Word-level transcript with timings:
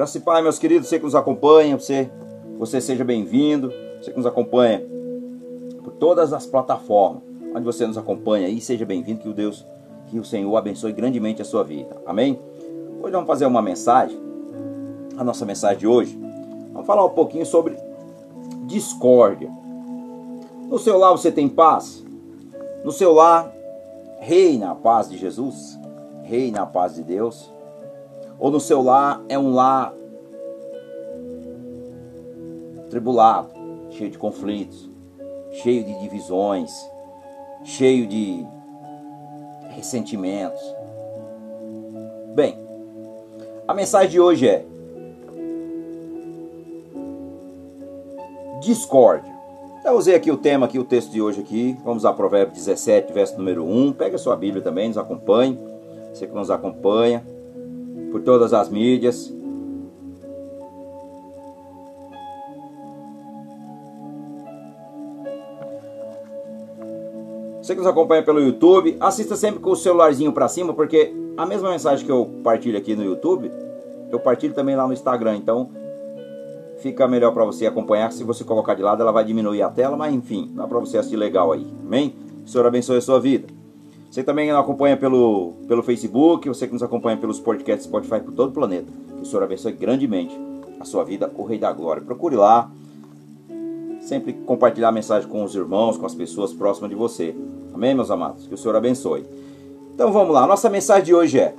Graça 0.00 0.16
e 0.16 0.20
Pai, 0.22 0.40
meus 0.40 0.58
queridos, 0.58 0.88
você 0.88 0.98
que 0.98 1.04
nos 1.04 1.14
acompanha, 1.14 1.78
você, 1.78 2.10
você 2.58 2.80
seja 2.80 3.04
bem-vindo, 3.04 3.70
você 4.00 4.10
que 4.10 4.16
nos 4.16 4.24
acompanha 4.24 4.82
por 5.84 5.92
todas 5.92 6.32
as 6.32 6.46
plataformas, 6.46 7.22
onde 7.54 7.66
você 7.66 7.86
nos 7.86 7.98
acompanha 7.98 8.46
aí, 8.46 8.62
seja 8.62 8.86
bem-vindo, 8.86 9.20
que 9.20 9.28
o 9.28 9.34
Deus, 9.34 9.66
que 10.06 10.18
o 10.18 10.24
Senhor 10.24 10.56
abençoe 10.56 10.94
grandemente 10.94 11.42
a 11.42 11.44
sua 11.44 11.62
vida. 11.62 12.00
Amém? 12.06 12.40
Hoje 13.02 13.12
vamos 13.12 13.26
fazer 13.26 13.44
uma 13.44 13.60
mensagem, 13.60 14.18
a 15.18 15.22
nossa 15.22 15.44
mensagem 15.44 15.80
de 15.80 15.86
hoje. 15.86 16.18
Vamos 16.72 16.86
falar 16.86 17.04
um 17.04 17.10
pouquinho 17.10 17.44
sobre 17.44 17.76
discórdia. 18.64 19.50
No 20.70 20.78
seu 20.78 20.96
lar 20.96 21.12
você 21.12 21.30
tem 21.30 21.46
paz? 21.46 22.02
No 22.82 22.90
seu 22.90 23.12
lar 23.12 23.52
reina 24.18 24.70
a 24.70 24.74
paz 24.74 25.10
de 25.10 25.18
Jesus? 25.18 25.78
Reina 26.22 26.62
a 26.62 26.66
paz 26.66 26.94
de 26.94 27.02
Deus? 27.02 27.52
Ou 28.40 28.50
no 28.50 28.58
seu 28.58 28.80
lar 28.80 29.20
é 29.28 29.38
um 29.38 29.52
lar 29.52 29.92
tribulado, 32.90 33.48
cheio 33.90 34.10
de 34.10 34.18
conflitos, 34.18 34.90
cheio 35.62 35.84
de 35.84 35.98
divisões, 36.00 36.70
cheio 37.64 38.06
de 38.06 38.44
ressentimentos. 39.70 40.60
Bem, 42.34 42.58
a 43.66 43.72
mensagem 43.72 44.10
de 44.10 44.20
hoje 44.20 44.48
é 44.48 44.64
discórdia. 48.60 49.30
Eu 49.84 49.92
usei 49.92 50.14
aqui 50.14 50.30
o 50.30 50.36
tema, 50.36 50.66
aqui 50.66 50.78
o 50.78 50.84
texto 50.84 51.10
de 51.10 51.22
hoje 51.22 51.40
aqui. 51.40 51.76
Vamos 51.84 52.04
a 52.04 52.12
Provérbio 52.12 52.54
17, 52.54 53.12
verso 53.12 53.38
número 53.38 53.64
1. 53.64 53.92
Pega 53.92 54.16
a 54.16 54.18
sua 54.18 54.36
Bíblia 54.36 54.62
também, 54.62 54.88
nos 54.88 54.98
acompanhe. 54.98 55.58
Você 56.12 56.26
que 56.26 56.34
nos 56.34 56.50
acompanha 56.50 57.24
por 58.10 58.20
todas 58.20 58.52
as 58.52 58.68
mídias. 58.68 59.32
Você 67.70 67.76
que 67.76 67.82
nos 67.82 67.88
acompanha 67.88 68.20
pelo 68.20 68.40
YouTube, 68.40 68.96
assista 68.98 69.36
sempre 69.36 69.60
com 69.60 69.70
o 69.70 69.76
celularzinho 69.76 70.32
para 70.32 70.48
cima, 70.48 70.74
porque 70.74 71.14
a 71.36 71.46
mesma 71.46 71.70
mensagem 71.70 72.04
que 72.04 72.10
eu 72.10 72.28
partilho 72.42 72.76
aqui 72.76 72.96
no 72.96 73.04
YouTube, 73.04 73.48
eu 74.10 74.18
partilho 74.18 74.52
também 74.52 74.74
lá 74.74 74.88
no 74.88 74.92
Instagram. 74.92 75.36
Então, 75.36 75.70
fica 76.78 77.06
melhor 77.06 77.32
para 77.32 77.44
você 77.44 77.68
acompanhar. 77.68 78.10
Se 78.10 78.24
você 78.24 78.42
colocar 78.42 78.74
de 78.74 78.82
lado, 78.82 79.00
ela 79.02 79.12
vai 79.12 79.24
diminuir 79.24 79.62
a 79.62 79.68
tela, 79.68 79.96
mas 79.96 80.12
enfim, 80.12 80.50
dá 80.52 80.66
para 80.66 80.80
você 80.80 80.98
assistir 80.98 81.16
legal 81.16 81.52
aí. 81.52 81.64
Amém? 81.86 82.12
O 82.44 82.48
Senhor 82.48 82.66
abençoe 82.66 82.96
a 82.96 83.00
sua 83.00 83.20
vida. 83.20 83.46
Você 84.10 84.24
também 84.24 84.50
nos 84.50 84.58
acompanha 84.58 84.96
pelo, 84.96 85.52
pelo 85.68 85.84
Facebook, 85.84 86.48
você 86.48 86.66
que 86.66 86.72
nos 86.72 86.82
acompanha 86.82 87.18
pelos 87.18 87.38
podcasts 87.38 87.86
Spotify 87.86 88.18
por 88.18 88.32
todo 88.32 88.48
o 88.48 88.52
planeta. 88.52 88.90
Que 89.14 89.22
o 89.22 89.24
Senhor 89.24 89.44
abençoe 89.44 89.70
grandemente 89.70 90.36
a 90.80 90.84
sua 90.84 91.04
vida, 91.04 91.30
o 91.36 91.44
Rei 91.44 91.60
da 91.60 91.70
Glória. 91.72 92.02
Procure 92.02 92.34
lá. 92.34 92.68
Sempre 94.00 94.32
compartilhar 94.32 94.88
a 94.88 94.92
mensagem 94.92 95.28
com 95.28 95.44
os 95.44 95.54
irmãos, 95.54 95.96
com 95.96 96.06
as 96.06 96.14
pessoas 96.14 96.52
próximas 96.52 96.90
de 96.90 96.96
você. 96.96 97.34
Amém, 97.72 97.94
meus 97.94 98.10
amados? 98.10 98.46
Que 98.46 98.54
o 98.54 98.58
Senhor 98.58 98.74
abençoe. 98.76 99.24
Então 99.94 100.12
vamos 100.12 100.34
lá. 100.34 100.46
Nossa 100.46 100.68
mensagem 100.70 101.04
de 101.04 101.14
hoje 101.14 101.38
é 101.38 101.54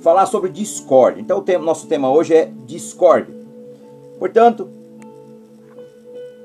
falar 0.00 0.26
sobre 0.26 0.50
discórdia. 0.50 1.20
Então 1.20 1.38
o 1.38 1.42
tema, 1.42 1.64
nosso 1.64 1.86
tema 1.86 2.10
hoje 2.10 2.34
é 2.34 2.50
discórdia. 2.66 3.34
Portanto, 4.18 4.68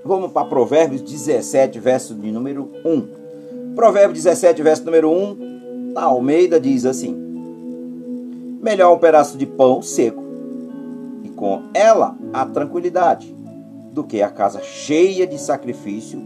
vamos 0.03 0.31
para 0.31 0.47
Provérbios 0.47 1.01
17, 1.01 1.79
verso 1.79 2.15
de 2.15 2.31
número 2.31 2.69
1. 2.83 3.73
Provérbio 3.75 4.13
17, 4.13 4.61
verso 4.63 4.85
número 4.85 5.11
1, 5.11 5.91
na 5.93 6.03
Almeida 6.03 6.59
diz 6.59 6.85
assim: 6.85 7.13
Melhor 8.61 8.95
um 8.95 8.99
pedaço 8.99 9.37
de 9.37 9.45
pão 9.45 9.81
seco 9.81 10.23
e 11.23 11.29
com 11.29 11.63
ela 11.73 12.16
a 12.31 12.45
tranquilidade, 12.45 13.35
do 13.95 14.03
que 14.03 14.22
a 14.22 14.29
casa 14.29 14.61
cheia 14.61 15.25
de 15.25 15.39
sacrifício 15.39 16.22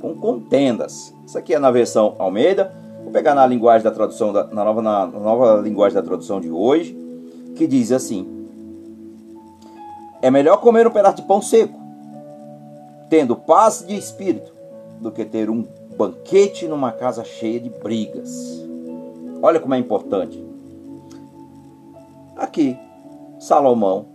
com 0.00 0.12
contendas. 0.16 1.14
Isso 1.24 1.38
aqui 1.38 1.54
é 1.54 1.58
na 1.58 1.70
versão 1.70 2.16
Almeida. 2.18 2.74
Vou 3.04 3.12
pegar 3.12 3.32
na 3.32 3.46
linguagem 3.46 3.84
da 3.84 3.92
tradução 3.92 4.32
da, 4.32 4.44
na, 4.48 4.64
nova, 4.64 4.82
na, 4.82 5.06
na 5.06 5.20
nova 5.20 5.60
linguagem 5.62 5.94
da 5.94 6.02
tradução 6.02 6.40
de 6.40 6.50
hoje, 6.50 6.98
que 7.54 7.68
diz 7.68 7.92
assim: 7.92 8.48
É 10.20 10.32
melhor 10.32 10.56
comer 10.56 10.84
um 10.84 10.90
pedaço 10.90 11.16
de 11.16 11.22
pão 11.22 11.40
seco, 11.40 11.78
tendo 13.08 13.36
paz 13.36 13.84
de 13.86 13.96
espírito, 13.96 14.52
do 15.00 15.12
que 15.12 15.24
ter 15.24 15.48
um 15.48 15.64
banquete 15.96 16.66
numa 16.66 16.90
casa 16.90 17.22
cheia 17.22 17.60
de 17.60 17.70
brigas. 17.70 18.66
Olha 19.40 19.60
como 19.60 19.74
é 19.74 19.78
importante. 19.78 20.44
Aqui, 22.36 22.76
Salomão, 23.38 24.06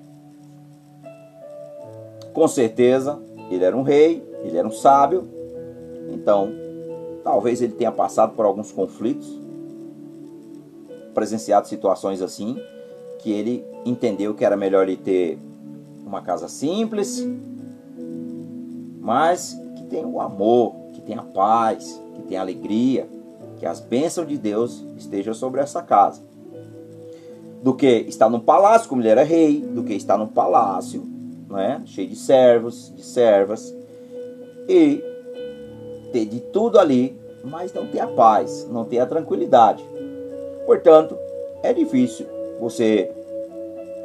com 2.38 2.48
certeza, 2.48 3.20
ele 3.50 3.64
era 3.64 3.76
um 3.76 3.82
rei, 3.82 4.24
ele 4.44 4.56
era 4.56 4.68
um 4.68 4.72
sábio, 4.72 5.28
então 6.14 6.52
talvez 7.24 7.64
ele 7.64 7.74
tenha 7.74 7.92
passado 7.92 8.36
por 8.36 8.46
alguns 8.46 8.72
conflitos, 8.72 9.28
presenciado 11.16 11.68
situações 11.68 12.22
assim, 12.22 12.56
que 13.18 13.32
ele 13.32 13.66
entendeu 13.84 14.36
que 14.36 14.46
era 14.46 14.56
melhor 14.56 14.88
ele 14.88 14.98
ter 14.98 15.40
uma 16.06 16.22
casa 16.22 16.48
simples, 16.48 17.28
mas 19.02 19.60
que 19.76 19.86
tem 19.86 20.06
o 20.06 20.22
amor, 20.22 20.76
tenha 21.08 21.24
paz, 21.24 22.00
que 22.14 22.22
tenha 22.22 22.42
alegria, 22.42 23.10
que 23.58 23.66
as 23.66 23.80
bênçãos 23.80 24.28
de 24.28 24.38
Deus 24.38 24.86
estejam 24.96 25.34
sobre 25.34 25.60
essa 25.62 25.82
casa. 25.82 26.22
Do 27.64 27.74
que 27.74 28.06
estar 28.08 28.30
num 28.30 28.40
palácio, 28.40 28.88
como 28.88 29.02
ele 29.02 29.10
era 29.10 29.24
rei, 29.24 29.60
do 29.60 29.84
que 29.84 29.94
estar 29.94 30.20
num 30.20 30.28
palácio, 30.28 31.17
né, 31.50 31.82
cheio 31.86 32.08
de 32.08 32.16
servos, 32.16 32.92
de 32.96 33.04
servas, 33.04 33.76
e 34.68 35.04
ter 36.12 36.26
de 36.26 36.40
tudo 36.40 36.80
ali, 36.80 37.18
mas 37.44 37.74
não 37.74 37.88
ter 37.88 38.00
a 38.00 38.08
paz, 38.08 38.68
não 38.70 38.86
ter 38.86 39.00
a 39.00 39.06
tranquilidade. 39.06 39.84
Portanto, 40.66 41.18
é 41.64 41.74
difícil 41.74 42.26
você 42.60 43.12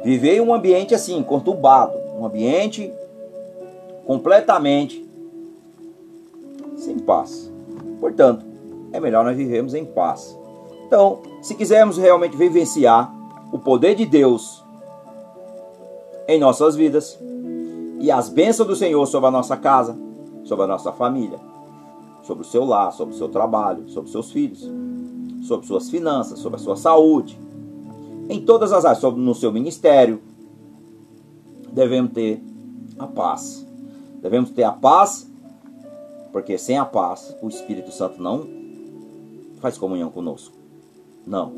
viver 0.03 0.35
em 0.35 0.41
um 0.41 0.53
ambiente 0.53 0.95
assim, 0.95 1.21
conturbado, 1.23 1.97
um 2.17 2.25
ambiente 2.25 2.91
completamente 4.05 5.03
sem 6.77 6.99
paz. 6.99 7.51
Portanto, 7.99 8.45
é 8.91 8.99
melhor 8.99 9.23
nós 9.23 9.35
vivermos 9.35 9.73
em 9.73 9.85
paz. 9.85 10.37
Então, 10.85 11.21
se 11.41 11.55
quisermos 11.55 11.97
realmente 11.97 12.37
vivenciar 12.37 13.13
o 13.51 13.59
poder 13.59 13.95
de 13.95 14.05
Deus 14.05 14.62
em 16.27 16.39
nossas 16.39 16.75
vidas 16.75 17.19
e 17.99 18.11
as 18.11 18.29
bênçãos 18.29 18.67
do 18.67 18.75
Senhor 18.75 19.05
sobre 19.05 19.27
a 19.27 19.31
nossa 19.31 19.57
casa, 19.57 19.97
sobre 20.43 20.65
a 20.65 20.67
nossa 20.67 20.91
família, 20.91 21.39
sobre 22.23 22.43
o 22.43 22.47
seu 22.47 22.63
lar, 22.63 22.91
sobre 22.91 23.15
o 23.15 23.17
seu 23.17 23.29
trabalho, 23.29 23.89
sobre 23.89 24.11
seus 24.11 24.31
filhos, 24.31 24.69
sobre 25.41 25.67
suas 25.67 25.89
finanças, 25.89 26.39
sobre 26.39 26.57
a 26.57 26.59
sua 26.59 26.75
saúde, 26.75 27.37
em 28.29 28.41
todas 28.41 28.71
as 28.71 28.85
áreas, 28.85 28.99
sobre 28.99 29.21
no 29.21 29.35
seu 29.35 29.51
ministério, 29.51 30.21
devemos 31.71 32.13
ter 32.13 32.41
a 32.97 33.07
paz. 33.07 33.65
Devemos 34.21 34.51
ter 34.51 34.63
a 34.63 34.71
paz 34.71 35.27
porque 36.33 36.57
sem 36.57 36.79
a 36.79 36.83
paz, 36.83 37.37
o 37.43 37.47
Espírito 37.47 37.91
Santo 37.91 38.19
não 38.19 38.47
faz 39.61 39.77
comunhão 39.77 40.09
conosco. 40.09 40.57
Não. 41.27 41.53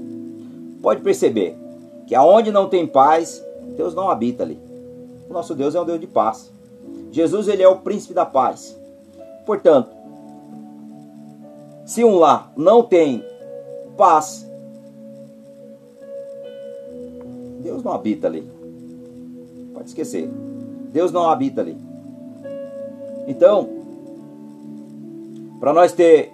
Pode 0.81 1.01
perceber 1.01 1.57
que 2.05 2.13
aonde 2.13 2.51
não 2.51 2.67
tem 2.67 2.85
paz, 2.85 3.41
Deus 3.75 3.93
não 3.93 4.09
habita 4.09 4.43
ali. 4.43 4.59
O 5.29 5.33
nosso 5.33 5.55
Deus 5.55 5.75
é 5.75 5.81
um 5.81 5.85
Deus 5.85 5.99
de 5.99 6.07
paz. 6.07 6.51
Jesus 7.11 7.47
ele 7.47 7.63
é 7.63 7.67
o 7.67 7.77
príncipe 7.77 8.13
da 8.13 8.25
paz. 8.25 8.77
Portanto, 9.45 9.89
se 11.85 12.03
um 12.03 12.15
lar 12.15 12.51
não 12.55 12.83
tem 12.83 13.23
paz, 13.95 14.45
Deus 17.61 17.83
não 17.83 17.93
habita 17.93 18.27
ali. 18.27 18.49
Pode 19.73 19.89
esquecer. 19.89 20.29
Deus 20.91 21.11
não 21.11 21.29
habita 21.29 21.61
ali. 21.61 21.77
Então, 23.27 23.69
para 25.59 25.73
nós 25.73 25.91
ter 25.91 26.31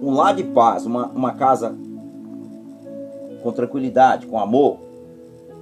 um 0.00 0.12
lar 0.12 0.34
de 0.34 0.44
paz, 0.44 0.86
uma, 0.86 1.06
uma 1.08 1.34
casa 1.34 1.74
com 3.42 3.52
tranquilidade, 3.52 4.26
com 4.26 4.38
amor, 4.38 4.89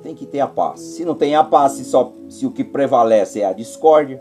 tem 0.02 0.14
que 0.14 0.26
ter 0.26 0.40
a 0.40 0.46
paz. 0.46 0.80
Se 0.80 1.04
não 1.04 1.14
tem 1.14 1.34
a 1.34 1.44
paz, 1.44 1.72
se, 1.72 1.84
só, 1.84 2.12
se 2.28 2.46
o 2.46 2.50
que 2.50 2.64
prevalece 2.64 3.40
é 3.40 3.46
a 3.46 3.52
discórdia, 3.52 4.20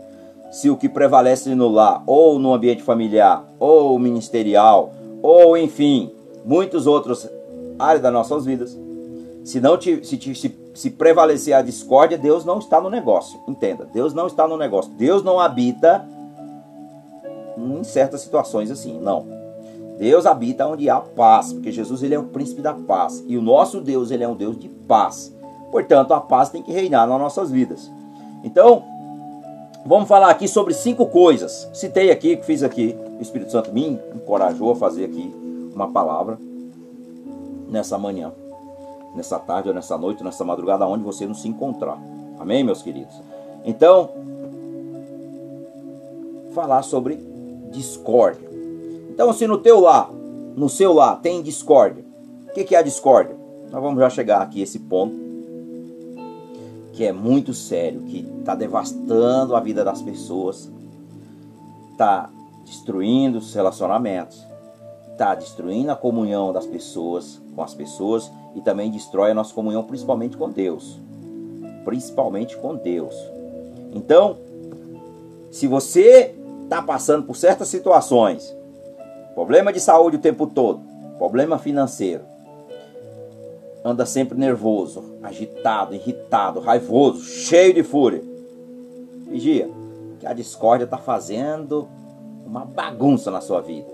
se 0.50 0.70
o 0.70 0.76
que 0.76 0.88
prevalece 0.88 1.54
no 1.54 1.68
lar, 1.68 2.02
ou 2.06 2.38
no 2.38 2.54
ambiente 2.54 2.82
familiar, 2.82 3.46
ou 3.58 3.98
ministerial, 3.98 4.92
ou 5.22 5.56
enfim, 5.56 6.12
muitos 6.44 6.86
outros 6.86 7.28
áreas 7.78 8.02
das 8.02 8.12
nossas 8.12 8.44
vidas, 8.44 8.76
se 9.44 9.60
não 9.60 9.76
te, 9.78 10.04
se, 10.04 10.18
se, 10.34 10.58
se 10.74 10.90
prevalecer 10.90 11.54
a 11.54 11.62
discórdia, 11.62 12.18
Deus 12.18 12.44
não 12.44 12.58
está 12.58 12.80
no 12.80 12.90
negócio. 12.90 13.40
Entenda, 13.48 13.88
Deus 13.92 14.12
não 14.12 14.26
está 14.26 14.46
no 14.46 14.56
negócio. 14.56 14.92
Deus 14.92 15.22
não 15.22 15.40
habita 15.40 16.06
em 17.56 17.82
certas 17.82 18.20
situações 18.20 18.70
assim, 18.70 18.98
não. 19.00 19.26
Deus 19.98 20.26
habita 20.26 20.66
onde 20.66 20.88
há 20.88 21.00
paz, 21.00 21.52
porque 21.52 21.72
Jesus 21.72 22.02
ele 22.02 22.14
é 22.14 22.18
o 22.18 22.24
príncipe 22.24 22.62
da 22.62 22.72
paz 22.72 23.24
e 23.26 23.36
o 23.36 23.42
nosso 23.42 23.80
Deus 23.80 24.10
ele 24.12 24.22
é 24.22 24.28
um 24.28 24.36
Deus 24.36 24.56
de 24.56 24.68
paz. 24.68 25.34
Portanto, 25.70 26.14
a 26.14 26.20
paz 26.20 26.48
tem 26.48 26.62
que 26.62 26.72
reinar 26.72 27.06
nas 27.06 27.18
nossas 27.18 27.50
vidas. 27.50 27.90
Então, 28.42 28.82
vamos 29.84 30.08
falar 30.08 30.30
aqui 30.30 30.48
sobre 30.48 30.74
cinco 30.74 31.06
coisas. 31.06 31.68
Citei 31.72 32.10
aqui, 32.10 32.38
fiz 32.42 32.62
aqui, 32.62 32.96
o 33.18 33.22
Espírito 33.22 33.52
Santo 33.52 33.72
me 33.72 33.98
encorajou 34.14 34.72
a 34.72 34.76
fazer 34.76 35.04
aqui 35.04 35.34
uma 35.74 35.88
palavra 35.88 36.38
nessa 37.68 37.98
manhã, 37.98 38.32
nessa 39.14 39.38
tarde 39.38 39.68
ou 39.68 39.74
nessa 39.74 39.98
noite, 39.98 40.24
nessa 40.24 40.44
madrugada, 40.44 40.86
onde 40.86 41.04
você 41.04 41.26
não 41.26 41.34
se 41.34 41.48
encontrar. 41.48 41.98
Amém, 42.38 42.64
meus 42.64 42.82
queridos? 42.82 43.20
Então, 43.64 44.10
falar 46.54 46.82
sobre 46.82 47.16
discórdia. 47.70 48.48
Então, 49.10 49.32
se 49.32 49.46
no 49.46 49.58
teu 49.58 49.80
lar, 49.80 50.10
no 50.56 50.68
seu 50.68 50.92
lar, 50.92 51.20
tem 51.20 51.42
discórdia, 51.42 52.04
o 52.48 52.52
que, 52.52 52.64
que 52.64 52.74
é 52.74 52.78
a 52.78 52.82
discórdia? 52.82 53.36
Nós 53.70 53.82
vamos 53.82 53.98
já 53.98 54.08
chegar 54.08 54.40
aqui 54.40 54.60
a 54.60 54.62
esse 54.62 54.78
ponto 54.78 55.27
que 56.98 57.04
é 57.04 57.12
muito 57.12 57.54
sério, 57.54 58.00
que 58.00 58.26
está 58.40 58.56
devastando 58.56 59.54
a 59.54 59.60
vida 59.60 59.84
das 59.84 60.02
pessoas, 60.02 60.68
está 61.92 62.28
destruindo 62.64 63.38
os 63.38 63.54
relacionamentos, 63.54 64.44
está 65.12 65.32
destruindo 65.36 65.92
a 65.92 65.94
comunhão 65.94 66.52
das 66.52 66.66
pessoas 66.66 67.40
com 67.54 67.62
as 67.62 67.72
pessoas 67.72 68.28
e 68.56 68.60
também 68.60 68.90
destrói 68.90 69.30
a 69.30 69.34
nossa 69.34 69.54
comunhão, 69.54 69.84
principalmente 69.84 70.36
com 70.36 70.50
Deus. 70.50 70.98
Principalmente 71.84 72.56
com 72.56 72.74
Deus. 72.74 73.14
Então, 73.94 74.36
se 75.52 75.68
você 75.68 76.34
está 76.64 76.82
passando 76.82 77.24
por 77.24 77.36
certas 77.36 77.68
situações, 77.68 78.52
problema 79.36 79.72
de 79.72 79.78
saúde 79.78 80.16
o 80.16 80.20
tempo 80.20 80.48
todo, 80.48 80.80
problema 81.16 81.60
financeiro, 81.60 82.24
anda 83.84 84.04
sempre 84.04 84.38
nervoso, 84.38 85.18
agitado, 85.22 85.94
irritado, 85.94 86.60
raivoso, 86.60 87.22
cheio 87.22 87.74
de 87.74 87.82
fúria. 87.82 88.22
Vigia, 89.26 89.68
que 90.18 90.26
a 90.26 90.32
discórdia 90.32 90.84
está 90.84 90.98
fazendo 90.98 91.88
uma 92.44 92.64
bagunça 92.64 93.30
na 93.30 93.40
sua 93.40 93.60
vida. 93.60 93.86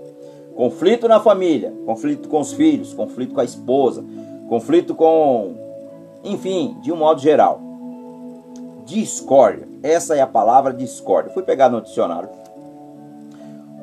Conflito 0.55 1.07
na 1.07 1.19
família, 1.19 1.73
conflito 1.85 2.29
com 2.29 2.39
os 2.39 2.53
filhos, 2.53 2.93
conflito 2.93 3.33
com 3.33 3.41
a 3.41 3.45
esposa, 3.45 4.03
conflito 4.47 4.95
com. 4.95 5.53
Enfim, 6.23 6.77
de 6.81 6.91
um 6.91 6.95
modo 6.95 7.19
geral. 7.19 7.59
Discórdia. 8.85 9.67
Essa 9.83 10.15
é 10.15 10.21
a 10.21 10.27
palavra 10.27 10.73
discórdia. 10.73 11.33
Fui 11.33 11.43
pegar 11.43 11.69
no 11.69 11.81
dicionário. 11.81 12.29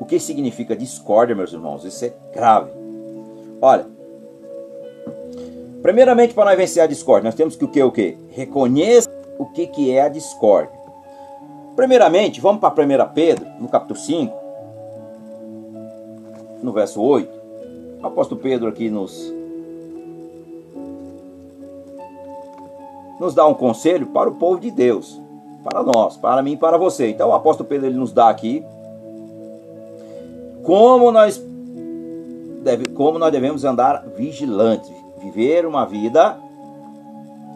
O 0.01 0.05
que 0.05 0.19
significa 0.19 0.75
discórdia, 0.75 1.37
meus 1.37 1.53
irmãos? 1.53 1.85
Isso 1.85 2.05
é 2.05 2.13
grave. 2.33 2.71
Olha, 3.61 3.87
Primeiramente, 5.83 6.33
para 6.33 6.45
nós 6.45 6.57
vencer 6.57 6.81
a 6.81 6.87
discórdia, 6.87 7.27
nós 7.27 7.35
temos 7.35 7.57
que 7.57 7.65
o 7.65 7.69
que? 7.69 7.83
O 7.83 7.91
que? 7.91 8.17
Reconheça 8.31 9.11
o 9.37 9.47
que, 9.47 9.67
que 9.67 9.91
é 9.91 10.03
a 10.03 10.09
discórdia. 10.09 10.81
Primeiramente, 11.75 12.41
vamos 12.41 12.61
para 12.61 12.71
1 12.71 13.13
Pedro, 13.13 13.47
no 13.59 13.69
capítulo 13.69 13.99
5, 13.99 14.33
no 16.63 16.73
verso 16.73 17.03
8. 17.03 17.29
O 18.01 18.07
apóstolo 18.07 18.41
Pedro 18.41 18.69
aqui 18.69 18.89
nos, 18.89 19.33
nos 23.19 23.35
dá 23.35 23.45
um 23.45 23.55
conselho 23.55 24.07
para 24.07 24.31
o 24.31 24.37
povo 24.37 24.61
de 24.61 24.71
Deus, 24.71 25.21
para 25.65 25.83
nós, 25.83 26.17
para 26.17 26.43
mim 26.43 26.53
e 26.53 26.57
para 26.57 26.77
você. 26.77 27.09
Então 27.11 27.31
o 27.31 27.35
apóstolo 27.35 27.69
Pedro 27.69 27.87
ele 27.87 27.97
nos 27.97 28.13
dá 28.13 28.29
aqui 28.29 28.65
como 30.63 31.11
nós, 31.11 31.43
deve, 32.63 32.87
como 32.87 33.19
nós 33.19 33.33
devemos 33.33 33.65
andar 33.65 34.07
vigilantes 34.17 35.02
viver 35.23 35.65
uma 35.65 35.85
vida 35.85 36.37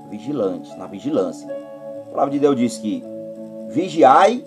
vigilante, 0.09 0.77
na 0.79 0.87
vigilância. 0.87 1.49
A 2.07 2.11
palavra 2.11 2.31
de 2.31 2.39
Deus 2.39 2.57
diz 2.57 2.79
que 2.79 3.03
vigiai 3.71 4.45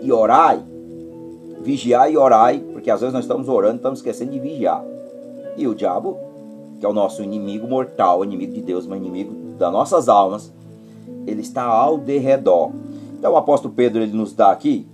e 0.00 0.12
orai. 0.12 0.62
Vigiai 1.60 2.12
e 2.12 2.16
orai, 2.16 2.60
porque 2.72 2.90
às 2.90 3.00
vezes 3.00 3.12
nós 3.12 3.24
estamos 3.24 3.48
orando 3.48 3.74
e 3.74 3.76
estamos 3.76 3.98
esquecendo 3.98 4.30
de 4.30 4.38
vigiar. 4.38 4.82
E 5.56 5.66
o 5.66 5.74
diabo, 5.74 6.16
que 6.78 6.86
é 6.86 6.88
o 6.88 6.92
nosso 6.92 7.22
inimigo 7.22 7.66
mortal, 7.66 8.24
inimigo 8.24 8.52
de 8.52 8.62
Deus, 8.62 8.86
mas 8.86 8.98
inimigo 8.98 9.34
das 9.58 9.72
nossas 9.72 10.08
almas, 10.08 10.52
ele 11.26 11.42
está 11.42 11.64
ao 11.64 11.98
derredor. 11.98 12.70
Então 13.18 13.32
o 13.32 13.36
apóstolo 13.36 13.74
Pedro 13.74 14.00
ele 14.00 14.16
nos 14.16 14.32
dá 14.32 14.50
aqui, 14.50 14.86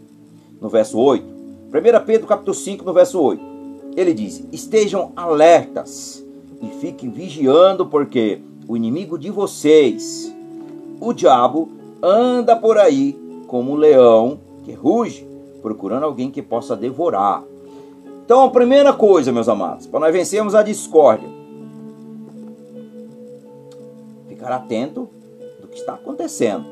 no 0.60 0.68
verso 0.68 0.98
8, 0.98 1.24
1 1.24 2.04
Pedro 2.06 2.26
capítulo 2.26 2.54
5, 2.54 2.84
no 2.84 2.92
verso 2.92 3.20
8, 3.20 3.42
ele 3.96 4.12
diz: 4.12 4.44
Estejam 4.50 5.12
alertas 5.14 6.25
e 6.60 6.68
fiquem 6.80 7.10
vigiando, 7.10 7.86
porque 7.86 8.40
o 8.68 8.76
inimigo 8.76 9.18
de 9.18 9.30
vocês, 9.30 10.34
o 11.00 11.12
diabo, 11.12 11.70
anda 12.02 12.56
por 12.56 12.78
aí 12.78 13.18
como 13.46 13.72
um 13.72 13.76
leão 13.76 14.38
que 14.64 14.72
ruge, 14.72 15.26
procurando 15.62 16.04
alguém 16.04 16.30
que 16.30 16.42
possa 16.42 16.76
devorar. 16.76 17.42
Então, 18.24 18.44
a 18.44 18.50
primeira 18.50 18.92
coisa, 18.92 19.32
meus 19.32 19.48
amados, 19.48 19.86
para 19.86 20.00
nós 20.00 20.12
vencermos 20.12 20.54
a 20.54 20.62
discórdia, 20.62 21.28
ficar 24.28 24.52
atento 24.52 25.08
do 25.60 25.68
que 25.68 25.78
está 25.78 25.94
acontecendo. 25.94 26.64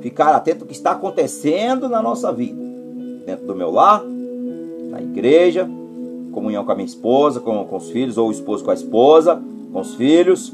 Ficar 0.00 0.34
atento 0.34 0.60
do 0.60 0.66
que 0.66 0.72
está 0.72 0.92
acontecendo 0.92 1.88
na 1.88 2.00
nossa 2.02 2.32
vida, 2.32 2.60
dentro 3.26 3.46
do 3.46 3.54
meu 3.54 3.70
lar, 3.70 4.02
na 4.02 5.00
igreja, 5.00 5.68
comunhão 6.32 6.64
com 6.64 6.72
a 6.72 6.74
minha 6.74 6.86
esposa, 6.86 7.40
com, 7.40 7.64
com 7.64 7.76
os 7.76 7.90
filhos, 7.90 8.18
ou 8.18 8.28
o 8.28 8.32
esposo 8.32 8.64
com 8.64 8.70
a 8.70 8.74
esposa, 8.74 9.42
com 9.72 9.80
os 9.80 9.94
filhos, 9.94 10.52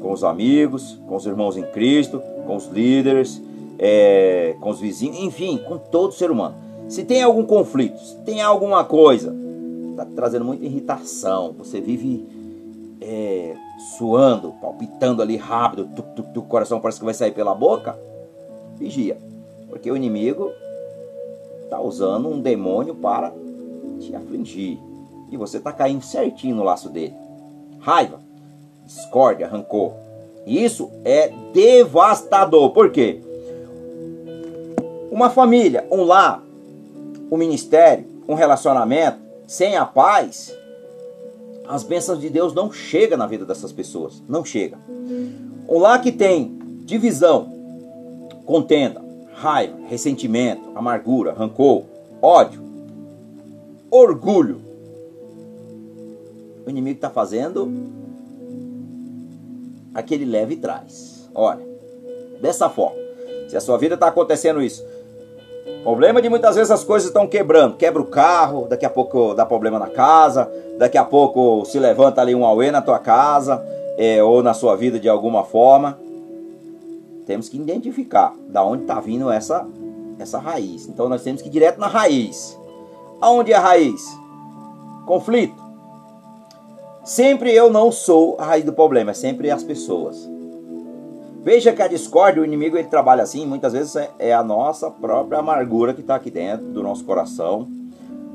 com 0.00 0.12
os 0.12 0.24
amigos, 0.24 0.98
com 1.06 1.16
os 1.16 1.26
irmãos 1.26 1.56
em 1.56 1.62
Cristo, 1.62 2.20
com 2.46 2.56
os 2.56 2.66
líderes, 2.66 3.40
é, 3.78 4.56
com 4.60 4.70
os 4.70 4.80
vizinhos, 4.80 5.18
enfim, 5.18 5.58
com 5.58 5.78
todo 5.78 6.12
ser 6.12 6.30
humano. 6.30 6.54
Se 6.88 7.04
tem 7.04 7.22
algum 7.22 7.44
conflito, 7.44 7.98
se 7.98 8.16
tem 8.18 8.42
alguma 8.42 8.84
coisa, 8.84 9.34
está 9.90 10.04
trazendo 10.04 10.44
muita 10.44 10.64
irritação, 10.64 11.54
você 11.56 11.80
vive 11.80 12.26
é, 13.00 13.54
suando, 13.96 14.52
palpitando 14.60 15.22
ali 15.22 15.36
rápido, 15.36 15.88
o 16.36 16.42
coração 16.42 16.80
parece 16.80 16.98
que 16.98 17.04
vai 17.04 17.14
sair 17.14 17.32
pela 17.32 17.54
boca, 17.54 17.98
vigia, 18.76 19.16
porque 19.68 19.90
o 19.90 19.96
inimigo 19.96 20.50
está 21.64 21.80
usando 21.80 22.28
um 22.28 22.40
demônio 22.40 22.94
para 22.94 23.32
te 24.00 24.14
afligir 24.14 24.78
e 25.32 25.36
você 25.36 25.56
está 25.56 25.72
caindo 25.72 26.04
certinho 26.04 26.54
no 26.54 26.62
laço 26.62 26.88
dele. 26.90 27.14
Raiva, 27.80 28.20
discórdia, 28.86 29.48
rancor. 29.48 29.94
Isso 30.46 30.90
é 31.04 31.32
devastador. 31.52 32.70
Por 32.70 32.90
quê? 32.90 33.20
Uma 35.10 35.30
família, 35.30 35.86
um 35.90 36.04
lar, 36.04 36.42
um 37.30 37.36
ministério, 37.36 38.06
um 38.28 38.34
relacionamento 38.34 39.18
sem 39.46 39.76
a 39.76 39.84
paz, 39.84 40.54
as 41.68 41.82
bênçãos 41.82 42.20
de 42.20 42.28
Deus 42.28 42.54
não 42.54 42.72
chegam 42.72 43.18
na 43.18 43.26
vida 43.26 43.44
dessas 43.44 43.72
pessoas. 43.72 44.22
Não 44.28 44.44
chega. 44.44 44.78
Um 45.68 45.78
lar 45.78 46.00
que 46.00 46.12
tem 46.12 46.58
divisão, 46.84 47.50
contenda, 48.44 49.02
raiva, 49.34 49.76
ressentimento, 49.88 50.70
amargura, 50.74 51.32
rancor, 51.32 51.84
ódio, 52.20 52.62
orgulho, 53.90 54.61
o 56.66 56.70
inimigo 56.70 56.96
está 56.96 57.10
fazendo 57.10 57.70
aquele 59.94 60.24
leve 60.24 60.56
traz. 60.56 61.28
Olha, 61.34 61.64
dessa 62.40 62.68
forma. 62.68 63.00
Se 63.48 63.56
a 63.56 63.60
sua 63.60 63.76
vida 63.76 63.94
está 63.94 64.08
acontecendo 64.08 64.62
isso, 64.62 64.84
problema 65.82 66.22
de 66.22 66.28
muitas 66.28 66.56
vezes 66.56 66.70
as 66.70 66.84
coisas 66.84 67.08
estão 67.08 67.26
quebrando. 67.26 67.76
Quebra 67.76 68.00
o 68.00 68.06
carro, 68.06 68.66
daqui 68.68 68.86
a 68.86 68.90
pouco 68.90 69.34
dá 69.34 69.44
problema 69.44 69.78
na 69.78 69.88
casa, 69.88 70.50
daqui 70.78 70.96
a 70.96 71.04
pouco 71.04 71.64
se 71.64 71.78
levanta 71.78 72.20
ali 72.20 72.34
um 72.34 72.46
auê 72.46 72.70
na 72.70 72.80
tua 72.80 72.98
casa 72.98 73.62
é, 73.98 74.22
ou 74.22 74.42
na 74.42 74.54
sua 74.54 74.76
vida 74.76 74.98
de 74.98 75.08
alguma 75.08 75.44
forma. 75.44 75.98
Temos 77.26 77.48
que 77.48 77.56
identificar 77.56 78.34
da 78.48 78.64
onde 78.64 78.82
está 78.82 79.00
vindo 79.00 79.30
essa, 79.30 79.66
essa 80.18 80.38
raiz. 80.38 80.88
Então 80.88 81.08
nós 81.08 81.22
temos 81.22 81.42
que 81.42 81.48
ir 81.48 81.52
direto 81.52 81.78
na 81.78 81.86
raiz. 81.88 82.58
Aonde 83.20 83.52
é 83.52 83.56
a 83.56 83.60
raiz? 83.60 84.02
Conflito 85.06 85.61
Sempre 87.04 87.52
eu 87.52 87.68
não 87.70 87.90
sou 87.90 88.36
a 88.38 88.44
raiz 88.44 88.64
do 88.64 88.72
problema, 88.72 89.10
é 89.10 89.14
sempre 89.14 89.50
as 89.50 89.64
pessoas. 89.64 90.30
Veja 91.42 91.72
que 91.72 91.82
a 91.82 91.88
discórdia, 91.88 92.40
o 92.40 92.44
inimigo 92.44 92.76
ele 92.76 92.86
trabalha 92.86 93.24
assim, 93.24 93.44
muitas 93.44 93.72
vezes 93.72 93.96
é, 93.96 94.10
é 94.20 94.32
a 94.32 94.44
nossa 94.44 94.88
própria 94.88 95.40
amargura 95.40 95.92
que 95.92 96.00
está 96.00 96.14
aqui 96.14 96.30
dentro 96.30 96.66
do 96.66 96.82
nosso 96.82 97.04
coração, 97.04 97.68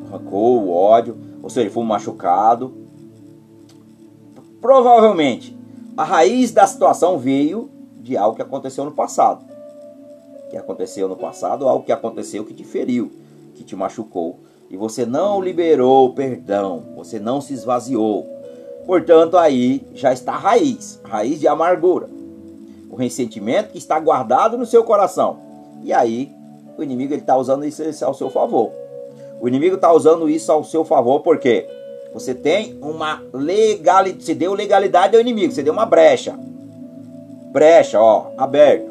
o 0.06 0.12
rancor, 0.12 0.64
o 0.64 0.74
ódio, 0.74 1.18
ou 1.42 1.50
seja, 1.50 1.70
fomos 1.70 1.88
machucado. 1.88 2.74
Provavelmente 4.60 5.58
a 5.96 6.04
raiz 6.04 6.52
da 6.52 6.68
situação 6.68 7.18
veio 7.18 7.70
de 8.02 8.18
algo 8.18 8.36
que 8.36 8.42
aconteceu 8.42 8.84
no 8.84 8.92
passado. 8.92 9.46
Que 10.50 10.58
aconteceu 10.58 11.08
no 11.08 11.16
passado, 11.16 11.68
algo 11.68 11.86
que 11.86 11.92
aconteceu 11.94 12.44
que 12.44 12.54
te 12.54 12.66
feriu, 12.66 13.12
que 13.56 13.64
te 13.64 13.76
machucou. 13.78 14.40
E 14.70 14.76
você 14.76 15.06
não 15.06 15.42
liberou 15.42 16.14
perdão, 16.14 16.84
você 16.96 17.18
não 17.18 17.40
se 17.40 17.54
esvaziou. 17.54 18.37
Portanto, 18.88 19.38
aí 19.38 19.86
já 19.94 20.14
está 20.14 20.32
a 20.32 20.38
raiz, 20.38 20.98
a 21.04 21.10
raiz 21.10 21.42
de 21.42 21.48
amargura. 21.48 22.10
ressentimento 22.98 23.74
que 23.74 23.78
está 23.78 24.00
guardado 24.00 24.58
no 24.58 24.66
seu 24.66 24.84
coração. 24.84 25.38
E 25.84 25.92
aí, 25.92 26.32
o 26.78 26.82
inimigo 26.82 27.14
está 27.14 27.38
usando 27.38 27.66
isso 27.66 27.84
ao 28.06 28.14
seu 28.14 28.30
favor. 28.30 28.72
O 29.42 29.48
inimigo 29.48 29.76
está 29.76 29.92
usando 29.92 30.30
isso 30.30 30.52
ao 30.52 30.64
seu 30.64 30.86
favor 30.86 31.20
porque 31.20 31.68
você 32.14 32.34
tem 32.34 32.80
uma 32.82 33.22
legalidade, 33.34 34.24
você 34.24 34.34
deu 34.34 34.54
legalidade 34.54 35.16
ao 35.16 35.22
inimigo, 35.22 35.54
você 35.54 35.62
deu 35.62 35.74
uma 35.74 35.86
brecha. 35.86 36.40
Brecha, 37.52 38.02
ó, 38.02 38.28
aberto. 38.38 38.90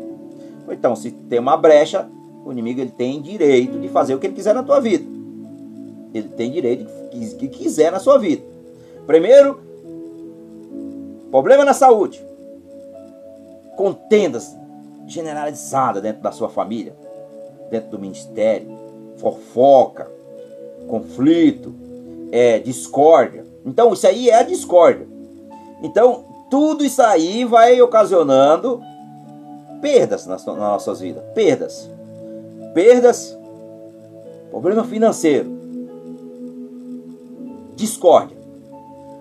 Então, 0.70 0.94
se 0.94 1.10
tem 1.10 1.38
uma 1.38 1.56
brecha, 1.56 2.06
o 2.44 2.52
inimigo 2.52 2.80
ele 2.80 2.90
tem 2.90 3.20
direito 3.22 3.78
de 3.78 3.88
fazer 3.88 4.14
o 4.14 4.18
que 4.18 4.26
ele 4.26 4.34
quiser 4.34 4.54
na 4.54 4.62
tua 4.62 4.78
vida. 4.78 5.04
Ele 6.12 6.28
tem 6.28 6.50
direito 6.50 6.86
de 7.12 7.34
que 7.36 7.48
quiser 7.48 7.90
na 7.90 7.98
sua 7.98 8.18
vida. 8.18 8.42
Primeiro, 9.06 9.65
problema 11.30 11.64
na 11.64 11.74
saúde. 11.74 12.24
Contendas 13.76 14.56
generalizadas 15.06 16.02
dentro 16.02 16.22
da 16.22 16.32
sua 16.32 16.48
família, 16.48 16.94
dentro 17.70 17.90
do 17.90 17.98
ministério, 17.98 18.68
fofoca, 19.18 20.10
conflito, 20.88 21.74
é, 22.32 22.58
discórdia. 22.58 23.44
Então, 23.64 23.92
isso 23.92 24.06
aí 24.06 24.30
é 24.30 24.36
a 24.36 24.42
discórdia. 24.42 25.06
Então, 25.82 26.24
tudo 26.50 26.84
isso 26.84 27.02
aí 27.02 27.44
vai 27.44 27.80
ocasionando 27.80 28.80
perdas 29.80 30.26
nas, 30.26 30.44
nas 30.44 30.56
nossas 30.56 31.00
vidas. 31.00 31.22
Perdas. 31.34 31.90
Perdas, 32.74 33.36
problema 34.50 34.84
financeiro, 34.84 35.48
discórdia. 37.74 38.35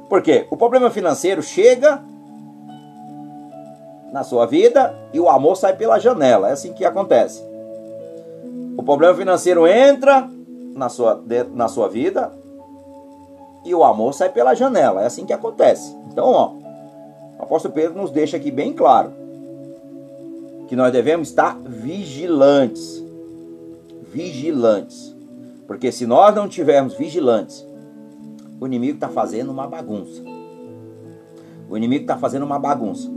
Porque 0.09 0.45
o 0.49 0.57
problema 0.57 0.89
financeiro 0.89 1.41
chega 1.41 2.01
na 4.11 4.23
sua 4.23 4.45
vida 4.45 4.95
e 5.11 5.19
o 5.19 5.29
amor 5.29 5.57
sai 5.57 5.75
pela 5.75 5.99
janela. 5.99 6.49
É 6.49 6.53
assim 6.53 6.73
que 6.73 6.85
acontece. 6.85 7.43
O 8.77 8.83
problema 8.83 9.15
financeiro 9.15 9.67
entra 9.67 10.29
na 10.73 10.89
sua, 10.89 11.21
na 11.53 11.67
sua 11.67 11.87
vida 11.89 12.31
e 13.65 13.73
o 13.73 13.83
amor 13.83 14.13
sai 14.13 14.29
pela 14.29 14.53
janela. 14.53 15.01
É 15.01 15.05
assim 15.05 15.25
que 15.25 15.33
acontece. 15.33 15.95
Então, 16.11 16.25
ó, 16.25 16.51
o 17.39 17.43
apóstolo 17.43 17.73
Pedro 17.73 17.99
nos 17.99 18.11
deixa 18.11 18.37
aqui 18.37 18.51
bem 18.51 18.73
claro 18.73 19.11
que 20.67 20.75
nós 20.75 20.91
devemos 20.91 21.29
estar 21.29 21.57
vigilantes. 21.59 23.03
Vigilantes. 24.13 25.15
Porque 25.67 25.91
se 25.91 26.05
nós 26.05 26.33
não 26.35 26.47
tivermos 26.47 26.93
vigilantes, 26.93 27.65
o 28.65 28.67
inimigo 28.67 28.95
está 28.95 29.07
fazendo 29.07 29.51
uma 29.51 29.67
bagunça. 29.67 30.21
O 31.69 31.77
inimigo 31.77 32.03
está 32.03 32.17
fazendo 32.17 32.43
uma 32.43 32.59
bagunça. 32.59 33.09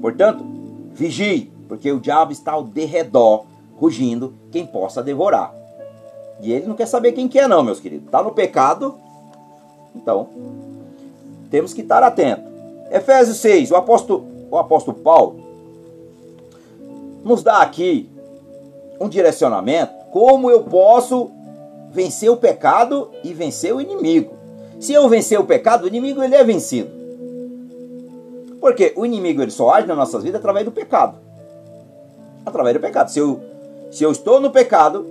Portanto, 0.00 0.44
vigie, 0.92 1.50
porque 1.66 1.90
o 1.90 1.98
diabo 1.98 2.32
está 2.32 2.52
ao 2.52 2.62
derredor, 2.62 3.46
rugindo, 3.76 4.34
quem 4.52 4.66
possa 4.66 5.02
devorar. 5.02 5.54
E 6.42 6.52
ele 6.52 6.66
não 6.66 6.74
quer 6.74 6.86
saber 6.86 7.12
quem 7.12 7.28
que 7.28 7.38
é 7.38 7.48
não, 7.48 7.62
meus 7.62 7.80
queridos. 7.80 8.06
Está 8.06 8.22
no 8.22 8.32
pecado, 8.32 8.94
então 9.94 10.28
temos 11.50 11.72
que 11.72 11.80
estar 11.80 12.02
atentos. 12.02 12.44
Efésios 12.90 13.38
6, 13.38 13.70
o 13.70 13.76
apóstolo, 13.76 14.26
o 14.50 14.58
apóstolo 14.58 14.98
Paulo 14.98 15.40
nos 17.24 17.42
dá 17.42 17.62
aqui 17.62 18.08
um 19.00 19.08
direcionamento 19.08 19.92
como 20.10 20.50
eu 20.50 20.62
posso 20.64 21.30
vencer 21.90 22.30
o 22.30 22.36
pecado 22.36 23.10
e 23.24 23.32
vencer 23.32 23.74
o 23.74 23.80
inimigo. 23.80 24.39
Se 24.80 24.94
eu 24.94 25.06
vencer 25.10 25.38
o 25.38 25.44
pecado, 25.44 25.84
o 25.84 25.86
inimigo 25.86 26.22
ele 26.22 26.34
é 26.34 26.42
vencido. 26.42 26.90
Porque 28.58 28.94
o 28.96 29.04
inimigo 29.04 29.42
ele 29.42 29.50
só 29.50 29.70
age 29.74 29.86
nas 29.86 29.96
nossas 29.96 30.22
vidas 30.22 30.40
através 30.40 30.64
do 30.64 30.72
pecado. 30.72 31.18
Através 32.46 32.74
do 32.74 32.80
pecado. 32.80 33.10
Se 33.10 33.18
eu, 33.18 33.40
se 33.90 34.02
eu 34.02 34.10
estou 34.10 34.40
no 34.40 34.50
pecado, 34.50 35.06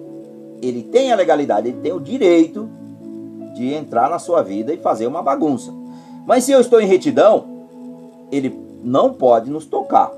ele 0.62 0.82
tem 0.82 1.12
a 1.12 1.16
legalidade, 1.16 1.68
ele 1.68 1.80
tem 1.82 1.94
o 1.94 2.00
direito 2.00 2.68
de 3.54 3.74
entrar 3.74 4.10
na 4.10 4.18
sua 4.18 4.42
vida 4.42 4.74
e 4.74 4.78
fazer 4.78 5.06
uma 5.06 5.22
bagunça. 5.22 5.72
Mas 6.26 6.44
se 6.44 6.52
eu 6.52 6.60
estou 6.60 6.82
em 6.82 6.88
retidão, 6.88 7.46
ele 8.32 8.58
não 8.84 9.14
pode 9.14 9.52
nos 9.52 9.66
tocar. 9.66 10.12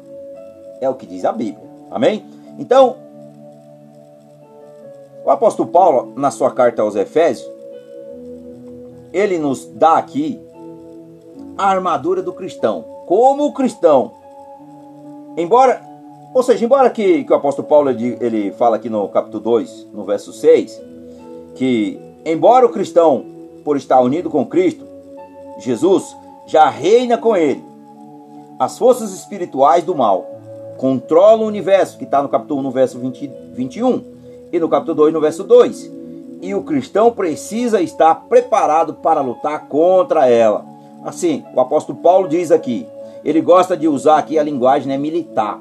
É 0.79 0.89
o 0.89 0.95
que 0.95 1.05
diz 1.05 1.25
a 1.25 1.31
Bíblia. 1.31 1.69
Amém? 1.89 2.25
Então, 2.57 2.95
o 5.25 5.29
apóstolo 5.29 5.69
Paulo, 5.69 6.13
na 6.15 6.31
sua 6.31 6.51
carta 6.51 6.81
aos 6.81 6.95
Efésios, 6.95 7.49
ele 9.13 9.37
nos 9.37 9.65
dá 9.65 9.97
aqui 9.97 10.39
a 11.57 11.67
armadura 11.67 12.21
do 12.21 12.33
cristão. 12.33 12.85
Como 13.05 13.45
o 13.45 13.53
cristão, 13.53 14.11
embora, 15.37 15.81
ou 16.33 16.41
seja, 16.43 16.63
embora 16.63 16.89
que, 16.89 17.23
que 17.23 17.31
o 17.31 17.35
apóstolo 17.35 17.67
Paulo 17.67 17.89
ele, 17.89 18.17
ele 18.21 18.51
fala 18.53 18.77
aqui 18.77 18.89
no 18.89 19.07
capítulo 19.09 19.43
2, 19.43 19.87
no 19.93 20.05
verso 20.05 20.31
6, 20.31 20.81
que 21.55 21.99
embora 22.25 22.65
o 22.65 22.69
cristão, 22.69 23.25
por 23.63 23.77
estar 23.77 23.99
unido 24.01 24.29
com 24.29 24.45
Cristo, 24.45 24.85
Jesus 25.59 26.15
já 26.47 26.69
reina 26.69 27.17
com 27.17 27.35
ele, 27.35 27.63
as 28.57 28.77
forças 28.77 29.13
espirituais 29.13 29.83
do 29.83 29.95
mal 29.95 30.27
controlam 30.77 31.45
o 31.45 31.47
universo, 31.47 31.97
que 31.97 32.05
está 32.05 32.23
no 32.23 32.29
capítulo 32.29 32.59
1, 32.59 32.63
no 32.63 32.71
verso 32.71 32.97
20, 32.97 33.31
21, 33.53 34.03
e 34.51 34.59
no 34.59 34.67
capítulo 34.67 34.95
2, 34.95 35.13
no 35.13 35.21
verso 35.21 35.43
2. 35.43 36.00
E 36.41 36.55
o 36.55 36.63
cristão 36.63 37.11
precisa 37.11 37.81
estar 37.81 38.15
preparado 38.15 38.95
para 38.95 39.21
lutar 39.21 39.67
contra 39.67 40.27
ela. 40.27 40.65
Assim, 41.03 41.43
o 41.53 41.59
apóstolo 41.59 41.99
Paulo 41.99 42.27
diz 42.27 42.51
aqui, 42.51 42.87
ele 43.23 43.41
gosta 43.41 43.77
de 43.77 43.87
usar 43.87 44.17
aqui 44.17 44.39
a 44.39 44.43
linguagem 44.43 44.87
né, 44.87 44.97
militar. 44.97 45.59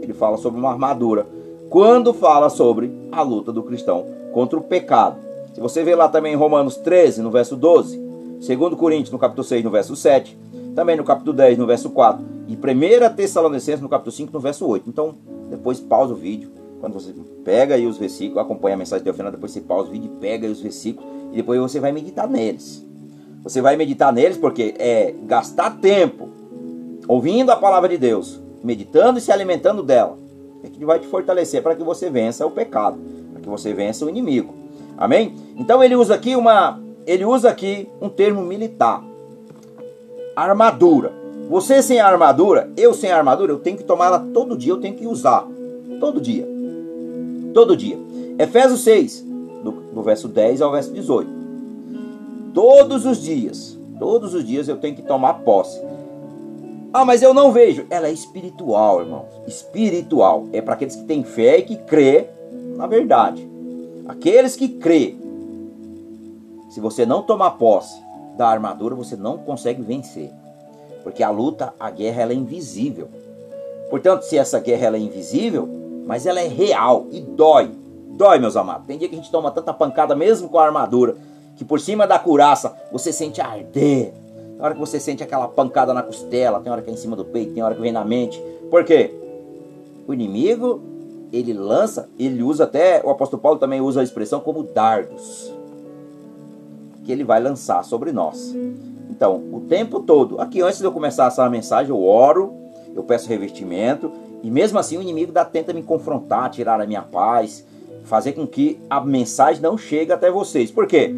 Ele 0.00 0.14
fala 0.14 0.36
sobre 0.36 0.58
uma 0.58 0.70
armadura. 0.70 1.26
Quando 1.68 2.14
fala 2.14 2.48
sobre 2.48 2.90
a 3.12 3.22
luta 3.22 3.52
do 3.52 3.62
cristão 3.62 4.06
contra 4.32 4.58
o 4.58 4.62
pecado. 4.62 5.16
Se 5.54 5.60
você 5.60 5.82
vê 5.82 5.94
lá 5.94 6.08
também 6.08 6.34
em 6.34 6.36
Romanos 6.36 6.76
13, 6.76 7.22
no 7.22 7.30
verso 7.30 7.56
12, 7.56 7.98
2 8.46 8.74
Coríntios, 8.74 9.10
no 9.10 9.18
capítulo 9.18 9.44
6, 9.44 9.64
no 9.64 9.70
verso 9.70 9.96
7, 9.96 10.38
também 10.74 10.96
no 10.96 11.04
capítulo 11.04 11.34
10, 11.34 11.56
no 11.56 11.66
verso 11.66 11.88
4, 11.90 12.22
e 12.46 12.54
1 12.54 13.14
Tessalonicenses, 13.16 13.80
no 13.80 13.88
capítulo 13.88 14.12
5, 14.12 14.32
no 14.32 14.40
verso 14.40 14.66
8. 14.66 14.88
Então, 14.88 15.14
depois 15.48 15.80
pausa 15.80 16.12
o 16.12 16.16
vídeo, 16.16 16.50
quando 16.80 16.94
você 16.94 17.14
pega 17.44 17.74
aí 17.74 17.86
os 17.86 17.96
versículos, 17.96 18.42
acompanha 18.42 18.74
a 18.74 18.78
mensagem 18.78 19.02
até 19.02 19.10
o 19.10 19.14
final, 19.14 19.32
depois 19.32 19.52
você 19.52 19.60
pausa 19.60 19.88
o 19.88 19.92
vídeo, 19.92 20.10
pega 20.20 20.46
aí 20.46 20.52
os 20.52 20.60
versículos, 20.60 21.08
e 21.32 21.36
depois 21.36 21.60
você 21.60 21.80
vai 21.80 21.92
meditar 21.92 22.28
neles. 22.28 22.84
Você 23.42 23.60
vai 23.60 23.76
meditar 23.76 24.12
neles 24.12 24.36
porque 24.36 24.74
é 24.78 25.14
gastar 25.24 25.78
tempo 25.78 26.28
ouvindo 27.08 27.50
a 27.50 27.56
palavra 27.56 27.88
de 27.88 27.96
Deus, 27.96 28.40
meditando 28.62 29.18
e 29.18 29.22
se 29.22 29.30
alimentando 29.30 29.82
dela, 29.82 30.18
é 30.64 30.68
que 30.68 30.84
vai 30.84 30.98
te 30.98 31.06
fortalecer 31.06 31.62
para 31.62 31.74
que 31.74 31.82
você 31.82 32.10
vença 32.10 32.44
o 32.44 32.50
pecado, 32.50 32.98
para 33.32 33.40
que 33.40 33.48
você 33.48 33.72
vença 33.72 34.04
o 34.04 34.08
inimigo. 34.08 34.52
Amém? 34.98 35.34
Então 35.56 35.82
ele 35.82 35.94
usa 35.94 36.14
aqui 36.14 36.34
uma, 36.34 36.80
ele 37.06 37.24
usa 37.24 37.48
aqui 37.48 37.88
um 38.00 38.08
termo 38.08 38.42
militar. 38.42 39.02
Armadura. 40.34 41.12
Você 41.48 41.80
sem 41.80 42.00
armadura, 42.00 42.72
eu 42.76 42.92
sem 42.92 43.12
armadura, 43.12 43.52
eu 43.52 43.60
tenho 43.60 43.76
que 43.76 43.84
tomar 43.84 44.06
ela 44.06 44.18
todo 44.18 44.56
dia, 44.56 44.72
eu 44.72 44.80
tenho 44.80 44.96
que 44.96 45.06
usar. 45.06 45.46
Todo 46.00 46.20
dia. 46.20 46.55
Todo 47.56 47.74
dia. 47.74 47.98
Efésios 48.38 48.82
6, 48.82 49.24
do, 49.64 49.70
do 49.70 50.02
verso 50.02 50.28
10 50.28 50.60
ao 50.60 50.72
verso 50.72 50.92
18. 50.92 51.30
Todos 52.52 53.06
os 53.06 53.16
dias, 53.22 53.78
todos 53.98 54.34
os 54.34 54.44
dias 54.44 54.68
eu 54.68 54.76
tenho 54.76 54.94
que 54.94 55.00
tomar 55.00 55.32
posse. 55.42 55.80
Ah, 56.92 57.02
mas 57.02 57.22
eu 57.22 57.32
não 57.32 57.52
vejo. 57.52 57.86
Ela 57.88 58.08
é 58.08 58.12
espiritual, 58.12 59.00
irmãos. 59.00 59.24
Espiritual. 59.46 60.44
É 60.52 60.60
para 60.60 60.74
aqueles 60.74 60.96
que 60.96 61.04
têm 61.04 61.24
fé 61.24 61.56
e 61.56 61.62
que 61.62 61.76
crê 61.76 62.26
na 62.76 62.86
verdade. 62.86 63.48
Aqueles 64.06 64.54
que 64.54 64.68
crê, 64.68 65.16
se 66.68 66.78
você 66.78 67.06
não 67.06 67.22
tomar 67.22 67.52
posse 67.52 67.98
da 68.36 68.48
armadura, 68.48 68.94
você 68.94 69.16
não 69.16 69.38
consegue 69.38 69.80
vencer. 69.80 70.30
Porque 71.02 71.22
a 71.22 71.30
luta, 71.30 71.72
a 71.80 71.90
guerra, 71.90 72.20
ela 72.20 72.32
é 72.32 72.36
invisível. 72.36 73.08
Portanto, 73.88 74.24
se 74.24 74.36
essa 74.36 74.60
guerra 74.60 74.88
ela 74.88 74.96
é 74.98 75.00
invisível, 75.00 75.85
mas 76.06 76.24
ela 76.24 76.40
é 76.40 76.46
real 76.46 77.06
e 77.10 77.20
dói. 77.20 77.70
Dói, 78.10 78.38
meus 78.38 78.56
amados. 78.56 78.86
Tem 78.86 78.96
dia 78.96 79.08
que 79.08 79.14
a 79.14 79.18
gente 79.18 79.30
toma 79.30 79.50
tanta 79.50 79.74
pancada 79.74 80.14
mesmo 80.14 80.48
com 80.48 80.58
a 80.58 80.64
armadura, 80.64 81.16
que 81.56 81.64
por 81.64 81.80
cima 81.80 82.06
da 82.06 82.18
curaça 82.18 82.74
você 82.90 83.12
sente 83.12 83.40
arder. 83.40 84.12
Tem 84.12 84.60
hora 84.60 84.72
que 84.72 84.80
você 84.80 84.98
sente 84.98 85.22
aquela 85.22 85.48
pancada 85.48 85.92
na 85.92 86.02
costela, 86.02 86.60
tem 86.60 86.72
hora 86.72 86.80
que 86.80 86.88
é 86.88 86.92
em 86.92 86.96
cima 86.96 87.14
do 87.16 87.24
peito, 87.24 87.52
tem 87.52 87.62
hora 87.62 87.74
que 87.74 87.80
vem 87.82 87.92
na 87.92 88.04
mente. 88.04 88.42
Por 88.70 88.84
quê? 88.84 89.12
O 90.06 90.14
inimigo 90.14 90.80
ele 91.32 91.52
lança, 91.52 92.08
ele 92.18 92.42
usa 92.42 92.64
até, 92.64 93.02
o 93.04 93.10
apóstolo 93.10 93.42
Paulo 93.42 93.58
também 93.58 93.80
usa 93.80 94.00
a 94.00 94.04
expressão 94.04 94.40
como 94.40 94.62
dardos, 94.62 95.52
que 97.04 97.12
ele 97.12 97.24
vai 97.24 97.40
lançar 97.40 97.84
sobre 97.84 98.12
nós. 98.12 98.54
Então, 99.10 99.42
o 99.52 99.60
tempo 99.68 100.00
todo, 100.00 100.40
aqui 100.40 100.62
antes 100.62 100.78
de 100.78 100.84
eu 100.84 100.92
começar 100.92 101.26
essa 101.26 101.48
mensagem, 101.50 101.90
eu 101.90 102.02
oro, 102.02 102.54
eu 102.94 103.02
peço 103.02 103.28
revestimento, 103.28 104.10
e 104.42 104.50
mesmo 104.50 104.78
assim 104.78 104.96
o 104.96 105.02
inimigo 105.02 105.32
dá, 105.32 105.44
tenta 105.44 105.72
me 105.72 105.82
confrontar, 105.82 106.50
tirar 106.50 106.80
a 106.80 106.86
minha 106.86 107.02
paz, 107.02 107.64
fazer 108.04 108.32
com 108.32 108.46
que 108.46 108.80
a 108.88 109.00
mensagem 109.00 109.60
não 109.60 109.76
chegue 109.76 110.12
até 110.12 110.30
vocês. 110.30 110.70
Por 110.70 110.86
quê? 110.86 111.14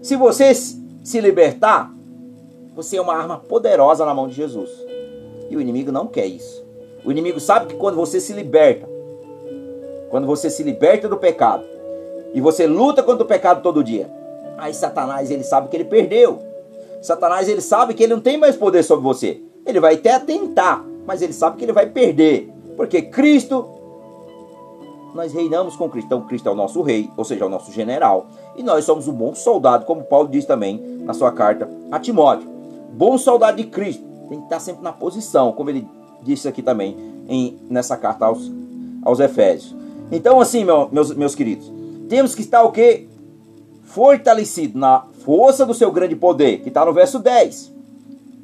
Se 0.00 0.16
vocês 0.16 0.78
se 1.02 1.20
libertar, 1.20 1.92
você 2.74 2.96
é 2.96 3.00
uma 3.00 3.14
arma 3.14 3.38
poderosa 3.38 4.04
na 4.04 4.14
mão 4.14 4.28
de 4.28 4.34
Jesus. 4.34 4.70
E 5.50 5.56
o 5.56 5.60
inimigo 5.60 5.92
não 5.92 6.06
quer 6.06 6.26
isso. 6.26 6.64
O 7.04 7.10
inimigo 7.10 7.40
sabe 7.40 7.66
que 7.66 7.74
quando 7.74 7.96
você 7.96 8.20
se 8.20 8.32
liberta, 8.32 8.88
quando 10.10 10.26
você 10.26 10.48
se 10.48 10.62
liberta 10.62 11.08
do 11.08 11.16
pecado, 11.16 11.64
e 12.32 12.40
você 12.40 12.66
luta 12.66 13.02
contra 13.02 13.24
o 13.24 13.28
pecado 13.28 13.62
todo 13.62 13.84
dia, 13.84 14.10
aí 14.56 14.72
Satanás 14.72 15.30
ele 15.30 15.42
sabe 15.42 15.68
que 15.68 15.76
ele 15.76 15.84
perdeu. 15.84 16.38
Satanás 17.02 17.48
ele 17.48 17.60
sabe 17.60 17.94
que 17.94 18.04
ele 18.04 18.14
não 18.14 18.22
tem 18.22 18.38
mais 18.38 18.56
poder 18.56 18.82
sobre 18.82 19.02
você. 19.02 19.40
Ele 19.66 19.80
vai 19.80 19.94
até 19.94 20.18
tentar, 20.18 20.84
mas 21.06 21.22
ele 21.22 21.32
sabe 21.32 21.56
que 21.56 21.64
ele 21.64 21.72
vai 21.72 21.86
perder, 21.86 22.52
porque 22.76 23.02
Cristo 23.02 23.66
nós 25.14 25.32
reinamos 25.32 25.76
com 25.76 25.88
Cristo. 25.88 26.06
Então 26.06 26.22
Cristo 26.22 26.48
é 26.48 26.52
o 26.52 26.54
nosso 26.54 26.82
rei, 26.82 27.10
ou 27.16 27.24
seja, 27.24 27.44
é 27.44 27.46
o 27.46 27.50
nosso 27.50 27.72
general, 27.72 28.26
e 28.56 28.62
nós 28.62 28.84
somos 28.84 29.08
um 29.08 29.12
bom 29.12 29.34
soldado, 29.34 29.84
como 29.84 30.02
Paulo 30.04 30.28
diz 30.28 30.44
também 30.44 30.78
na 31.04 31.12
sua 31.12 31.32
carta 31.32 31.68
a 31.90 31.98
Timóteo. 31.98 32.48
Bom 32.92 33.16
soldado 33.18 33.56
de 33.56 33.64
Cristo 33.64 34.04
tem 34.28 34.38
que 34.38 34.44
estar 34.44 34.60
sempre 34.60 34.82
na 34.82 34.92
posição, 34.92 35.52
como 35.52 35.70
ele 35.70 35.86
disse 36.22 36.48
aqui 36.48 36.62
também 36.62 36.96
em, 37.28 37.58
nessa 37.68 37.96
carta 37.96 38.26
aos, 38.26 38.50
aos 39.02 39.20
Efésios. 39.20 39.74
Então, 40.10 40.40
assim, 40.40 40.64
meu, 40.64 40.88
meus, 40.90 41.14
meus 41.14 41.34
queridos, 41.34 41.70
temos 42.08 42.34
que 42.34 42.42
estar 42.42 42.62
o 42.62 42.72
quê? 42.72 43.08
Fortalecido 43.82 44.78
na 44.78 45.04
força 45.24 45.64
do 45.66 45.74
seu 45.74 45.90
grande 45.90 46.14
poder, 46.14 46.60
que 46.60 46.68
está 46.68 46.84
no 46.84 46.92
verso 46.92 47.18
10. 47.18 47.72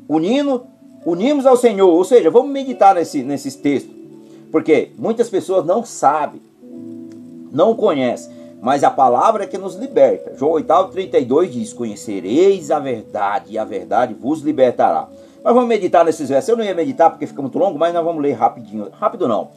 Unindo, 0.08 0.66
unimos 1.05 1.47
ao 1.47 1.57
Senhor, 1.57 1.88
ou 1.88 2.05
seja, 2.05 2.31
vamos 2.31 2.50
meditar 2.50 2.95
nesse, 2.95 3.23
nesses 3.23 3.55
textos. 3.55 3.95
Porque 4.50 4.90
muitas 4.97 5.28
pessoas 5.28 5.64
não 5.64 5.85
sabem, 5.85 6.40
não 7.52 7.75
conhecem, 7.75 8.33
mas 8.61 8.83
a 8.83 8.90
palavra 8.90 9.45
é 9.45 9.47
que 9.47 9.59
nos 9.59 9.75
liberta. 9.76 10.35
João 10.37 10.52
8, 10.52 10.88
32 10.90 11.52
diz: 11.52 11.73
Conhecereis 11.73 12.71
a 12.71 12.78
verdade, 12.78 13.52
e 13.52 13.59
a 13.59 13.64
verdade 13.64 14.14
vos 14.14 14.40
libertará. 14.40 15.09
Mas 15.45 15.55
vamos 15.55 15.69
meditar 15.69 16.05
nesses 16.05 16.28
versos. 16.28 16.49
Eu 16.49 16.57
não 16.57 16.64
ia 16.64 16.75
meditar 16.75 17.11
porque 17.11 17.26
fica 17.26 17.40
muito 17.40 17.59
longo, 17.59 17.78
mas 17.78 17.93
nós 17.95 18.05
vamos 18.05 18.23
ler 18.23 18.33
rapidinho. 18.33 18.88
Rápido 18.90 19.28
não, 19.28 19.49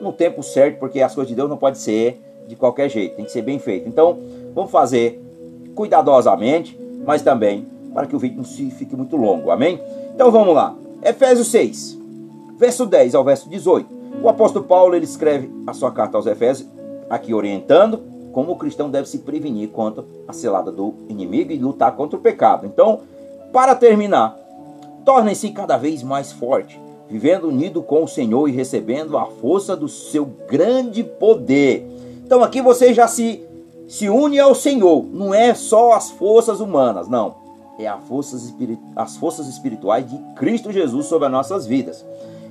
no 0.00 0.12
tempo 0.12 0.42
certo, 0.42 0.78
porque 0.78 1.00
as 1.00 1.14
coisas 1.14 1.28
de 1.28 1.34
Deus 1.34 1.48
não 1.48 1.56
pode 1.56 1.78
ser 1.78 2.20
de 2.46 2.56
qualquer 2.56 2.90
jeito, 2.90 3.16
tem 3.16 3.24
que 3.24 3.30
ser 3.30 3.42
bem 3.42 3.58
feito. 3.58 3.88
Então, 3.88 4.18
vamos 4.54 4.70
fazer 4.70 5.22
cuidadosamente, 5.74 6.78
mas 7.06 7.22
também 7.22 7.66
para 7.94 8.06
que 8.06 8.14
o 8.14 8.18
vídeo 8.18 8.36
não 8.36 8.44
fique 8.44 8.96
muito 8.96 9.16
longo. 9.16 9.50
Amém? 9.50 9.80
Então 10.14 10.30
vamos 10.30 10.54
lá. 10.54 10.74
Efésios 11.02 11.48
6, 11.48 11.98
verso 12.58 12.84
10 12.84 13.14
ao 13.14 13.24
verso 13.24 13.48
18. 13.48 14.00
O 14.22 14.28
apóstolo 14.28 14.64
Paulo 14.66 14.94
ele 14.94 15.04
escreve 15.04 15.50
a 15.66 15.72
sua 15.72 15.90
carta 15.90 16.18
aos 16.18 16.26
Efésios, 16.26 16.68
aqui 17.08 17.32
orientando 17.32 18.00
como 18.32 18.52
o 18.52 18.56
cristão 18.56 18.90
deve 18.90 19.08
se 19.08 19.18
prevenir 19.18 19.70
contra 19.70 20.04
a 20.28 20.32
selada 20.32 20.70
do 20.70 20.94
inimigo 21.08 21.52
e 21.52 21.58
lutar 21.58 21.96
contra 21.96 22.18
o 22.18 22.22
pecado. 22.22 22.66
Então, 22.66 23.00
para 23.52 23.74
terminar, 23.74 24.36
tornem-se 25.04 25.50
cada 25.50 25.76
vez 25.76 26.02
mais 26.02 26.30
forte, 26.30 26.80
vivendo 27.08 27.48
unido 27.48 27.82
com 27.82 28.04
o 28.04 28.08
Senhor 28.08 28.46
e 28.48 28.52
recebendo 28.52 29.16
a 29.16 29.26
força 29.26 29.74
do 29.74 29.88
seu 29.88 30.24
grande 30.48 31.02
poder. 31.02 31.84
Então 32.24 32.44
aqui 32.44 32.60
você 32.60 32.94
já 32.94 33.08
se 33.08 33.44
se 33.88 34.08
une 34.08 34.38
ao 34.38 34.54
Senhor, 34.54 35.04
não 35.12 35.34
é 35.34 35.52
só 35.52 35.94
as 35.94 36.12
forças 36.12 36.60
humanas, 36.60 37.08
não. 37.08 37.39
É 37.80 37.88
as 37.88 38.04
forças, 38.06 38.54
as 38.94 39.16
forças 39.16 39.46
espirituais 39.48 40.08
de 40.08 40.18
Cristo 40.34 40.70
Jesus 40.70 41.06
sobre 41.06 41.26
as 41.26 41.32
nossas 41.32 41.66
vidas. 41.66 42.04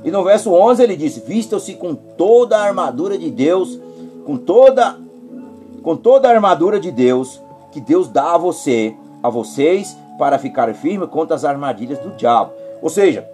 E 0.03 0.09
no 0.09 0.23
verso 0.23 0.51
11 0.51 0.81
ele 0.81 0.95
diz: 0.95 1.17
Vistam-se 1.19 1.75
com 1.75 1.93
toda 1.93 2.57
a 2.57 2.63
armadura 2.63 3.15
de 3.15 3.29
Deus, 3.29 3.79
com 4.25 4.37
toda 4.37 4.97
com 5.83 5.95
toda 5.95 6.27
a 6.27 6.31
armadura 6.31 6.79
de 6.79 6.91
Deus 6.91 7.39
que 7.71 7.79
Deus 7.79 8.07
dá 8.07 8.33
a 8.33 8.37
você, 8.37 8.95
a 9.21 9.29
vocês, 9.29 9.95
para 10.17 10.39
ficar 10.39 10.73
firme 10.73 11.05
contra 11.05 11.35
as 11.35 11.45
armadilhas 11.45 11.99
do 11.99 12.09
diabo. 12.15 12.51
Ou 12.81 12.89
seja, 12.89 13.29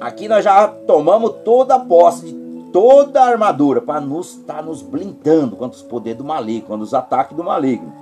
aqui 0.00 0.26
nós 0.26 0.44
já 0.44 0.66
tomamos 0.66 1.36
toda 1.44 1.76
a 1.76 1.78
posse 1.78 2.26
de 2.26 2.46
toda 2.72 3.22
a 3.22 3.28
armadura 3.28 3.80
para 3.80 4.00
nos 4.00 4.38
estar 4.38 4.56
tá 4.56 4.62
nos 4.62 4.82
blindando 4.82 5.54
contra 5.56 5.78
os 5.78 5.82
poderes 5.82 6.18
do 6.18 6.24
maligno, 6.24 6.66
contra 6.66 6.82
os 6.82 6.92
ataques 6.92 7.36
do 7.36 7.44
maligno. 7.44 7.92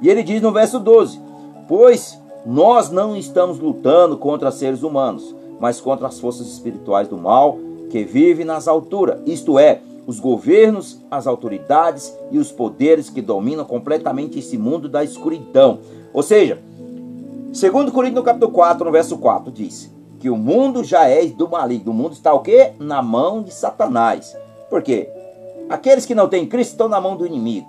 E 0.00 0.08
ele 0.08 0.22
diz 0.22 0.40
no 0.40 0.50
verso 0.50 0.80
12: 0.80 1.20
Pois 1.68 2.18
nós 2.44 2.90
não 2.90 3.16
estamos 3.16 3.58
lutando 3.58 4.16
contra 4.16 4.50
seres 4.50 4.82
humanos, 4.82 5.34
mas 5.60 5.80
contra 5.80 6.06
as 6.06 6.18
forças 6.18 6.46
espirituais 6.46 7.08
do 7.08 7.16
mal 7.16 7.58
que 7.90 8.04
vivem 8.04 8.44
nas 8.44 8.66
alturas, 8.66 9.20
isto 9.26 9.58
é, 9.58 9.80
os 10.06 10.18
governos, 10.18 11.00
as 11.10 11.26
autoridades 11.26 12.14
e 12.30 12.38
os 12.38 12.50
poderes 12.50 13.08
que 13.08 13.22
dominam 13.22 13.64
completamente 13.64 14.38
esse 14.38 14.58
mundo 14.58 14.88
da 14.88 15.02
escuridão. 15.04 15.78
Ou 16.12 16.22
seja, 16.22 16.60
Segundo 17.54 17.92
Coríntios 17.92 18.24
capítulo 18.24 18.50
4, 18.50 18.84
no 18.84 18.90
verso 18.90 19.16
4, 19.16 19.52
diz 19.52 19.88
que 20.18 20.28
o 20.28 20.36
mundo 20.36 20.82
já 20.82 21.06
é 21.06 21.24
do 21.26 21.48
maligno. 21.48 21.92
O 21.92 21.94
mundo 21.94 22.12
está 22.12 22.34
o 22.34 22.40
quê? 22.40 22.72
Na 22.80 23.00
mão 23.00 23.44
de 23.44 23.54
Satanás. 23.54 24.36
Por 24.68 24.82
quê? 24.82 25.08
Aqueles 25.68 26.04
que 26.04 26.16
não 26.16 26.28
têm 26.28 26.48
Cristo 26.48 26.72
estão 26.72 26.88
na 26.88 27.00
mão 27.00 27.16
do 27.16 27.24
inimigo. 27.24 27.68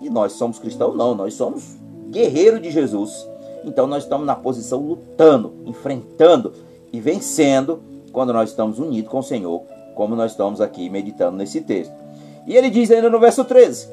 E 0.00 0.08
nós 0.08 0.32
somos 0.32 0.58
cristãos? 0.58 0.96
Não, 0.96 1.14
nós 1.14 1.34
somos 1.34 1.76
guerreiros 2.08 2.62
de 2.62 2.70
Jesus. 2.70 3.12
Então 3.68 3.86
nós 3.86 4.04
estamos 4.04 4.26
na 4.26 4.34
posição 4.34 4.80
lutando, 4.80 5.52
enfrentando 5.66 6.52
e 6.90 6.98
vencendo 6.98 7.80
quando 8.12 8.32
nós 8.32 8.48
estamos 8.48 8.78
unidos 8.78 9.10
com 9.10 9.18
o 9.18 9.22
Senhor, 9.22 9.62
como 9.94 10.16
nós 10.16 10.30
estamos 10.30 10.60
aqui 10.60 10.88
meditando 10.88 11.36
nesse 11.36 11.60
texto. 11.60 11.92
E 12.46 12.56
ele 12.56 12.70
diz 12.70 12.90
ainda 12.90 13.10
no 13.10 13.20
verso 13.20 13.44
13: 13.44 13.88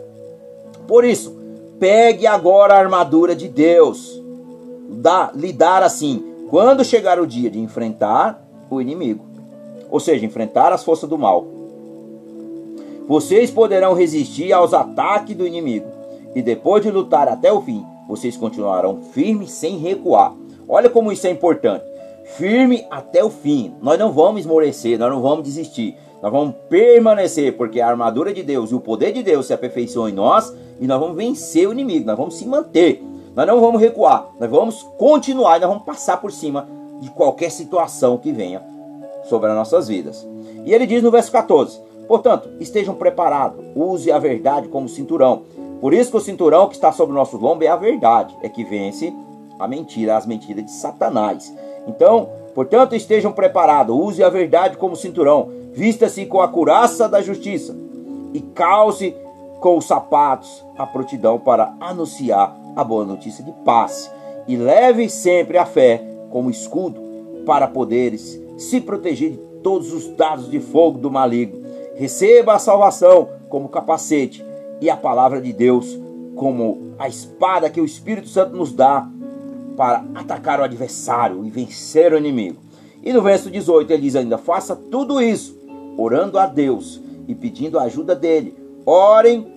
Por 0.88 1.04
isso, 1.04 1.36
pegue 1.78 2.26
agora 2.26 2.74
a 2.74 2.80
armadura 2.80 3.36
de 3.36 3.50
Deus 3.50 4.22
dar, 4.90 5.36
lidar 5.36 5.84
assim 5.84 6.24
quando 6.50 6.86
chegar 6.86 7.20
o 7.20 7.28
dia 7.28 7.52
de 7.52 7.60
enfrentar 7.60 8.42
o 8.70 8.80
inimigo, 8.80 9.26
ou 9.92 10.00
seja, 10.00 10.26
enfrentar 10.26 10.72
as 10.72 10.86
forças 10.86 11.10
do 11.10 11.18
mal. 11.18 11.46
Vocês 13.08 13.52
poderão 13.52 13.94
resistir 13.94 14.54
aos 14.54 14.74
ataques 14.74 15.36
do 15.36 15.46
inimigo 15.46 15.88
e 16.34 16.42
depois 16.42 16.82
de 16.82 16.90
lutar 16.90 17.28
até 17.28 17.52
o 17.52 17.62
fim, 17.62 17.86
vocês 18.08 18.38
continuarão 18.38 19.02
firmes 19.12 19.52
sem 19.52 19.78
recuar. 19.78 20.34
Olha 20.68 20.90
como 20.90 21.12
isso 21.12 21.28
é 21.28 21.32
importante. 21.32 21.84
Firme 22.38 22.86
até 22.90 23.24
o 23.24 23.30
fim. 23.30 23.74
Nós 23.82 24.00
não 24.00 24.12
vamos 24.12 24.42
esmorecer, 24.42 24.98
nós 24.98 25.12
não 25.12 25.22
vamos 25.22 25.44
desistir. 25.44 25.96
Nós 26.22 26.32
vamos 26.32 26.56
permanecer, 26.70 27.56
porque 27.56 27.80
a 27.80 27.88
armadura 27.88 28.34
de 28.34 28.42
Deus 28.42 28.72
e 28.72 28.76
o 28.76 28.80
poder 28.80 29.12
de 29.12 29.22
Deus 29.22 29.46
se 29.46 29.54
aperfeiçoam 29.54 30.10
em 30.10 30.14
nós 30.14 30.52
e 30.80 30.88
nós 30.88 31.00
vamos 31.00 31.16
vencer 31.16 31.68
o 31.68 31.72
inimigo, 31.72 32.08
nós 32.08 32.18
vamos 32.18 32.36
se 32.36 32.48
manter. 32.48 33.04
Nós 33.36 33.46
não 33.46 33.60
vamos 33.60 33.82
recuar, 33.82 34.30
nós 34.40 34.50
vamos 34.50 34.82
continuar, 34.98 35.60
nós 35.60 35.70
vamos 35.70 35.84
passar 35.84 36.18
por 36.22 36.32
cima 36.32 36.68
de 37.02 37.10
qualquer 37.12 37.52
situação 37.52 38.18
que 38.18 38.32
venha 38.32 38.64
sobre 39.26 39.50
as 39.50 39.56
nossas 39.56 39.88
vidas. 39.88 40.26
E 40.66 40.74
ele 40.74 40.88
diz 40.88 41.04
no 41.04 41.12
verso 41.12 41.32
14: 41.32 41.80
Portanto, 42.08 42.50
estejam 42.60 42.96
preparados, 42.96 43.64
use 43.76 44.12
a 44.12 44.18
verdade 44.18 44.68
como 44.70 44.88
cinturão. 44.88 45.44
Por 45.86 45.94
isso 45.94 46.10
que 46.10 46.18
o 46.18 46.20
cinturão 46.20 46.68
que 46.68 46.74
está 46.74 46.92
sobre 46.92 47.12
o 47.14 47.16
nosso 47.16 47.38
lombo 47.38 47.64
é 47.64 47.68
a 47.68 47.76
verdade, 47.76 48.36
é 48.42 48.50
que 48.50 48.64
vence 48.64 49.14
a 49.60 49.68
mentira, 49.68 50.18
as 50.18 50.26
mentiras 50.26 50.66
de 50.66 50.72
Satanás. 50.72 51.56
Então, 51.86 52.28
portanto, 52.56 52.96
estejam 52.96 53.32
preparados, 53.32 53.96
use 53.96 54.24
a 54.24 54.30
verdade 54.32 54.78
como 54.78 54.96
cinturão, 54.96 55.48
vista-se 55.74 56.26
com 56.26 56.42
a 56.42 56.48
curaça 56.48 57.08
da 57.08 57.22
justiça 57.22 57.78
e 58.34 58.42
calce 58.42 59.16
com 59.60 59.78
os 59.78 59.86
sapatos 59.86 60.66
a 60.76 60.88
prontidão 60.88 61.38
para 61.38 61.76
anunciar 61.80 62.58
a 62.76 62.84
boa 62.84 63.06
notícia 63.06 63.44
de 63.44 63.52
paz. 63.64 64.12
E 64.48 64.56
leve 64.56 65.08
sempre 65.08 65.56
a 65.56 65.68
fé 65.68 66.04
como 66.32 66.50
escudo 66.50 67.00
para 67.46 67.68
poderes 67.68 68.42
se 68.58 68.82
proteger 68.82 69.34
de 69.34 69.38
todos 69.62 69.94
os 69.94 70.08
dados 70.16 70.50
de 70.50 70.60
fogo 70.60 70.98
do 70.98 71.12
maligno. 71.12 71.64
Receba 71.94 72.56
a 72.56 72.60
salvação 72.60 73.30
como 73.50 73.70
capacete 73.70 74.44
e 74.82 74.90
a 74.90 74.98
palavra 74.98 75.42
de 75.42 75.54
Deus 75.54 75.98
como 76.36 76.94
a 77.00 77.08
espada 77.08 77.70
que 77.70 77.80
o 77.80 77.86
Espírito 77.86 78.28
Santo 78.28 78.56
nos 78.56 78.74
dá 78.74 79.10
para 79.76 80.06
atacar 80.14 80.60
o 80.60 80.64
adversário 80.64 81.46
e 81.46 81.50
vencer 81.50 82.14
o 82.14 82.18
inimigo. 82.18 82.58
E 83.04 83.14
no 83.14 83.22
verso 83.22 83.50
18 83.50 83.92
ele 83.92 84.02
diz 84.02 84.16
ainda: 84.16 84.38
faça 84.38 84.76
tudo 84.76 85.22
isso 85.22 85.58
orando 85.98 86.38
a 86.38 86.46
Deus 86.46 87.02
e 87.28 87.36
pedindo 87.36 87.80
a 87.80 87.84
ajuda 87.84 88.16
dele. 88.16 88.56
Orem, 88.86 89.48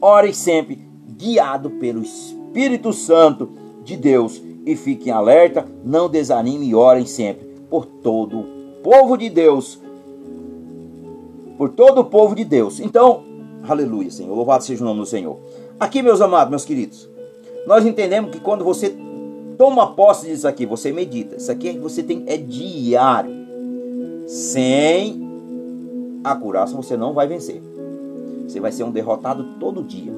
orem 0.00 0.32
sempre 0.32 0.78
guiado 1.16 1.70
pelo 1.70 2.02
Espírito 2.02 2.92
Santo 2.92 3.50
de 3.84 3.96
Deus. 3.96 4.42
E 4.66 4.76
fiquem 4.76 5.10
alerta, 5.10 5.66
não 5.82 6.08
desanime 6.08 6.68
e 6.68 6.74
orem 6.74 7.06
sempre 7.06 7.46
por 7.70 7.86
todo 7.86 8.40
o 8.40 8.44
povo 8.82 9.16
de 9.16 9.30
Deus. 9.30 9.80
Por 11.56 11.70
todo 11.70 12.00
o 12.02 12.04
povo 12.04 12.34
de 12.34 12.44
Deus. 12.44 12.78
Então, 12.78 13.22
aleluia, 13.66 14.10
Senhor. 14.10 14.34
Louvado 14.34 14.64
seja 14.64 14.82
o 14.82 14.86
nome 14.86 15.00
do 15.00 15.06
Senhor. 15.06 15.38
Aqui, 15.78 16.02
meus 16.02 16.20
amados, 16.20 16.50
meus 16.50 16.64
queridos, 16.64 17.08
nós 17.66 17.84
entendemos 17.86 18.30
que 18.30 18.40
quando 18.40 18.64
você 18.64 18.94
toma 19.56 19.94
posse 19.94 20.26
disso 20.26 20.48
aqui, 20.48 20.64
você 20.66 20.92
medita. 20.92 21.36
Isso 21.36 21.52
aqui 21.52 21.78
você 21.78 22.02
tem 22.02 22.24
é 22.26 22.36
diário. 22.36 23.30
Sem 24.26 25.20
a 26.22 26.34
curaça 26.34 26.76
você 26.76 26.96
não 26.96 27.12
vai 27.12 27.26
vencer. 27.26 27.62
Você 28.46 28.60
vai 28.60 28.72
ser 28.72 28.84
um 28.84 28.90
derrotado 28.90 29.44
todo 29.58 29.82
dia. 29.82 30.12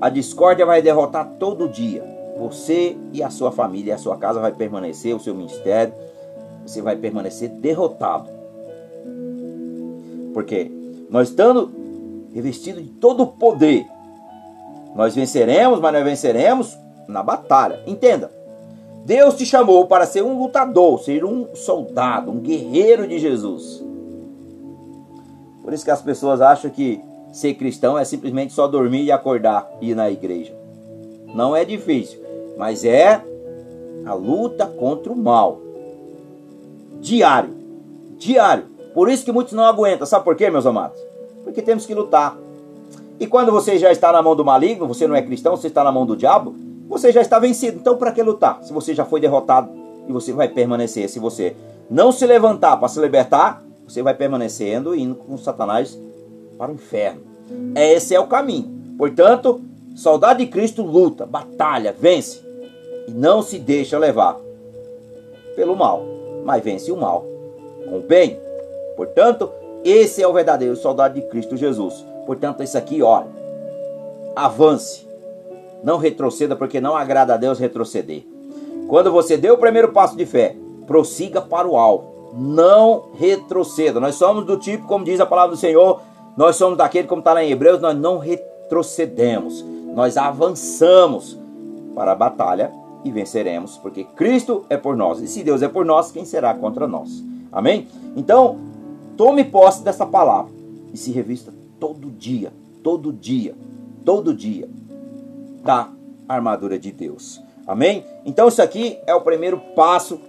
A 0.00 0.08
discórdia 0.08 0.64
vai 0.64 0.80
derrotar 0.80 1.36
todo 1.38 1.68
dia. 1.68 2.04
Você 2.38 2.96
e 3.12 3.22
a 3.22 3.30
sua 3.30 3.50
família, 3.50 3.96
a 3.96 3.98
sua 3.98 4.16
casa 4.16 4.40
vai 4.40 4.52
permanecer, 4.52 5.14
o 5.14 5.20
seu 5.20 5.34
ministério, 5.34 5.92
você 6.64 6.80
vai 6.80 6.96
permanecer 6.96 7.48
derrotado. 7.48 8.30
Porque 10.32 10.70
nós 11.10 11.30
estando 11.30 11.70
revestidos 12.38 12.82
de 12.82 12.90
todo 12.90 13.24
o 13.24 13.26
poder, 13.26 13.86
nós 14.94 15.14
venceremos, 15.14 15.80
mas 15.80 15.92
nós 15.92 16.04
venceremos 16.04 16.78
na 17.06 17.22
batalha. 17.22 17.80
Entenda. 17.86 18.30
Deus 19.04 19.36
te 19.36 19.46
chamou 19.46 19.86
para 19.86 20.06
ser 20.06 20.22
um 20.22 20.38
lutador, 20.38 21.00
ser 21.00 21.24
um 21.24 21.54
soldado, 21.54 22.30
um 22.30 22.40
guerreiro 22.40 23.06
de 23.06 23.18
Jesus. 23.18 23.82
Por 25.62 25.72
isso 25.72 25.84
que 25.84 25.90
as 25.90 26.02
pessoas 26.02 26.40
acham 26.40 26.70
que 26.70 27.00
ser 27.32 27.54
cristão 27.54 27.98
é 27.98 28.04
simplesmente 28.04 28.52
só 28.52 28.66
dormir 28.66 29.04
e 29.04 29.12
acordar 29.12 29.70
e 29.80 29.90
ir 29.90 29.94
na 29.94 30.10
igreja. 30.10 30.54
Não 31.34 31.54
é 31.54 31.64
difícil, 31.64 32.20
mas 32.56 32.84
é 32.84 33.22
a 34.04 34.14
luta 34.14 34.66
contra 34.66 35.12
o 35.12 35.16
mal. 35.16 35.60
Diário. 37.00 37.54
Diário. 38.18 38.64
Por 38.94 39.10
isso 39.10 39.24
que 39.24 39.32
muitos 39.32 39.52
não 39.52 39.64
aguentam. 39.64 40.06
Sabe 40.06 40.24
por 40.24 40.36
quê, 40.36 40.50
meus 40.50 40.66
amados? 40.66 41.07
Porque 41.48 41.62
temos 41.62 41.86
que 41.86 41.94
lutar. 41.94 42.36
E 43.18 43.26
quando 43.26 43.50
você 43.50 43.78
já 43.78 43.90
está 43.90 44.12
na 44.12 44.20
mão 44.20 44.36
do 44.36 44.44
maligno, 44.44 44.86
você 44.86 45.06
não 45.06 45.16
é 45.16 45.22
cristão, 45.22 45.56
você 45.56 45.68
está 45.68 45.82
na 45.82 45.90
mão 45.90 46.04
do 46.04 46.14
diabo, 46.14 46.54
você 46.86 47.10
já 47.10 47.22
está 47.22 47.38
vencido. 47.38 47.78
Então, 47.78 47.96
para 47.96 48.12
que 48.12 48.22
lutar? 48.22 48.62
Se 48.62 48.70
você 48.70 48.92
já 48.92 49.06
foi 49.06 49.18
derrotado 49.18 49.70
e 50.06 50.12
você 50.12 50.30
vai 50.30 50.46
permanecer. 50.46 51.08
Se 51.08 51.18
você 51.18 51.56
não 51.90 52.12
se 52.12 52.26
levantar 52.26 52.76
para 52.76 52.86
se 52.86 53.00
libertar, 53.00 53.64
você 53.86 54.02
vai 54.02 54.12
permanecendo 54.12 54.94
indo 54.94 55.14
com 55.14 55.38
Satanás 55.38 55.98
para 56.58 56.70
o 56.70 56.74
inferno. 56.74 57.22
Esse 57.74 58.14
é 58.14 58.20
o 58.20 58.26
caminho. 58.26 58.70
Portanto, 58.98 59.62
soldado 59.96 60.40
de 60.40 60.46
Cristo 60.48 60.82
luta, 60.82 61.24
batalha, 61.24 61.96
vence 61.98 62.42
e 63.08 63.10
não 63.10 63.40
se 63.40 63.58
deixa 63.58 63.98
levar 63.98 64.36
pelo 65.56 65.74
mal, 65.74 66.04
mas 66.44 66.62
vence 66.62 66.92
o 66.92 66.96
mal 66.98 67.24
com 67.88 67.96
o 67.96 68.02
bem. 68.02 68.38
Portanto, 68.98 69.50
esse 69.90 70.22
é 70.22 70.28
o 70.28 70.32
verdadeiro 70.32 70.76
soldado 70.76 71.14
de 71.14 71.22
Cristo 71.22 71.56
Jesus. 71.56 72.04
Portanto, 72.26 72.62
isso 72.62 72.76
aqui, 72.76 73.02
olha, 73.02 73.28
avance, 74.34 75.06
não 75.82 75.98
retroceda, 75.98 76.56
porque 76.56 76.80
não 76.80 76.96
agrada 76.96 77.34
a 77.34 77.36
Deus 77.36 77.58
retroceder. 77.58 78.22
Quando 78.88 79.10
você 79.10 79.36
deu 79.36 79.54
o 79.54 79.58
primeiro 79.58 79.92
passo 79.92 80.16
de 80.16 80.26
fé, 80.26 80.56
prossiga 80.86 81.40
para 81.40 81.68
o 81.68 81.76
alvo, 81.76 82.32
não 82.34 83.10
retroceda. 83.18 84.00
Nós 84.00 84.14
somos 84.14 84.44
do 84.44 84.56
tipo, 84.56 84.86
como 84.86 85.04
diz 85.04 85.20
a 85.20 85.26
palavra 85.26 85.54
do 85.54 85.60
Senhor, 85.60 86.00
nós 86.36 86.56
somos 86.56 86.78
daquele, 86.78 87.08
como 87.08 87.20
está 87.20 87.32
lá 87.32 87.42
em 87.42 87.50
Hebreus, 87.50 87.80
nós 87.80 87.96
não 87.96 88.18
retrocedemos, 88.18 89.64
nós 89.94 90.16
avançamos 90.16 91.38
para 91.94 92.12
a 92.12 92.14
batalha 92.14 92.72
e 93.04 93.10
venceremos, 93.10 93.76
porque 93.76 94.04
Cristo 94.04 94.64
é 94.70 94.76
por 94.76 94.96
nós. 94.96 95.20
E 95.20 95.26
se 95.26 95.42
Deus 95.42 95.62
é 95.62 95.68
por 95.68 95.84
nós, 95.84 96.12
quem 96.12 96.24
será 96.24 96.54
contra 96.54 96.86
nós? 96.86 97.22
Amém? 97.50 97.88
Então, 98.16 98.58
tome 99.18 99.44
posse 99.44 99.82
dessa 99.82 100.06
palavra 100.06 100.52
e 100.94 100.96
se 100.96 101.10
revista 101.10 101.52
todo 101.80 102.08
dia, 102.08 102.52
todo 102.84 103.12
dia, 103.12 103.54
todo 104.04 104.32
dia 104.32 104.68
da 105.64 105.90
armadura 106.28 106.78
de 106.78 106.92
Deus. 106.92 107.42
Amém? 107.66 108.04
Então, 108.24 108.48
isso 108.48 108.62
aqui 108.62 108.96
é 109.06 109.14
o 109.14 109.20
primeiro 109.20 109.58
passo 109.74 110.20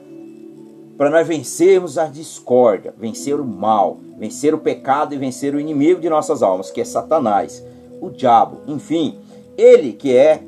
para 0.97 1.09
nós 1.09 1.25
vencermos 1.25 1.97
a 1.97 2.07
discórdia, 2.07 2.93
vencer 2.97 3.39
o 3.39 3.45
mal, 3.45 3.97
vencer 4.17 4.53
o 4.53 4.57
pecado 4.57 5.13
e 5.13 5.17
vencer 5.17 5.53
o 5.53 5.59
inimigo 5.59 6.01
de 6.01 6.09
nossas 6.09 6.41
almas, 6.41 6.71
que 6.71 6.81
é 6.81 6.85
Satanás, 6.85 7.63
o 8.01 8.09
diabo, 8.09 8.57
enfim, 8.67 9.19
ele 9.55 9.93
que 9.93 10.13
é 10.13 10.41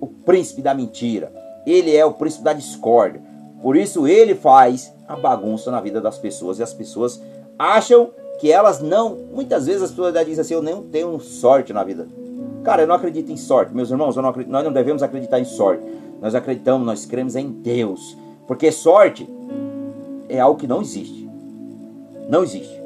o 0.00 0.06
príncipe 0.06 0.62
da 0.62 0.74
mentira, 0.74 1.32
ele 1.66 1.94
é 1.94 2.04
o 2.04 2.14
príncipe 2.14 2.42
da 2.42 2.52
discórdia. 2.54 3.22
Por 3.62 3.76
isso 3.76 4.08
ele 4.08 4.34
faz 4.34 4.92
a 5.06 5.16
bagunça 5.16 5.70
na 5.70 5.80
vida 5.80 6.00
das 6.00 6.18
pessoas 6.18 6.58
e 6.58 6.62
as 6.62 6.74
pessoas 6.74 7.20
acham 7.58 8.10
que 8.38 8.50
elas 8.50 8.80
não, 8.80 9.16
muitas 9.32 9.66
vezes 9.66 9.82
as 9.82 9.90
pessoas 9.90 10.12
dizem 10.26 10.40
assim, 10.40 10.54
eu 10.54 10.62
não 10.62 10.82
tenho 10.82 11.18
sorte 11.20 11.72
na 11.72 11.84
vida. 11.84 12.06
Cara, 12.62 12.82
eu 12.82 12.86
não 12.86 12.94
acredito 12.94 13.30
em 13.30 13.36
sorte, 13.36 13.74
meus 13.74 13.90
irmãos, 13.90 14.16
não 14.16 14.28
acredito, 14.28 14.50
nós 14.50 14.64
não 14.64 14.72
devemos 14.72 15.02
acreditar 15.02 15.38
em 15.38 15.44
sorte. 15.44 15.84
Nós 16.20 16.34
acreditamos, 16.34 16.86
nós 16.86 17.04
cremos 17.04 17.36
em 17.36 17.48
Deus. 17.48 18.16
Porque 18.46 18.72
sorte 18.72 19.28
é 20.28 20.40
algo 20.40 20.58
que 20.58 20.66
não 20.66 20.80
existe. 20.80 21.28
Não 22.28 22.42
existe. 22.42 22.80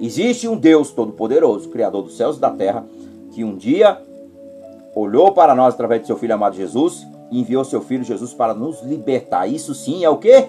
Existe 0.00 0.48
um 0.48 0.56
Deus 0.56 0.90
todo-poderoso, 0.90 1.68
Criador 1.68 2.02
dos 2.02 2.16
céus 2.16 2.36
e 2.36 2.40
da 2.40 2.50
terra, 2.50 2.84
que 3.32 3.44
um 3.44 3.56
dia 3.56 4.00
olhou 4.94 5.32
para 5.32 5.54
nós 5.54 5.74
através 5.74 6.00
de 6.00 6.06
seu 6.08 6.16
Filho 6.16 6.34
amado 6.34 6.56
Jesus 6.56 7.06
e 7.30 7.38
enviou 7.38 7.64
seu 7.64 7.80
Filho 7.80 8.02
Jesus 8.02 8.34
para 8.34 8.54
nos 8.54 8.82
libertar. 8.82 9.46
Isso 9.46 9.74
sim 9.74 10.04
é 10.04 10.10
o 10.10 10.16
que? 10.16 10.48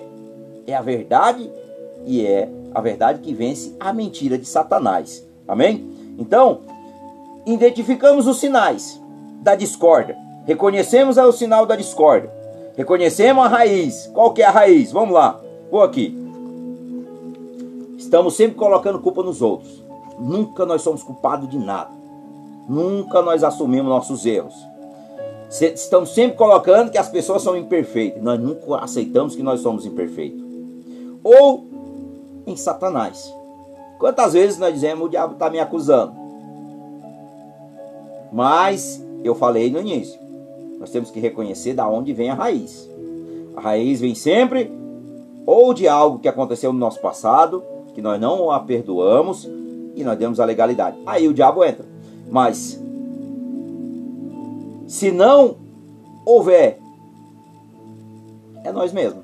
É 0.65 0.73
a 0.73 0.81
verdade 0.81 1.51
e 2.05 2.25
é 2.25 2.49
a 2.73 2.81
verdade 2.81 3.19
que 3.19 3.33
vence 3.33 3.75
a 3.79 3.93
mentira 3.93 4.37
de 4.37 4.45
Satanás. 4.45 5.25
Amém? 5.47 5.89
Então, 6.17 6.61
identificamos 7.45 8.27
os 8.27 8.39
sinais 8.39 9.01
da 9.41 9.55
discórdia. 9.55 10.17
Reconhecemos 10.45 11.17
o 11.17 11.31
sinal 11.31 11.65
da 11.65 11.75
discórdia. 11.75 12.31
Reconhecemos 12.75 13.45
a 13.45 13.47
raiz. 13.47 14.09
Qual 14.13 14.33
que 14.33 14.41
é 14.41 14.45
a 14.45 14.51
raiz? 14.51 14.91
Vamos 14.91 15.13
lá. 15.13 15.39
Vou 15.69 15.81
aqui. 15.81 16.17
Estamos 17.97 18.35
sempre 18.35 18.55
colocando 18.55 18.99
culpa 18.99 19.23
nos 19.23 19.41
outros. 19.41 19.83
Nunca 20.19 20.65
nós 20.65 20.81
somos 20.81 21.03
culpados 21.03 21.49
de 21.49 21.57
nada. 21.57 21.91
Nunca 22.67 23.21
nós 23.21 23.43
assumimos 23.43 23.89
nossos 23.89 24.25
erros. 24.25 24.55
Estamos 25.49 26.13
sempre 26.13 26.37
colocando 26.37 26.91
que 26.91 26.97
as 26.97 27.09
pessoas 27.09 27.41
são 27.41 27.57
imperfeitas. 27.57 28.23
Nós 28.23 28.39
nunca 28.39 28.77
aceitamos 28.77 29.35
que 29.35 29.43
nós 29.43 29.59
somos 29.59 29.85
imperfeitos. 29.85 30.41
Ou 31.23 31.70
em 32.45 32.55
Satanás. 32.55 33.33
Quantas 33.99 34.33
vezes 34.33 34.57
nós 34.57 34.73
dizemos 34.73 35.05
o 35.05 35.09
diabo 35.09 35.33
está 35.33 35.49
me 35.49 35.59
acusando? 35.59 36.13
Mas 38.31 39.03
eu 39.23 39.35
falei 39.35 39.69
no 39.69 39.79
início. 39.79 40.19
Nós 40.79 40.89
temos 40.89 41.11
que 41.11 41.19
reconhecer 41.19 41.73
da 41.73 41.87
onde 41.87 42.13
vem 42.13 42.29
a 42.29 42.33
raiz. 42.33 42.89
A 43.55 43.61
raiz 43.61 43.99
vem 43.99 44.15
sempre 44.15 44.71
ou 45.45 45.73
de 45.73 45.87
algo 45.87 46.19
que 46.19 46.27
aconteceu 46.27 46.71
no 46.71 46.79
nosso 46.79 46.99
passado, 46.99 47.63
que 47.93 48.01
nós 48.01 48.19
não 48.19 48.49
a 48.49 48.59
perdoamos 48.59 49.47
e 49.95 50.03
nós 50.03 50.17
demos 50.17 50.39
a 50.39 50.45
legalidade. 50.45 50.97
Aí 51.05 51.27
o 51.27 51.33
diabo 51.33 51.63
entra. 51.63 51.85
Mas 52.29 52.81
se 54.87 55.11
não 55.11 55.55
houver, 56.25 56.79
é 58.63 58.71
nós 58.71 58.93
mesmos. 58.93 59.23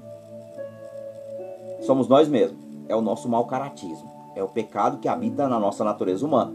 Somos 1.82 2.08
nós 2.08 2.28
mesmos. 2.28 2.67
É 2.88 2.96
o 2.96 3.02
nosso 3.02 3.28
mau 3.28 3.46
caratismo. 3.46 4.10
É 4.36 4.44
o 4.44 4.48
pecado 4.48 5.00
que 5.00 5.08
habita 5.08 5.48
na 5.48 5.60
nossa 5.60 5.84
natureza 5.84 6.26
humana. 6.26 6.54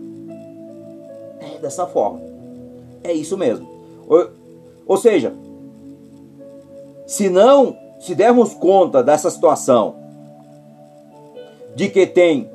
É 1.41 1.59
dessa 1.59 1.87
forma. 1.87 2.21
É 3.03 3.13
isso 3.13 3.37
mesmo. 3.37 3.69
Ou, 4.09 4.29
ou 4.87 4.97
seja, 4.97 5.35
se 7.07 7.29
não 7.29 7.77
se 7.99 8.15
dermos 8.15 8.55
conta 8.55 9.03
dessa 9.03 9.31
situação, 9.31 9.97
de 11.75 11.89
que 11.89 12.07
tem 12.07 12.51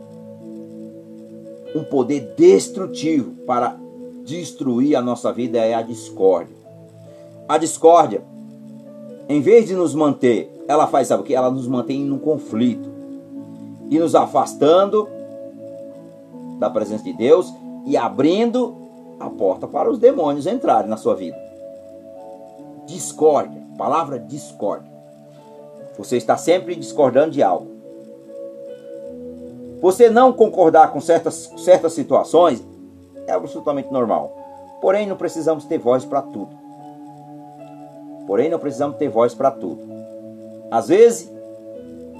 um 1.75 1.83
poder 1.83 2.33
destrutivo 2.37 3.31
para 3.45 3.77
destruir 4.25 4.95
a 4.95 5.01
nossa 5.01 5.31
vida, 5.31 5.57
é 5.57 5.73
a 5.73 5.81
discórdia. 5.81 6.55
A 7.47 7.57
discórdia, 7.57 8.21
em 9.29 9.41
vez 9.41 9.67
de 9.67 9.75
nos 9.75 9.95
manter, 9.95 10.51
ela 10.67 10.87
faz, 10.87 11.07
sabe 11.07 11.23
o 11.23 11.25
que? 11.25 11.33
Ela 11.33 11.49
nos 11.49 11.67
mantém 11.67 12.03
num 12.03 12.19
conflito 12.19 12.96
e 13.89 13.99
nos 13.99 14.15
afastando 14.15 15.07
da 16.59 16.69
presença 16.69 17.03
de 17.03 17.13
Deus 17.13 17.53
e 17.85 17.95
abrindo 17.95 18.75
a 19.19 19.29
porta 19.29 19.67
para 19.67 19.89
os 19.89 19.97
demônios 19.97 20.45
entrarem 20.45 20.89
na 20.89 20.97
sua 20.97 21.15
vida. 21.15 21.37
Discórdia, 22.85 23.61
palavra 23.77 24.19
discórdia. 24.19 24.91
Você 25.97 26.17
está 26.17 26.37
sempre 26.37 26.75
discordando 26.75 27.31
de 27.31 27.41
algo. 27.41 27.67
Você 29.81 30.09
não 30.09 30.33
concordar 30.33 30.91
com 30.91 30.99
certas, 30.99 31.51
certas 31.57 31.93
situações 31.93 32.65
é 33.27 33.31
absolutamente 33.31 33.91
normal. 33.91 34.35
Porém, 34.81 35.07
não 35.07 35.15
precisamos 35.15 35.65
ter 35.65 35.77
voz 35.77 36.05
para 36.05 36.21
tudo. 36.21 36.55
Porém, 38.25 38.49
não 38.49 38.59
precisamos 38.59 38.97
ter 38.97 39.09
voz 39.09 39.33
para 39.33 39.51
tudo. 39.51 39.81
Às 40.69 40.87
vezes, 40.89 41.31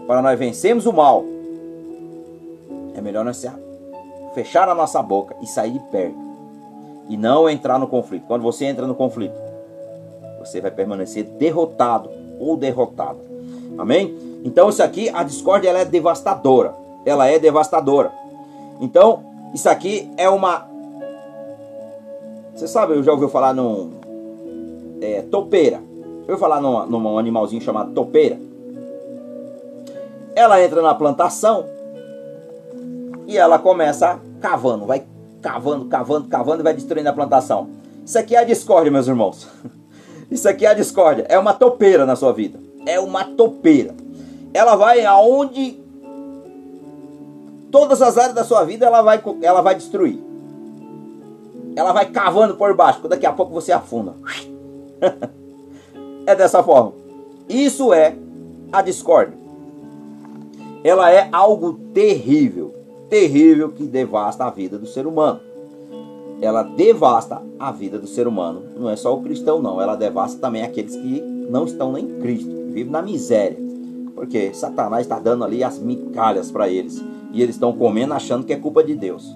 para 0.08 0.22
nós 0.22 0.40
vencermos 0.40 0.86
o 0.86 0.94
mal, 0.94 1.24
melhor 3.08 3.24
nós 3.24 3.46
fechar 4.36 4.68
a 4.68 4.76
nossa 4.76 5.02
boca 5.02 5.34
e 5.42 5.48
sair 5.48 5.72
de 5.72 5.80
perto. 5.80 6.18
E 7.08 7.16
não 7.16 7.50
entrar 7.50 7.80
no 7.80 7.88
conflito. 7.88 8.26
Quando 8.28 8.42
você 8.42 8.66
entra 8.66 8.86
no 8.86 8.94
conflito, 8.94 9.34
você 10.40 10.60
vai 10.60 10.72
permanecer 10.72 11.24
derrotado 11.24 12.10
ou 12.38 12.58
derrotado. 12.58 13.20
Amém? 13.78 14.14
Então 14.44 14.68
isso 14.68 14.84
aqui, 14.84 15.10
a 15.10 15.24
discórdia 15.24 15.70
ela 15.70 15.80
é 15.80 15.86
devastadora. 15.86 16.76
Ela 17.06 17.28
é 17.28 17.40
devastadora. 17.40 18.12
Então, 18.82 19.24
isso 19.54 19.70
aqui 19.70 20.12
é 20.18 20.30
uma. 20.30 20.68
Você 22.54 22.68
sabe, 22.68 22.94
eu 22.94 23.04
já 23.04 23.14
ouviu 23.14 23.30
falar 23.30 23.54
num. 23.54 23.92
É, 25.02 25.22
topeira. 25.22 25.82
Ouviu 26.22 26.38
falar 26.38 26.60
num, 26.60 26.86
num 26.86 27.18
animalzinho 27.18 27.62
chamado 27.62 27.94
topeira. 27.94 28.38
Ela 30.36 30.62
entra 30.62 30.82
na 30.82 30.94
plantação 30.94 31.77
E 33.28 33.38
ela 33.38 33.60
começa 33.60 34.20
cavando, 34.42 34.86
vai 34.86 35.06
cavando, 35.42 35.86
cavando, 35.86 36.28
cavando 36.28 36.62
e 36.62 36.64
vai 36.64 36.74
destruindo 36.74 37.10
a 37.10 37.14
plantação. 37.14 37.70
Isso 38.06 38.18
aqui 38.18 38.36
é 38.36 38.40
a 38.40 38.44
discórdia, 38.44 38.92
meus 38.92 39.08
irmãos. 39.08 39.48
Isso 40.32 40.48
aqui 40.48 40.66
é 40.66 40.70
a 40.70 40.74
discórdia. 40.74 41.26
É 41.30 41.38
uma 41.38 41.54
topeira 41.54 42.06
na 42.06 42.16
sua 42.16 42.32
vida. 42.32 42.60
É 42.86 43.00
uma 43.00 43.26
topeira. 43.26 43.94
Ela 44.54 44.76
vai 44.76 45.06
aonde 45.06 45.78
todas 47.70 48.02
as 48.02 48.18
áreas 48.18 48.34
da 48.34 48.44
sua 48.44 48.64
vida 48.64 48.86
ela 48.86 49.02
vai, 49.02 49.22
ela 49.42 49.62
vai 49.62 49.76
destruir. 49.76 50.20
Ela 51.76 51.92
vai 51.92 52.10
cavando 52.10 52.56
por 52.56 52.74
baixo, 52.74 53.08
daqui 53.08 53.26
a 53.26 53.34
pouco 53.34 53.54
você 53.54 53.72
afunda. 53.72 54.16
é 56.26 56.36
dessa 56.36 56.64
forma. 56.64 56.94
Isso 57.48 57.94
é 57.94 58.16
a 58.72 58.82
discórdia. 58.82 59.38
Ela 60.84 61.12
é 61.12 61.30
algo 61.32 61.74
terrível, 61.94 62.74
terrível 63.10 63.70
que 63.70 63.84
devasta 63.84 64.46
a 64.46 64.50
vida 64.50 64.78
do 64.78 64.86
ser 64.86 65.08
humano. 65.08 65.40
Ela 66.42 66.62
devasta 66.62 67.42
a 67.58 67.72
vida 67.72 67.98
do 67.98 68.08
ser 68.08 68.28
humano. 68.28 68.62
Não 68.78 68.90
é 68.90 68.96
só 68.96 69.16
o 69.16 69.22
cristão, 69.22 69.62
não. 69.62 69.82
Ela 69.82 69.96
devasta 69.96 70.40
também 70.40 70.62
aqueles 70.62 70.96
que 70.96 71.22
não 71.22 71.66
estão 71.66 71.92
nem 71.92 72.06
em 72.06 72.20
Cristo, 72.20 72.50
que 72.50 72.72
vivem 72.72 72.92
na 72.92 73.02
miséria. 73.02 73.58
Porque 74.14 74.54
Satanás 74.54 75.06
está 75.06 75.20
dando 75.20 75.44
ali 75.44 75.64
as 75.64 75.80
migalhas 75.80 76.52
para 76.52 76.70
eles. 76.70 77.04
E 77.32 77.42
eles 77.42 77.56
estão 77.56 77.74
comendo 77.74 78.14
achando 78.14 78.46
que 78.46 78.54
é 78.54 78.58
culpa 78.58 78.84
de 78.84 78.96
Deus. 78.96 79.36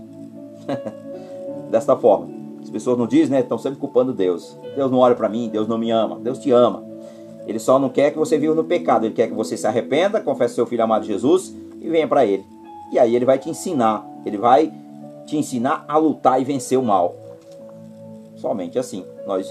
Desta 1.71 1.95
forma. 1.95 2.29
As 2.61 2.69
pessoas 2.69 2.97
não 2.97 3.07
dizem, 3.07 3.29
né? 3.29 3.39
Estão 3.39 3.57
sempre 3.57 3.79
culpando 3.79 4.13
Deus. 4.13 4.55
Deus 4.75 4.91
não 4.91 4.99
olha 4.99 5.15
para 5.15 5.29
mim, 5.29 5.49
Deus 5.51 5.67
não 5.67 5.77
me 5.77 5.89
ama. 5.89 6.19
Deus 6.19 6.37
te 6.37 6.51
ama. 6.51 6.83
Ele 7.47 7.57
só 7.57 7.79
não 7.79 7.89
quer 7.89 8.11
que 8.11 8.17
você 8.17 8.37
viva 8.37 8.53
no 8.53 8.63
pecado. 8.63 9.05
Ele 9.05 9.13
quer 9.15 9.27
que 9.27 9.33
você 9.33 9.57
se 9.57 9.65
arrependa, 9.65 10.21
confesse 10.21 10.55
seu 10.55 10.65
filho 10.67 10.83
amado 10.83 11.05
Jesus 11.05 11.55
e 11.79 11.89
venha 11.89 12.07
para 12.07 12.25
ele. 12.25 12.45
E 12.91 12.99
aí 12.99 13.15
ele 13.15 13.25
vai 13.25 13.39
te 13.39 13.49
ensinar. 13.49 14.05
Ele 14.25 14.37
vai 14.37 14.71
te 15.25 15.37
ensinar 15.37 15.85
a 15.87 15.97
lutar 15.97 16.41
e 16.41 16.43
vencer 16.43 16.77
o 16.77 16.83
mal. 16.83 17.15
Somente 18.35 18.77
assim 18.77 19.05
nós 19.25 19.47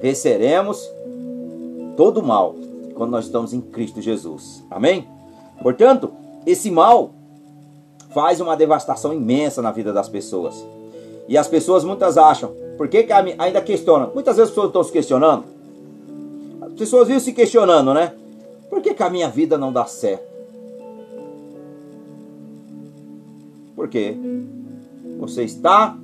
venceremos 0.00 0.86
todo 1.96 2.20
o 2.20 2.22
mal 2.22 2.54
quando 2.94 3.10
nós 3.10 3.24
estamos 3.24 3.52
em 3.52 3.60
Cristo 3.60 4.00
Jesus. 4.00 4.62
Amém? 4.70 5.08
Portanto, 5.62 6.12
esse 6.46 6.70
mal 6.70 7.10
faz 8.12 8.40
uma 8.40 8.56
devastação 8.56 9.12
imensa 9.12 9.60
na 9.60 9.72
vida 9.72 9.92
das 9.92 10.08
pessoas. 10.08 10.64
E 11.26 11.36
as 11.38 11.48
pessoas 11.48 11.84
muitas 11.84 12.18
acham, 12.18 12.52
por 12.76 12.86
que, 12.88 13.02
que 13.02 13.12
ainda 13.12 13.60
questionam? 13.60 14.10
Muitas 14.14 14.36
vezes 14.36 14.50
as 14.50 14.54
pessoas 14.54 14.68
estão 14.68 14.84
se 14.84 14.92
questionando. 14.92 15.44
As 16.60 16.72
pessoas 16.74 17.08
vivem 17.08 17.20
se 17.20 17.32
questionando, 17.32 17.94
né? 17.94 18.12
Por 18.68 18.80
que, 18.80 18.94
que 18.94 19.02
a 19.02 19.10
minha 19.10 19.28
vida 19.28 19.56
não 19.56 19.72
dá 19.72 19.86
certo? 19.86 20.33
Por 23.74 23.88
quê? 23.88 24.16
Você 25.18 25.42
está 25.42 25.96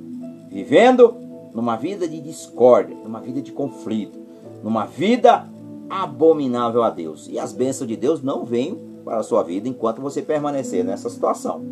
vivendo 0.48 1.14
numa 1.54 1.76
vida 1.76 2.06
de 2.06 2.20
discórdia, 2.20 2.96
numa 3.02 3.20
vida 3.20 3.40
de 3.40 3.52
conflito, 3.52 4.18
numa 4.62 4.86
vida 4.86 5.46
abominável 5.88 6.82
a 6.82 6.90
Deus. 6.90 7.28
E 7.28 7.38
as 7.38 7.52
bênçãos 7.52 7.88
de 7.88 7.96
Deus 7.96 8.22
não 8.22 8.44
vêm 8.44 8.78
para 9.04 9.18
a 9.18 9.22
sua 9.22 9.42
vida 9.42 9.68
enquanto 9.68 10.00
você 10.00 10.22
permanecer 10.22 10.84
nessa 10.84 11.08
situação. 11.10 11.62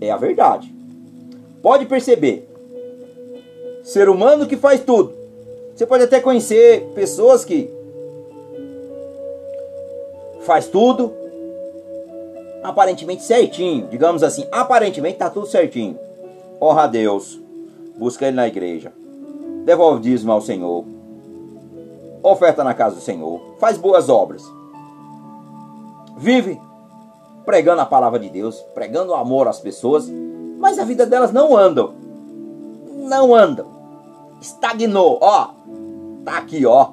É 0.00 0.10
a 0.10 0.16
verdade. 0.16 0.72
Pode 1.62 1.86
perceber. 1.86 2.48
Ser 3.82 4.08
humano 4.08 4.46
que 4.46 4.56
faz 4.56 4.80
tudo. 4.80 5.12
Você 5.74 5.86
pode 5.86 6.04
até 6.04 6.20
conhecer 6.20 6.90
pessoas 6.94 7.44
que 7.44 7.70
faz 10.40 10.66
tudo 10.66 11.12
aparentemente 12.62 13.22
certinho, 13.22 13.86
digamos 13.88 14.22
assim, 14.22 14.46
aparentemente 14.50 15.14
está 15.14 15.30
tudo 15.30 15.46
certinho. 15.46 15.98
Honra 16.60 16.84
a 16.84 16.86
Deus, 16.86 17.40
busca 17.96 18.26
Ele 18.26 18.36
na 18.36 18.48
igreja, 18.48 18.92
devolve 19.64 20.02
dízimo 20.02 20.32
ao 20.32 20.40
Senhor, 20.40 20.84
oferta 22.22 22.64
na 22.64 22.74
casa 22.74 22.96
do 22.96 23.00
Senhor, 23.00 23.40
faz 23.58 23.78
boas 23.78 24.08
obras, 24.08 24.44
vive 26.16 26.60
pregando 27.48 27.80
a 27.80 27.86
palavra 27.86 28.18
de 28.18 28.28
Deus, 28.28 28.56
pregando 28.74 29.12
o 29.12 29.14
amor 29.14 29.48
às 29.48 29.58
pessoas, 29.58 30.06
mas 30.58 30.78
a 30.78 30.84
vida 30.84 31.06
delas 31.06 31.32
não 31.32 31.56
andam. 31.56 31.94
Não 32.94 33.34
andam. 33.34 33.64
Estagnou, 34.38 35.18
ó. 35.22 35.52
Tá 36.26 36.36
aqui, 36.36 36.66
ó. 36.66 36.90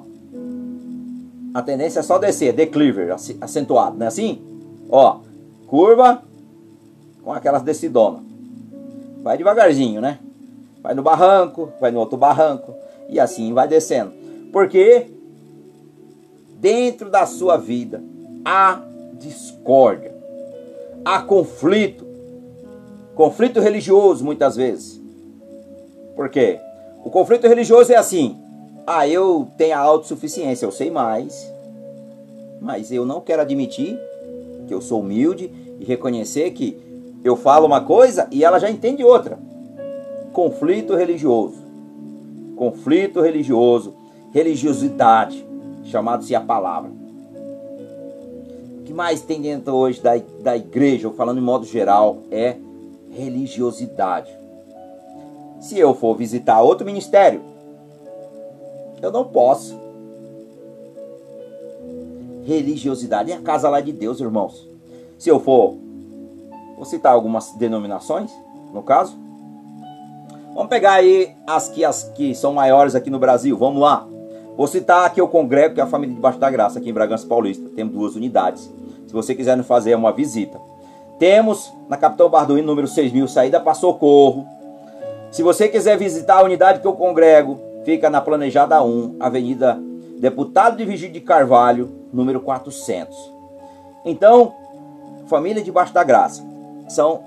A 1.52 1.60
tendência 1.60 2.00
é 2.00 2.02
só 2.02 2.16
descer, 2.16 2.54
declive, 2.54 3.10
acentuado, 3.38 3.98
não 3.98 4.06
é 4.06 4.08
assim? 4.08 4.40
Ó, 4.88 5.18
curva 5.66 6.22
com 7.22 7.32
aquelas 7.32 7.62
descidonas. 7.62 8.22
Vai 9.22 9.36
devagarzinho, 9.36 10.00
né? 10.00 10.18
Vai 10.82 10.94
no 10.94 11.02
barranco, 11.02 11.72
vai 11.80 11.90
no 11.90 11.98
outro 11.98 12.16
barranco 12.16 12.74
e 13.08 13.18
assim 13.18 13.52
vai 13.52 13.66
descendo. 13.66 14.12
Porque 14.52 15.10
dentro 16.60 17.10
da 17.10 17.26
sua 17.26 17.56
vida 17.56 18.02
há 18.44 18.80
discórdia 19.18 20.16
há 21.06 21.22
conflito. 21.22 22.04
Conflito 23.14 23.60
religioso, 23.60 24.24
muitas 24.24 24.56
vezes. 24.56 25.00
Por 26.16 26.28
quê? 26.28 26.58
O 27.04 27.10
conflito 27.10 27.46
religioso 27.46 27.92
é 27.92 27.96
assim: 27.96 28.36
ah, 28.84 29.06
eu 29.06 29.48
tenho 29.56 29.76
a 29.76 29.78
autossuficiência, 29.78 30.66
eu 30.66 30.72
sei 30.72 30.90
mais, 30.90 31.50
mas 32.60 32.90
eu 32.90 33.06
não 33.06 33.20
quero 33.20 33.42
admitir 33.42 33.96
que 34.66 34.74
eu 34.74 34.80
sou 34.80 35.00
humilde 35.00 35.50
e 35.80 35.84
reconhecer 35.84 36.50
que 36.50 36.78
eu 37.24 37.36
falo 37.36 37.66
uma 37.66 37.80
coisa 37.80 38.28
e 38.30 38.44
ela 38.44 38.58
já 38.58 38.70
entende 38.70 39.04
outra. 39.04 39.38
Conflito 40.32 40.94
religioso. 40.94 41.64
Conflito 42.56 43.20
religioso, 43.20 43.94
religiosidade, 44.32 45.46
chamado-se 45.84 46.34
a 46.34 46.40
palavra 46.40 46.96
que 48.86 48.94
mais 48.94 49.20
tem 49.20 49.42
dentro 49.42 49.74
hoje 49.74 50.00
da, 50.00 50.12
da 50.40 50.56
igreja, 50.56 51.10
falando 51.10 51.38
em 51.38 51.42
modo 51.42 51.66
geral, 51.66 52.18
é 52.30 52.56
religiosidade. 53.10 54.30
Se 55.60 55.76
eu 55.76 55.92
for 55.92 56.16
visitar 56.16 56.62
outro 56.62 56.86
ministério, 56.86 57.42
eu 59.02 59.10
não 59.10 59.24
posso. 59.24 59.76
Religiosidade 62.46 63.32
é 63.32 63.34
a 63.34 63.40
casa 63.40 63.68
lá 63.68 63.80
de 63.80 63.90
Deus, 63.90 64.20
irmãos. 64.20 64.68
Se 65.18 65.28
eu 65.28 65.40
for, 65.40 65.74
vou 66.76 66.84
citar 66.84 67.12
algumas 67.12 67.50
denominações, 67.54 68.30
no 68.72 68.84
caso. 68.84 69.18
Vamos 70.54 70.68
pegar 70.68 70.92
aí 70.92 71.34
as 71.44 71.68
que, 71.68 71.84
as 71.84 72.04
que 72.04 72.36
são 72.36 72.54
maiores 72.54 72.94
aqui 72.94 73.10
no 73.10 73.18
Brasil. 73.18 73.58
Vamos 73.58 73.82
lá. 73.82 74.06
Vou 74.56 74.68
citar 74.68 75.04
aqui 75.04 75.20
o 75.20 75.26
congrego, 75.26 75.74
que 75.74 75.80
é 75.80 75.82
a 75.82 75.88
família 75.88 76.14
debaixo 76.14 76.38
da 76.38 76.48
graça, 76.48 76.78
aqui 76.78 76.88
em 76.88 76.92
Bragança 76.92 77.26
Paulista. 77.26 77.68
Temos 77.74 77.92
duas 77.92 78.14
unidades. 78.14 78.72
Se 79.08 79.12
você 79.12 79.34
quiser 79.34 79.60
fazer 79.64 79.96
uma 79.96 80.12
visita. 80.12 80.56
Temos 81.18 81.72
na 81.88 81.96
Capitão 81.96 82.30
Barduino, 82.30 82.64
número 82.64 82.86
6000, 82.86 83.26
saída 83.26 83.58
para 83.58 83.74
Socorro. 83.74 84.46
Se 85.32 85.42
você 85.42 85.68
quiser 85.68 85.98
visitar 85.98 86.38
a 86.38 86.44
unidade 86.44 86.80
que 86.80 86.86
eu 86.86 86.92
congrego, 86.92 87.58
fica 87.84 88.08
na 88.08 88.20
Planejada 88.20 88.80
1, 88.80 89.16
Avenida 89.18 89.80
Deputado 90.18 90.76
de 90.76 90.84
Vigílio 90.84 91.12
de 91.12 91.20
Carvalho, 91.20 91.90
número 92.16 92.40
400. 92.40 93.32
Então, 94.04 94.54
família 95.26 95.62
debaixo 95.62 95.92
da 95.92 96.02
graça. 96.02 96.42
São 96.88 97.22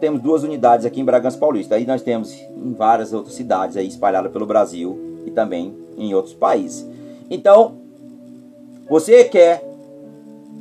temos 0.00 0.20
duas 0.20 0.42
unidades 0.42 0.84
aqui 0.84 1.00
em 1.00 1.04
Bragança 1.04 1.38
Paulista. 1.38 1.74
Aí 1.76 1.86
nós 1.86 2.02
temos 2.02 2.32
em 2.32 2.72
várias 2.72 3.12
outras 3.12 3.34
cidades 3.34 3.76
aí 3.76 3.86
espalhadas 3.86 4.32
pelo 4.32 4.46
Brasil 4.46 5.22
e 5.26 5.30
também 5.30 5.74
em 5.96 6.14
outros 6.14 6.34
países. 6.34 6.86
Então, 7.30 7.76
você 8.88 9.24
quer 9.24 9.64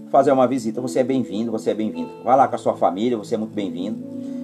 fazer 0.10 0.32
uma 0.32 0.47
visita, 0.47 0.80
você 0.80 0.99
é 0.99 1.04
bem-vindo, 1.04 1.52
você 1.52 1.71
é 1.71 1.73
bem-vindo. 1.73 2.10
Vai 2.23 2.38
lá 2.38 2.47
com 2.47 2.56
a 2.56 2.60
sua 2.60 2.76
família, 2.76 3.17
você 3.17 3.36
é 3.36 3.38
muito 3.38 3.54
bem-vindo. 3.54 3.97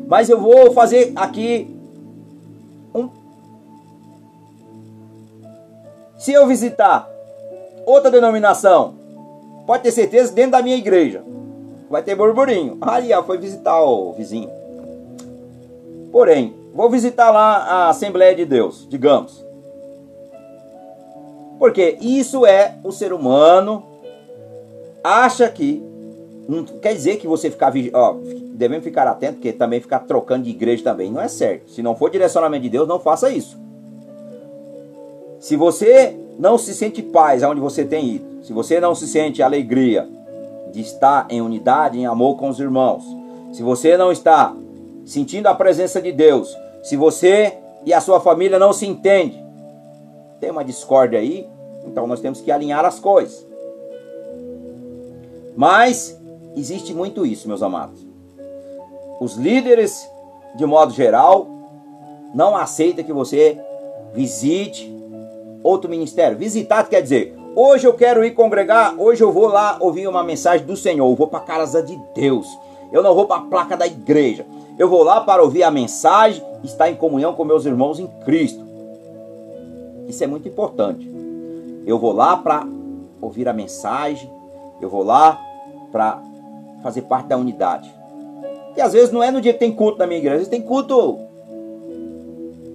Mas 0.08 0.30
eu 0.30 0.40
vou 0.40 0.72
fazer 0.72 1.14
aqui 1.16 1.76
um 2.94 3.10
Se 6.18 6.34
eu 6.34 6.46
visitar 6.46 7.08
outra 7.86 8.12
denominação, 8.12 8.99
pode 9.70 9.84
ter 9.84 9.92
certeza 9.92 10.34
dentro 10.34 10.54
da 10.54 10.64
minha 10.64 10.76
igreja 10.76 11.24
vai 11.88 12.02
ter 12.02 12.16
burburinho. 12.16 12.80
Aí, 12.82 13.14
ó, 13.14 13.22
foi 13.22 13.38
visitar 13.38 13.80
o 13.80 14.12
vizinho. 14.14 14.50
Porém, 16.12 16.56
vou 16.74 16.90
visitar 16.90 17.30
lá 17.30 17.58
a 17.58 17.90
Assembleia 17.90 18.36
de 18.36 18.46
Deus, 18.46 18.88
digamos. 18.90 19.46
Porque 21.60 22.00
isso 22.02 22.48
é 22.48 22.80
o 22.84 22.92
ser 22.92 23.14
humano 23.14 23.84
acha 25.04 25.48
que 25.50 25.84
não 26.48 26.64
quer 26.64 26.96
dizer 26.96 27.18
que 27.18 27.28
você 27.28 27.52
ficar 27.52 27.72
ó, 27.94 28.16
devemos 28.56 28.84
ficar 28.84 29.06
atento, 29.06 29.34
porque 29.34 29.54
também 29.54 29.80
ficar 29.80 30.00
trocando 30.00 30.46
de 30.46 30.50
igreja 30.50 30.84
também 30.84 31.12
não 31.12 31.22
é 31.22 31.28
certo. 31.28 31.70
Se 31.70 31.84
não 31.84 31.96
for 31.96 32.10
direcionamento 32.10 32.64
de 32.64 32.70
Deus, 32.70 32.88
não 32.88 33.00
faça 33.00 33.30
isso. 33.30 33.56
Se 35.40 35.56
você 35.56 36.18
não 36.40 36.58
se 36.58 36.74
sente 36.74 37.04
paz 37.04 37.44
aonde 37.44 37.62
você 37.62 37.86
tem 37.86 38.16
ido, 38.16 38.29
se 38.50 38.54
você 38.54 38.80
não 38.80 38.96
se 38.96 39.08
sente 39.08 39.44
alegria 39.44 40.10
de 40.72 40.82
estar 40.82 41.28
em 41.30 41.40
unidade, 41.40 42.00
em 42.00 42.08
amor 42.08 42.36
com 42.36 42.50
os 42.50 42.60
irmãos, 42.60 43.04
se 43.52 43.62
você 43.62 43.96
não 43.96 44.12
está 44.12 44.56
sentindo 45.06 45.46
a 45.46 45.54
presença 45.54 46.02
de 46.02 46.12
Deus, 46.12 46.58
se 46.82 46.98
você 46.98 47.60
e 47.86 47.94
a 47.94 48.02
sua 48.02 48.20
família 48.20 48.58
não 48.58 48.74
se 48.74 48.88
entendem, 48.88 49.46
tem 50.40 50.50
uma 50.50 50.66
discórdia 50.66 51.20
aí, 51.20 51.48
então 51.86 52.08
nós 52.08 52.22
temos 52.22 52.42
que 52.42 52.52
alinhar 52.52 52.84
as 52.86 53.00
coisas. 53.00 53.46
Mas 55.56 56.20
existe 56.58 56.92
muito 56.92 57.28
isso, 57.28 57.48
meus 57.48 57.62
amados. 57.62 58.04
Os 59.20 59.36
líderes, 59.36 60.10
de 60.56 60.66
modo 60.66 60.92
geral, 60.92 61.48
não 62.34 62.58
aceitam 62.58 63.06
que 63.06 63.14
você 63.14 63.62
visite 64.12 64.92
outro 65.62 65.88
ministério. 65.88 66.36
Visitar 66.36 66.90
quer 66.90 67.04
dizer, 67.04 67.39
hoje 67.56 67.88
eu 67.88 67.94
quero 67.94 68.24
ir 68.24 68.32
congregar, 68.32 68.96
hoje 68.98 69.24
eu 69.24 69.32
vou 69.32 69.48
lá 69.48 69.78
ouvir 69.80 70.08
uma 70.08 70.24
mensagem 70.24 70.66
do 70.66 70.76
Senhor, 70.76 71.10
eu 71.10 71.16
vou 71.16 71.28
para 71.28 71.40
a 71.40 71.44
casa 71.44 71.82
de 71.82 72.00
Deus. 72.14 72.48
Eu 72.92 73.04
não 73.04 73.14
vou 73.14 73.26
para 73.26 73.38
a 73.38 73.46
placa 73.46 73.78
da 73.78 73.86
igreja. 73.86 74.46
Eu 74.78 74.90
vou 74.90 75.04
lá 75.04 75.22
para 75.22 75.44
ouvir 75.44 75.64
a 75.64 75.70
mensagem, 75.70 76.44
estar 76.64 76.90
em 76.90 76.96
comunhão 76.96 77.34
com 77.34 77.44
meus 77.44 77.66
irmãos 77.66 78.00
em 78.00 78.08
Cristo. 78.26 78.66
Isso 80.08 80.24
é 80.24 80.28
muito 80.28 80.48
importante. 80.48 81.10
Eu 81.86 82.00
vou 82.00 82.12
lá 82.12 82.38
para 82.38 82.66
ouvir 83.22 83.48
a 83.48 83.54
mensagem, 83.54 84.30
eu 84.82 84.90
vou 84.90 85.04
lá 85.04 85.40
para 85.92 86.22
fazer 86.82 87.02
parte 87.04 87.28
da 87.28 87.38
unidade. 87.38 87.94
E 88.76 88.82
às 88.82 88.94
vezes 88.94 89.12
não 89.12 89.22
é 89.22 89.30
no 89.30 89.42
dia 89.42 89.54
que 89.54 89.60
tem 89.60 89.72
culto 89.72 90.00
na 90.00 90.08
minha 90.08 90.20
igreja, 90.20 90.36
às 90.36 90.40
vezes 90.40 90.52
tem 90.52 90.62
culto. 90.62 91.20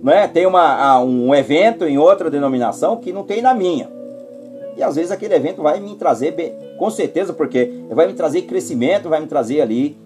Não 0.02 0.12
é? 0.12 0.28
Tem 0.28 0.44
uma, 0.44 1.00
um 1.00 1.34
evento 1.34 1.86
em 1.86 1.96
outra 1.96 2.30
denominação 2.30 2.98
que 2.98 3.12
não 3.12 3.24
tem 3.24 3.40
na 3.40 3.54
minha. 3.54 3.88
E 4.76 4.82
às 4.82 4.96
vezes 4.96 5.10
aquele 5.10 5.34
evento 5.34 5.62
vai 5.62 5.78
me 5.80 5.94
trazer, 5.94 6.34
com 6.78 6.90
certeza, 6.90 7.32
porque 7.32 7.84
vai 7.90 8.06
me 8.06 8.14
trazer 8.14 8.42
crescimento, 8.42 9.08
vai 9.08 9.20
me 9.20 9.26
trazer 9.26 9.60
ali 9.60 9.96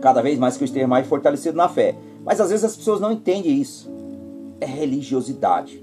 cada 0.00 0.20
vez 0.20 0.38
mais 0.38 0.56
que 0.56 0.64
eu 0.64 0.66
esteja 0.66 0.86
mais 0.86 1.06
fortalecido 1.06 1.56
na 1.56 1.68
fé. 1.68 1.94
Mas 2.24 2.40
às 2.40 2.50
vezes 2.50 2.64
as 2.64 2.76
pessoas 2.76 3.00
não 3.00 3.12
entendem 3.12 3.60
isso. 3.60 3.90
É 4.60 4.66
religiosidade. 4.66 5.82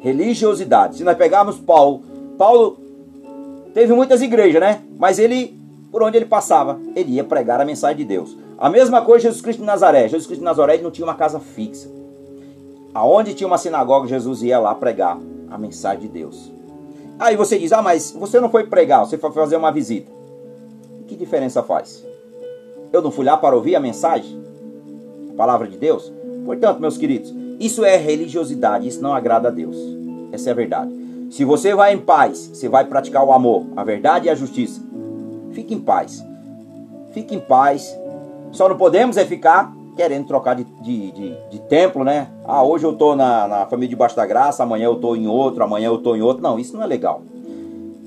Religiosidade. 0.00 0.96
Se 0.96 1.04
nós 1.04 1.16
pegarmos 1.16 1.58
Paulo, 1.58 2.02
Paulo 2.38 2.78
teve 3.74 3.92
muitas 3.92 4.22
igrejas, 4.22 4.60
né? 4.60 4.82
Mas 4.98 5.18
ele, 5.18 5.58
por 5.92 6.02
onde 6.02 6.16
ele 6.16 6.26
passava, 6.26 6.80
ele 6.96 7.12
ia 7.12 7.24
pregar 7.24 7.60
a 7.60 7.64
mensagem 7.64 7.98
de 7.98 8.04
Deus. 8.04 8.36
A 8.56 8.68
mesma 8.70 9.02
coisa 9.02 9.24
Jesus 9.24 9.42
Cristo 9.42 9.60
de 9.60 9.66
Nazaré. 9.66 10.02
Jesus 10.02 10.26
Cristo 10.26 10.40
de 10.40 10.44
Nazaré 10.44 10.78
não 10.78 10.90
tinha 10.90 11.06
uma 11.06 11.14
casa 11.14 11.38
fixa. 11.38 11.88
Aonde 12.94 13.34
tinha 13.34 13.46
uma 13.46 13.58
sinagoga, 13.58 14.08
Jesus 14.08 14.42
ia 14.42 14.58
lá 14.58 14.74
pregar 14.74 15.18
a 15.50 15.58
mensagem 15.58 16.00
de 16.00 16.08
Deus. 16.08 16.57
Aí 17.18 17.36
você 17.36 17.58
diz: 17.58 17.72
Ah, 17.72 17.82
mas 17.82 18.12
você 18.12 18.40
não 18.40 18.50
foi 18.50 18.64
pregar, 18.64 19.06
você 19.06 19.18
foi 19.18 19.32
fazer 19.32 19.56
uma 19.56 19.72
visita. 19.72 20.10
Que 21.06 21.16
diferença 21.16 21.62
faz? 21.62 22.04
Eu 22.92 23.02
não 23.02 23.10
fui 23.10 23.24
lá 23.24 23.36
para 23.36 23.56
ouvir 23.56 23.74
a 23.76 23.80
mensagem? 23.80 24.40
A 25.30 25.34
palavra 25.34 25.66
de 25.66 25.76
Deus? 25.76 26.12
Portanto, 26.44 26.80
meus 26.80 26.96
queridos, 26.96 27.34
isso 27.58 27.84
é 27.84 27.96
religiosidade, 27.96 28.86
isso 28.86 29.02
não 29.02 29.12
agrada 29.12 29.48
a 29.48 29.50
Deus. 29.50 29.76
Essa 30.32 30.50
é 30.50 30.52
a 30.52 30.56
verdade. 30.56 30.90
Se 31.30 31.44
você 31.44 31.74
vai 31.74 31.92
em 31.92 31.98
paz, 31.98 32.50
você 32.52 32.68
vai 32.68 32.84
praticar 32.84 33.24
o 33.24 33.32
amor, 33.32 33.66
a 33.76 33.84
verdade 33.84 34.26
e 34.26 34.30
a 34.30 34.34
justiça. 34.34 34.80
Fique 35.52 35.74
em 35.74 35.80
paz. 35.80 36.24
Fique 37.12 37.34
em 37.34 37.40
paz. 37.40 37.94
Só 38.52 38.68
não 38.68 38.76
podemos 38.76 39.16
é 39.16 39.24
ficar 39.24 39.74
querendo 39.98 40.28
trocar 40.28 40.54
de, 40.54 40.62
de, 40.62 41.10
de, 41.10 41.36
de 41.50 41.58
templo, 41.62 42.04
né? 42.04 42.28
Ah, 42.44 42.62
hoje 42.62 42.86
eu 42.86 42.92
estou 42.92 43.16
na, 43.16 43.48
na 43.48 43.66
família 43.66 43.88
debaixo 43.88 44.14
da 44.14 44.24
graça, 44.24 44.62
amanhã 44.62 44.84
eu 44.84 44.92
estou 44.92 45.16
em 45.16 45.26
outro, 45.26 45.64
amanhã 45.64 45.88
eu 45.88 45.96
estou 45.96 46.16
em 46.16 46.22
outro. 46.22 46.40
Não, 46.40 46.56
isso 46.56 46.76
não 46.76 46.84
é 46.84 46.86
legal. 46.86 47.22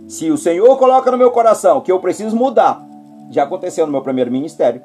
Se 0.07 0.31
o 0.31 0.37
Senhor 0.37 0.77
coloca 0.77 1.11
no 1.11 1.17
meu 1.17 1.31
coração 1.31 1.81
que 1.81 1.91
eu 1.91 1.99
preciso 1.99 2.33
mudar, 2.33 2.81
já 3.29 3.43
aconteceu 3.43 3.85
no 3.85 3.91
meu 3.91 4.01
primeiro 4.01 4.31
ministério. 4.31 4.81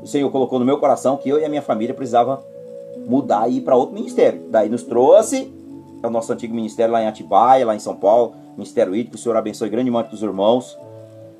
O 0.00 0.06
Senhor 0.06 0.30
colocou 0.30 0.60
no 0.60 0.64
meu 0.64 0.78
coração 0.78 1.16
que 1.16 1.28
eu 1.28 1.40
e 1.40 1.44
a 1.44 1.48
minha 1.48 1.62
família 1.62 1.94
precisava 1.94 2.40
mudar 3.04 3.50
e 3.50 3.56
ir 3.56 3.60
para 3.62 3.74
outro 3.74 3.96
ministério. 3.96 4.42
Daí 4.50 4.68
nos 4.68 4.84
trouxe 4.84 5.52
é 6.00 6.06
o 6.06 6.10
nosso 6.10 6.32
antigo 6.32 6.54
ministério 6.54 6.92
lá 6.92 7.02
em 7.02 7.06
Atibaia, 7.06 7.66
lá 7.66 7.74
em 7.74 7.80
São 7.80 7.96
Paulo, 7.96 8.34
Ministério 8.56 8.94
Ídolo, 8.94 9.10
que 9.10 9.16
o 9.16 9.18
Senhor 9.18 9.36
abençoe 9.36 9.68
grandemente 9.68 10.14
os 10.14 10.22
irmãos, 10.22 10.78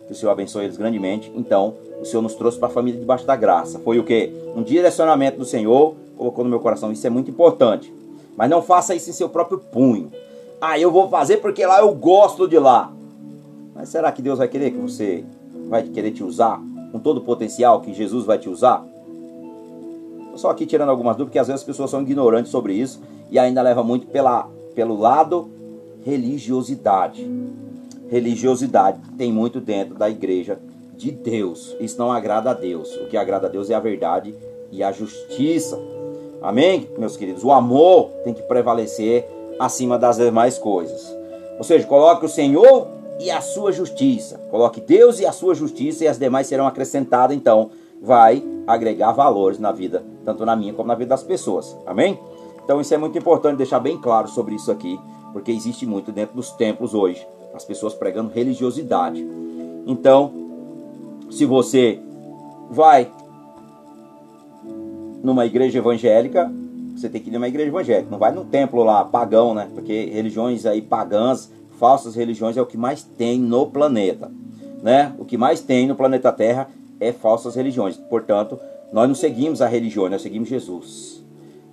que 0.06 0.12
o 0.12 0.14
Senhor 0.16 0.32
abençoe 0.32 0.64
eles 0.64 0.76
grandemente. 0.76 1.30
Então, 1.36 1.74
o 2.04 2.06
Senhor 2.06 2.22
nos 2.22 2.34
trouxe 2.34 2.58
para 2.58 2.68
a 2.68 2.70
família 2.70 3.00
debaixo 3.00 3.26
da 3.26 3.34
graça. 3.34 3.78
Foi 3.78 3.98
o 3.98 4.04
que? 4.04 4.30
Um 4.54 4.62
direcionamento 4.62 5.38
do 5.38 5.44
Senhor, 5.44 5.94
colocou 6.16 6.44
no 6.44 6.50
meu 6.50 6.60
coração. 6.60 6.92
Isso 6.92 7.06
é 7.06 7.10
muito 7.10 7.30
importante. 7.30 7.92
Mas 8.36 8.50
não 8.50 8.60
faça 8.60 8.94
isso 8.94 9.08
em 9.08 9.12
seu 9.12 9.28
próprio 9.28 9.58
punho. 9.58 10.12
Ah, 10.60 10.78
eu 10.78 10.90
vou 10.90 11.08
fazer 11.08 11.38
porque 11.38 11.64
lá 11.64 11.80
eu 11.80 11.94
gosto 11.94 12.46
de 12.46 12.58
lá. 12.58 12.92
Mas 13.74 13.88
será 13.88 14.12
que 14.12 14.20
Deus 14.20 14.38
vai 14.38 14.48
querer 14.48 14.70
que 14.70 14.76
você 14.76 15.24
vai 15.68 15.82
querer 15.82 16.10
te 16.10 16.22
usar 16.22 16.60
com 16.92 16.98
todo 16.98 17.18
o 17.18 17.20
potencial 17.22 17.80
que 17.80 17.94
Jesus 17.94 18.26
vai 18.26 18.38
te 18.38 18.50
usar? 18.50 18.84
Estou 20.24 20.38
só 20.38 20.50
aqui 20.50 20.66
tirando 20.66 20.90
algumas 20.90 21.16
dúvidas, 21.16 21.28
porque 21.28 21.38
às 21.38 21.46
vezes 21.46 21.62
as 21.62 21.66
pessoas 21.66 21.90
são 21.90 22.02
ignorantes 22.02 22.50
sobre 22.50 22.74
isso 22.74 23.00
e 23.30 23.38
ainda 23.38 23.62
leva 23.62 23.82
muito 23.82 24.06
pela, 24.08 24.48
pelo 24.74 24.98
lado 24.98 25.50
religiosidade. 26.04 27.26
Religiosidade 28.10 29.00
tem 29.16 29.32
muito 29.32 29.58
dentro 29.58 29.94
da 29.94 30.10
igreja 30.10 30.58
de 31.04 31.10
Deus. 31.10 31.76
Isso 31.78 31.98
não 31.98 32.10
agrada 32.10 32.50
a 32.50 32.54
Deus. 32.54 32.96
O 32.96 33.06
que 33.06 33.16
agrada 33.16 33.46
a 33.46 33.50
Deus 33.50 33.68
é 33.68 33.74
a 33.74 33.80
verdade 33.80 34.34
e 34.72 34.82
a 34.82 34.90
justiça. 34.90 35.78
Amém, 36.40 36.88
meus 36.96 37.14
queridos? 37.14 37.44
O 37.44 37.52
amor 37.52 38.08
tem 38.24 38.32
que 38.32 38.42
prevalecer 38.42 39.28
acima 39.58 39.98
das 39.98 40.16
demais 40.16 40.56
coisas. 40.56 41.14
Ou 41.58 41.64
seja, 41.64 41.86
coloque 41.86 42.24
o 42.24 42.28
Senhor 42.28 42.88
e 43.20 43.30
a 43.30 43.42
sua 43.42 43.70
justiça. 43.70 44.38
Coloque 44.50 44.80
Deus 44.80 45.20
e 45.20 45.26
a 45.26 45.32
sua 45.32 45.54
justiça 45.54 46.04
e 46.04 46.08
as 46.08 46.18
demais 46.18 46.46
serão 46.46 46.66
acrescentadas. 46.66 47.36
Então, 47.36 47.70
vai 48.00 48.42
agregar 48.66 49.12
valores 49.12 49.58
na 49.58 49.72
vida, 49.72 50.02
tanto 50.24 50.46
na 50.46 50.56
minha 50.56 50.72
como 50.72 50.88
na 50.88 50.94
vida 50.94 51.10
das 51.10 51.22
pessoas. 51.22 51.76
Amém? 51.84 52.18
Então, 52.64 52.80
isso 52.80 52.94
é 52.94 52.96
muito 52.96 53.18
importante 53.18 53.58
deixar 53.58 53.78
bem 53.78 53.98
claro 53.98 54.26
sobre 54.26 54.54
isso 54.54 54.72
aqui, 54.72 54.98
porque 55.34 55.52
existe 55.52 55.84
muito 55.84 56.10
dentro 56.10 56.34
dos 56.34 56.50
templos 56.52 56.94
hoje, 56.94 57.26
as 57.54 57.64
pessoas 57.64 57.92
pregando 57.92 58.32
religiosidade. 58.32 59.22
Então, 59.86 60.43
se 61.34 61.44
você 61.44 61.98
vai 62.70 63.10
numa 65.22 65.44
igreja 65.44 65.78
evangélica, 65.78 66.50
você 66.94 67.08
tem 67.08 67.20
que 67.20 67.28
ir 67.28 67.32
numa 67.32 67.48
igreja 67.48 67.68
evangélica, 67.68 68.08
não 68.08 68.18
vai 68.18 68.30
num 68.30 68.44
templo 68.44 68.84
lá 68.84 69.04
pagão, 69.04 69.52
né? 69.52 69.68
Porque 69.74 70.10
religiões 70.12 70.64
aí 70.64 70.80
pagãs 70.80 71.50
falsas 71.78 72.14
religiões 72.14 72.56
é 72.56 72.62
o 72.62 72.66
que 72.66 72.76
mais 72.76 73.02
tem 73.02 73.38
no 73.40 73.66
planeta, 73.66 74.30
né? 74.80 75.12
O 75.18 75.24
que 75.24 75.36
mais 75.36 75.60
tem 75.60 75.88
no 75.88 75.96
planeta 75.96 76.30
Terra 76.30 76.70
é 77.00 77.10
falsas 77.10 77.56
religiões. 77.56 77.96
Portanto, 77.96 78.58
nós 78.92 79.08
não 79.08 79.14
seguimos 79.14 79.60
a 79.60 79.66
religião, 79.66 80.08
nós 80.08 80.22
seguimos 80.22 80.48
Jesus. 80.48 81.24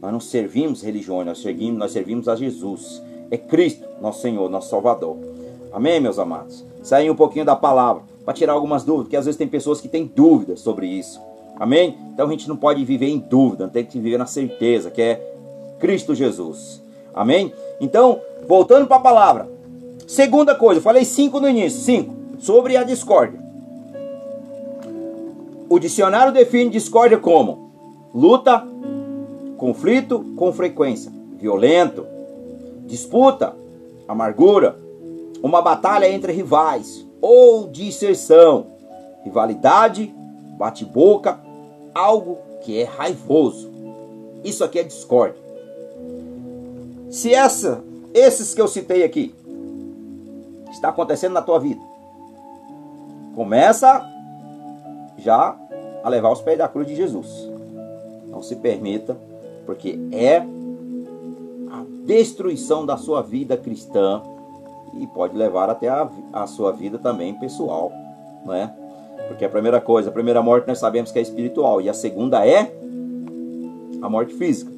Nós 0.02 0.12
não 0.12 0.19
servimos 0.19 0.82
religiões, 0.82 1.28
nós 1.28 1.39
servimos, 1.39 1.78
nós 1.78 1.91
servimos 1.91 2.28
a 2.28 2.36
Jesus. 2.36 3.00
É 3.30 3.38
Cristo, 3.38 3.88
nosso 4.02 4.24
Senhor, 4.24 4.50
nosso 4.50 4.71
Salvador. 4.71 5.17
Amém, 5.71 6.00
meus 6.00 6.17
amados? 6.17 6.65
Sair 6.82 7.12
um 7.12 7.15
pouquinho 7.15 7.45
da 7.45 7.56
palavra 7.56 8.11
para 8.23 8.34
tirar 8.34 8.53
algumas 8.53 8.84
dúvidas, 8.84 9.05
porque 9.05 9.17
às 9.17 9.25
vezes 9.25 9.38
tem 9.38 9.47
pessoas 9.47 9.81
que 9.81 9.88
têm 9.88 10.05
dúvidas 10.05 10.60
sobre 10.60 10.88
isso. 10.88 11.19
Amém? 11.60 11.97
Então 12.13 12.27
a 12.27 12.31
gente 12.31 12.47
não 12.47 12.57
pode 12.57 12.84
viver 12.84 13.07
em 13.07 13.19
dúvida, 13.19 13.67
tem 13.67 13.86
que 13.86 13.99
viver 13.99 14.17
na 14.17 14.25
certeza 14.25 14.89
que 14.89 15.01
é 15.01 15.36
Cristo 15.79 16.15
Jesus. 16.15 16.81
Amém? 17.13 17.53
Então, 17.79 18.19
voltando 18.47 18.88
para 18.88 18.97
a 18.97 19.01
palavra, 19.01 19.62
Segunda 20.12 20.53
coisa, 20.53 20.79
eu 20.79 20.84
falei 20.84 21.05
cinco 21.05 21.39
no 21.39 21.47
início, 21.47 21.79
cinco, 21.79 22.13
sobre 22.38 22.75
a 22.75 22.84
discórdia. 22.84 23.39
O 25.69 25.79
dicionário 25.79 26.34
define 26.34 26.69
discórdia 26.69 27.17
como 27.17 27.71
luta, 28.13 28.62
conflito 29.55 30.26
com 30.36 30.51
frequência, 30.51 31.09
violento, 31.39 32.05
disputa, 32.86 33.55
amargura, 34.05 34.78
uma 35.41 35.61
batalha 35.61 36.11
entre 36.11 36.34
rivais 36.34 37.07
ou 37.22 37.67
disserção, 37.67 38.67
rivalidade, 39.24 40.13
bate-boca, 40.57 41.39
algo 41.93 42.39
que 42.61 42.80
é 42.80 42.84
raivoso. 42.84 43.69
Isso 44.43 44.63
aqui 44.63 44.80
é 44.80 44.84
discórdia. 44.84 45.39
Se 47.09 47.34
essa, 47.34 47.84
esses 48.13 48.53
que 48.53 48.61
eu 48.61 48.67
citei 48.67 49.03
aqui, 49.03 49.36
está 50.72 50.89
acontecendo 50.89 51.34
na 51.34 51.41
tua 51.41 51.59
vida. 51.59 51.82
Começa 53.36 54.09
já 55.17 55.55
a 56.03 56.09
levar 56.09 56.32
os 56.32 56.41
pés 56.41 56.57
da 56.57 56.67
cruz 56.67 56.88
de 56.88 56.95
Jesus. 56.95 57.28
Não 58.28 58.41
se 58.41 58.55
permita, 58.55 59.17
porque 59.65 59.99
é 60.11 60.38
a 60.38 61.86
destruição 62.05 62.86
da 62.86 62.97
sua 62.97 63.22
vida 63.22 63.55
cristã 63.55 64.22
e 64.93 65.07
pode 65.07 65.35
levar 65.37 65.69
até 65.69 65.87
a, 65.87 66.09
a 66.33 66.47
sua 66.47 66.71
vida 66.71 66.97
também 66.97 67.33
pessoal, 67.33 67.91
não 68.45 68.53
é? 68.53 68.73
Porque 69.27 69.45
a 69.45 69.49
primeira 69.49 69.79
coisa, 69.79 70.09
a 70.09 70.11
primeira 70.11 70.41
morte 70.41 70.67
nós 70.67 70.79
sabemos 70.79 71.11
que 71.11 71.19
é 71.19 71.21
espiritual 71.21 71.81
e 71.81 71.89
a 71.89 71.93
segunda 71.93 72.45
é 72.45 72.71
a 74.01 74.09
morte 74.09 74.33
física. 74.33 74.71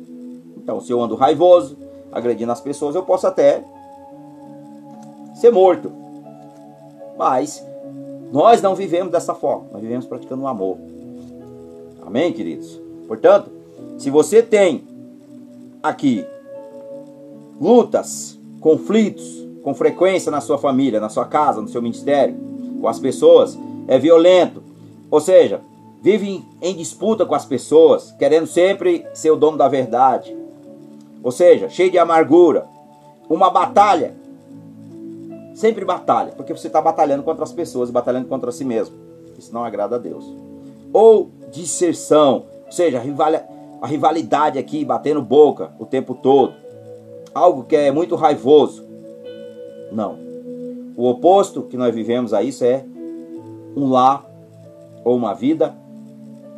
Então, 0.57 0.80
se 0.80 0.91
eu 0.91 1.01
ando 1.01 1.16
raivoso, 1.16 1.78
agredindo 2.11 2.51
as 2.51 2.61
pessoas, 2.61 2.95
eu 2.95 3.03
posso 3.03 3.26
até 3.26 3.64
ser 5.34 5.51
morto. 5.51 5.91
Mas 7.18 7.66
nós 8.32 8.61
não 8.61 8.76
vivemos 8.76 9.11
dessa 9.11 9.34
forma, 9.34 9.68
nós 9.72 9.82
vivemos 9.82 10.05
praticando 10.05 10.43
o 10.43 10.47
amor. 10.47 10.78
Amém, 12.05 12.32
queridos? 12.32 12.80
Portanto, 13.07 13.51
se 13.97 14.09
você 14.09 14.41
tem 14.41 14.84
aqui 15.82 16.26
lutas, 17.59 18.39
conflitos 18.59 19.43
com 19.64 19.74
frequência 19.74 20.30
na 20.30 20.41
sua 20.41 20.57
família, 20.57 20.99
na 20.99 21.09
sua 21.09 21.26
casa, 21.26 21.61
no 21.61 21.68
seu 21.70 21.82
ministério, 21.82 22.36
com 22.82 22.88
as 22.88 22.99
pessoas, 22.99 23.57
é 23.88 23.97
violento, 23.97 24.61
ou 25.09 25.22
seja, 25.22 25.61
vive 26.01 26.43
em 26.61 26.76
disputa 26.76 27.26
com 27.26 27.34
as 27.34 27.45
pessoas, 27.45 28.11
querendo 28.20 28.45
sempre 28.45 29.05
ser 29.14 29.32
o 29.32 29.38
dono 29.38 29.57
da 29.57 29.70
verdade, 29.70 30.36
ou 31.24 31.32
seja, 31.32 31.70
cheio 31.70 31.89
de 31.89 31.97
amargura, 31.97 32.68
uma 33.30 33.49
batalha, 33.49 34.14
sempre 35.55 35.86
batalha, 35.86 36.34
porque 36.36 36.51
você 36.51 36.68
está 36.68 36.82
batalhando 36.82 37.24
contra 37.24 37.45
as 37.45 37.53
pessoas, 37.53 37.89
batalhando 37.89 38.28
contra 38.28 38.51
si 38.51 38.66
mesmo, 38.66 38.95
isso 39.39 39.53
não 39.53 39.64
agrada 39.64 39.95
a 39.95 39.99
Deus, 39.99 40.26
ou 40.91 41.32
disserção, 41.51 42.43
ou 42.66 42.72
seja, 42.72 43.01
a 43.82 43.88
rivalidade 43.88 44.59
aqui 44.59 44.84
batendo 44.84 45.22
boca 45.22 45.72
o 45.80 45.86
tempo 45.86 46.16
todo, 46.16 46.53
algo 47.34 47.64
que 47.64 47.78
é 47.78 47.91
muito 47.91 48.16
raivoso. 48.16 48.83
Não. 49.94 50.18
O 50.98 51.08
oposto 51.08 51.64
que 51.64 51.78
nós 51.78 51.94
vivemos 51.94 52.34
a 52.34 52.44
isso 52.44 52.66
é 52.66 52.84
um 53.76 53.89
lar 53.89 54.26
ou 55.04 55.16
uma 55.16 55.34
vida 55.34 55.76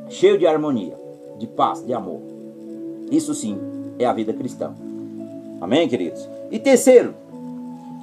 cheio 0.09 0.38
de 0.38 0.45
harmonia, 0.47 0.97
de 1.38 1.47
paz, 1.47 1.86
de 1.86 1.93
amor. 1.93 2.21
Isso 3.11 3.33
sim 3.33 3.57
é 3.99 4.05
a 4.05 4.13
vida 4.13 4.33
cristã. 4.33 4.73
Amém, 5.61 5.88
queridos? 5.88 6.27
E 6.51 6.59
terceiro, 6.59 7.13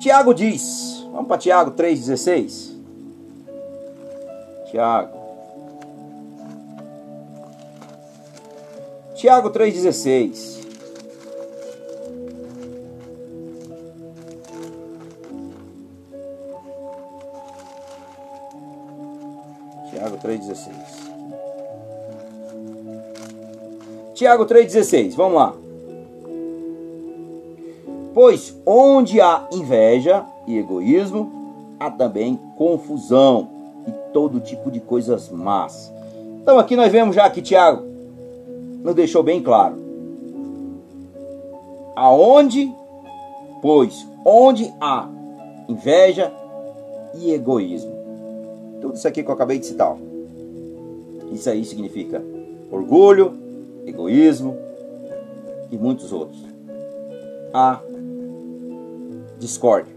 Tiago 0.01 0.35
diz, 0.35 1.07
vamos 1.13 1.29
para 1.29 1.39
Tiago 1.39 1.71
3,16. 1.73 2.73
Tiago. 4.71 5.19
Tiago 9.15 9.51
3,16. 9.51 10.62
3,16. 20.39 21.03
Tiago 24.15 24.47
3,16, 24.47 25.15
vamos 25.15 25.35
lá. 25.35 25.55
Pois 28.15 28.57
onde 28.67 29.21
há 29.21 29.47
inveja 29.53 30.25
e 30.47 30.59
egoísmo, 30.59 31.77
há 31.81 31.91
também 31.91 32.39
confusão 32.57 33.49
e 33.87 33.93
todo 34.13 34.41
tipo 34.41 34.71
de 34.71 34.81
coisas 34.81 35.29
más. 35.31 35.93
Então 36.43 36.59
aqui 36.59 36.77
nós 36.77 36.93
vemos 36.93 37.17
já 37.17 37.29
que 37.31 37.43
Tiago 37.43 37.83
nos 38.83 38.95
deixou 38.95 39.23
bem 39.23 39.43
claro. 39.43 39.81
Aonde, 41.97 42.73
pois, 43.61 44.07
onde 44.25 44.73
há 44.81 45.09
inveja 45.69 46.33
e 47.15 47.33
egoísmo, 47.33 47.93
tudo 48.81 48.95
isso 48.95 49.07
aqui 49.07 49.23
que 49.23 49.29
eu 49.29 49.35
acabei 49.35 49.59
de 49.59 49.67
citar. 49.67 49.97
Isso 51.33 51.49
aí 51.49 51.65
significa 51.65 52.23
orgulho, 52.71 53.33
egoísmo 53.87 54.57
e 55.71 55.77
muitos 55.77 56.13
outros. 56.13 56.41
A 57.53 57.81
discórdia. 59.39 59.95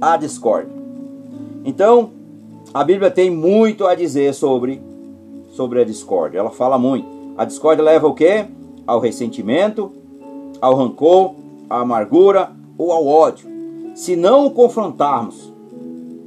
A 0.00 0.16
discórdia. 0.16 0.72
Então, 1.64 2.10
a 2.72 2.84
Bíblia 2.84 3.10
tem 3.10 3.30
muito 3.30 3.86
a 3.86 3.94
dizer 3.94 4.34
sobre, 4.34 4.82
sobre 5.52 5.80
a 5.80 5.84
discórdia. 5.84 6.38
Ela 6.38 6.50
fala 6.50 6.78
muito. 6.78 7.06
A 7.36 7.44
discórdia 7.44 7.84
leva 7.84 8.06
o 8.06 8.14
quê? 8.14 8.46
Ao 8.86 9.00
ressentimento, 9.00 9.90
ao 10.60 10.74
rancor, 10.74 11.34
à 11.70 11.80
amargura 11.80 12.52
ou 12.76 12.92
ao 12.92 13.06
ódio. 13.06 13.48
Se 13.94 14.16
não 14.16 14.46
o 14.46 14.50
confrontarmos, 14.50 15.52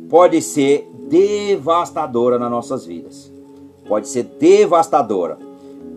pode 0.09 0.41
ser 0.41 0.89
devastadora 1.09 2.39
nas 2.39 2.49
nossas 2.49 2.85
vidas. 2.85 3.36
Pode 3.87 4.07
ser 4.07 4.23
devastadora. 4.23 5.37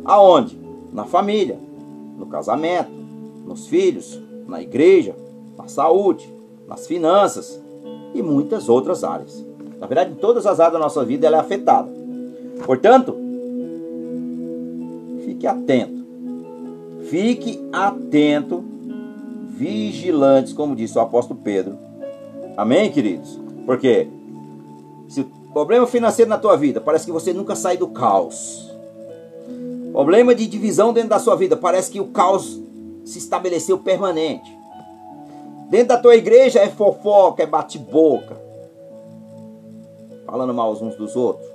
Aonde? 0.04 0.58
Na 0.92 1.04
família, 1.04 1.58
no 2.18 2.26
casamento, 2.26 2.90
nos 3.46 3.66
filhos, 3.66 4.20
na 4.46 4.60
igreja, 4.60 5.14
na 5.56 5.68
saúde, 5.68 6.28
nas 6.66 6.86
finanças 6.86 7.60
e 8.14 8.22
muitas 8.22 8.68
outras 8.68 9.04
áreas. 9.04 9.44
Na 9.78 9.86
verdade, 9.86 10.12
em 10.12 10.16
todas 10.16 10.46
as 10.46 10.58
áreas 10.60 10.74
da 10.74 10.78
nossa 10.78 11.04
vida 11.04 11.26
ela 11.26 11.36
é 11.36 11.40
afetada. 11.40 11.88
Portanto, 12.66 13.16
fique 15.24 15.46
atento. 15.46 16.00
Fique 17.04 17.60
atento, 17.72 18.62
vigilantes, 19.48 20.52
como 20.52 20.76
disse 20.76 20.96
o 20.98 21.00
apóstolo 21.00 21.40
Pedro. 21.42 21.76
Amém, 22.56 22.90
queridos? 22.90 23.38
Porque 23.64 24.06
se 25.08 25.24
problema 25.52 25.86
financeiro 25.86 26.28
na 26.28 26.38
tua 26.38 26.56
vida 26.56 26.80
parece 26.80 27.06
que 27.06 27.12
você 27.12 27.32
nunca 27.32 27.54
sai 27.54 27.76
do 27.76 27.88
caos. 27.88 28.70
Problema 29.92 30.34
de 30.34 30.46
divisão 30.46 30.92
dentro 30.92 31.10
da 31.10 31.18
sua 31.18 31.34
vida, 31.36 31.56
parece 31.56 31.90
que 31.90 32.00
o 32.00 32.08
caos 32.08 32.60
se 33.04 33.18
estabeleceu 33.18 33.78
permanente. 33.78 34.56
Dentro 35.68 35.88
da 35.88 35.98
tua 35.98 36.16
igreja 36.16 36.60
é 36.60 36.68
fofoca, 36.68 37.42
é 37.42 37.46
bate-boca. 37.46 38.36
Falando 40.24 40.54
mal 40.54 40.72
uns 40.72 40.96
dos 40.96 41.16
outros. 41.16 41.48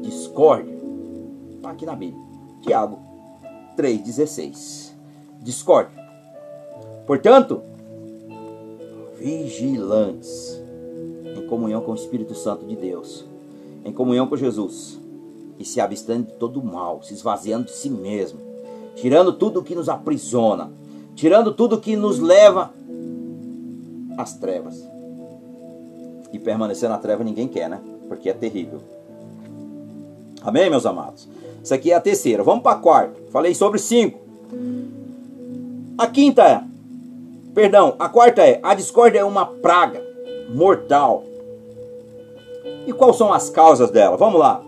Discórdia. 0.00 0.74
Está 1.56 1.70
aqui 1.70 1.84
na 1.84 1.94
Bíblia. 1.94 2.22
Tiago 2.62 2.98
3,16. 3.76 4.92
Discórdia. 5.40 5.98
Portanto, 7.06 7.62
vigilantes 9.18 10.57
comunhão 11.48 11.80
com 11.80 11.92
o 11.92 11.94
Espírito 11.94 12.34
Santo 12.34 12.64
de 12.64 12.76
Deus, 12.76 13.24
em 13.84 13.92
comunhão 13.92 14.26
com 14.26 14.36
Jesus, 14.36 15.00
e 15.58 15.64
se 15.64 15.80
abstendo 15.80 16.26
de 16.26 16.32
todo 16.34 16.60
o 16.60 16.64
mal, 16.64 17.02
se 17.02 17.14
esvaziando 17.14 17.64
de 17.64 17.72
si 17.72 17.90
mesmo, 17.90 18.38
tirando 18.94 19.32
tudo 19.32 19.62
que 19.62 19.74
nos 19.74 19.88
aprisiona, 19.88 20.70
tirando 21.16 21.52
tudo 21.52 21.80
que 21.80 21.96
nos 21.96 22.18
leva 22.18 22.72
às 24.16 24.34
trevas. 24.34 24.86
E 26.32 26.38
permanecer 26.38 26.88
na 26.88 26.98
treva 26.98 27.24
ninguém 27.24 27.48
quer, 27.48 27.68
né? 27.70 27.80
Porque 28.06 28.28
é 28.28 28.34
terrível. 28.34 28.80
Amém, 30.42 30.68
meus 30.68 30.84
amados? 30.84 31.26
Isso 31.62 31.74
aqui 31.74 31.90
é 31.90 31.94
a 31.94 32.00
terceira. 32.00 32.42
Vamos 32.42 32.62
para 32.62 32.76
a 32.76 32.80
quarta. 32.80 33.20
Falei 33.30 33.54
sobre 33.54 33.78
cinco. 33.78 34.20
A 35.96 36.06
quinta 36.06 36.42
é, 36.42 36.62
perdão, 37.54 37.96
a 37.98 38.08
quarta 38.08 38.42
é: 38.42 38.60
a 38.62 38.74
discórdia 38.74 39.20
é 39.20 39.24
uma 39.24 39.46
praga 39.46 40.00
mortal 40.50 41.24
e 42.88 42.92
quais 42.94 43.16
são 43.16 43.30
as 43.30 43.50
causas 43.50 43.90
dela? 43.90 44.16
Vamos 44.16 44.40
lá. 44.40 44.62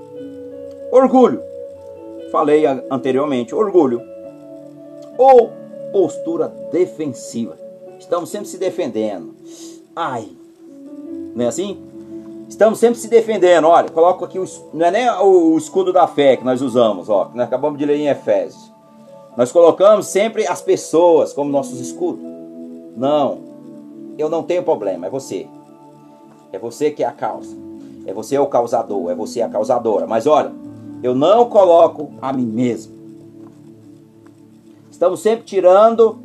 Orgulho. 0.93 1.43
Falei 2.31 2.67
anteriormente, 2.91 3.55
orgulho. 3.55 4.03
Ou 5.17 5.51
postura 5.91 6.53
defensiva. 6.71 7.57
Estamos 7.99 8.29
sempre 8.29 8.47
se 8.49 8.59
defendendo. 8.59 9.35
Ai. 9.97 10.29
Não 11.35 11.47
é 11.47 11.49
assim? 11.49 11.83
Estamos 12.47 12.79
sempre 12.79 13.01
se 13.01 13.09
defendendo. 13.09 13.67
Olha, 13.67 13.89
coloco 13.89 14.23
aqui 14.23 14.39
o, 14.39 14.45
não 14.75 14.85
é 14.85 14.91
nem 14.91 15.09
o 15.09 15.57
escudo 15.57 15.91
da 15.91 16.07
fé 16.07 16.37
que 16.37 16.45
nós 16.45 16.61
usamos, 16.61 17.09
ó, 17.09 17.25
que 17.25 17.39
nós 17.39 17.47
acabamos 17.47 17.79
de 17.79 17.87
ler 17.87 17.97
em 17.97 18.09
Efésios. 18.09 18.71
Nós 19.35 19.51
colocamos 19.51 20.09
sempre 20.09 20.47
as 20.47 20.61
pessoas 20.61 21.33
como 21.33 21.51
nossos 21.51 21.81
escudos. 21.81 22.23
Não. 22.95 23.39
Eu 24.19 24.29
não 24.29 24.43
tenho 24.43 24.63
problema, 24.63 25.07
é 25.07 25.11
você. 25.11 25.47
É 26.53 26.59
você 26.59 26.91
que 26.91 27.03
é 27.03 27.07
a 27.07 27.13
causa. 27.13 27.70
É 28.11 28.13
você 28.13 28.37
o 28.37 28.47
causador, 28.49 29.09
é 29.09 29.15
você 29.15 29.41
a 29.41 29.49
causadora. 29.49 30.05
Mas 30.05 30.27
olha, 30.27 30.51
eu 31.01 31.15
não 31.15 31.49
coloco 31.49 32.11
a 32.21 32.33
mim 32.33 32.45
mesmo. 32.45 32.93
Estamos 34.91 35.21
sempre 35.21 35.45
tirando 35.45 36.19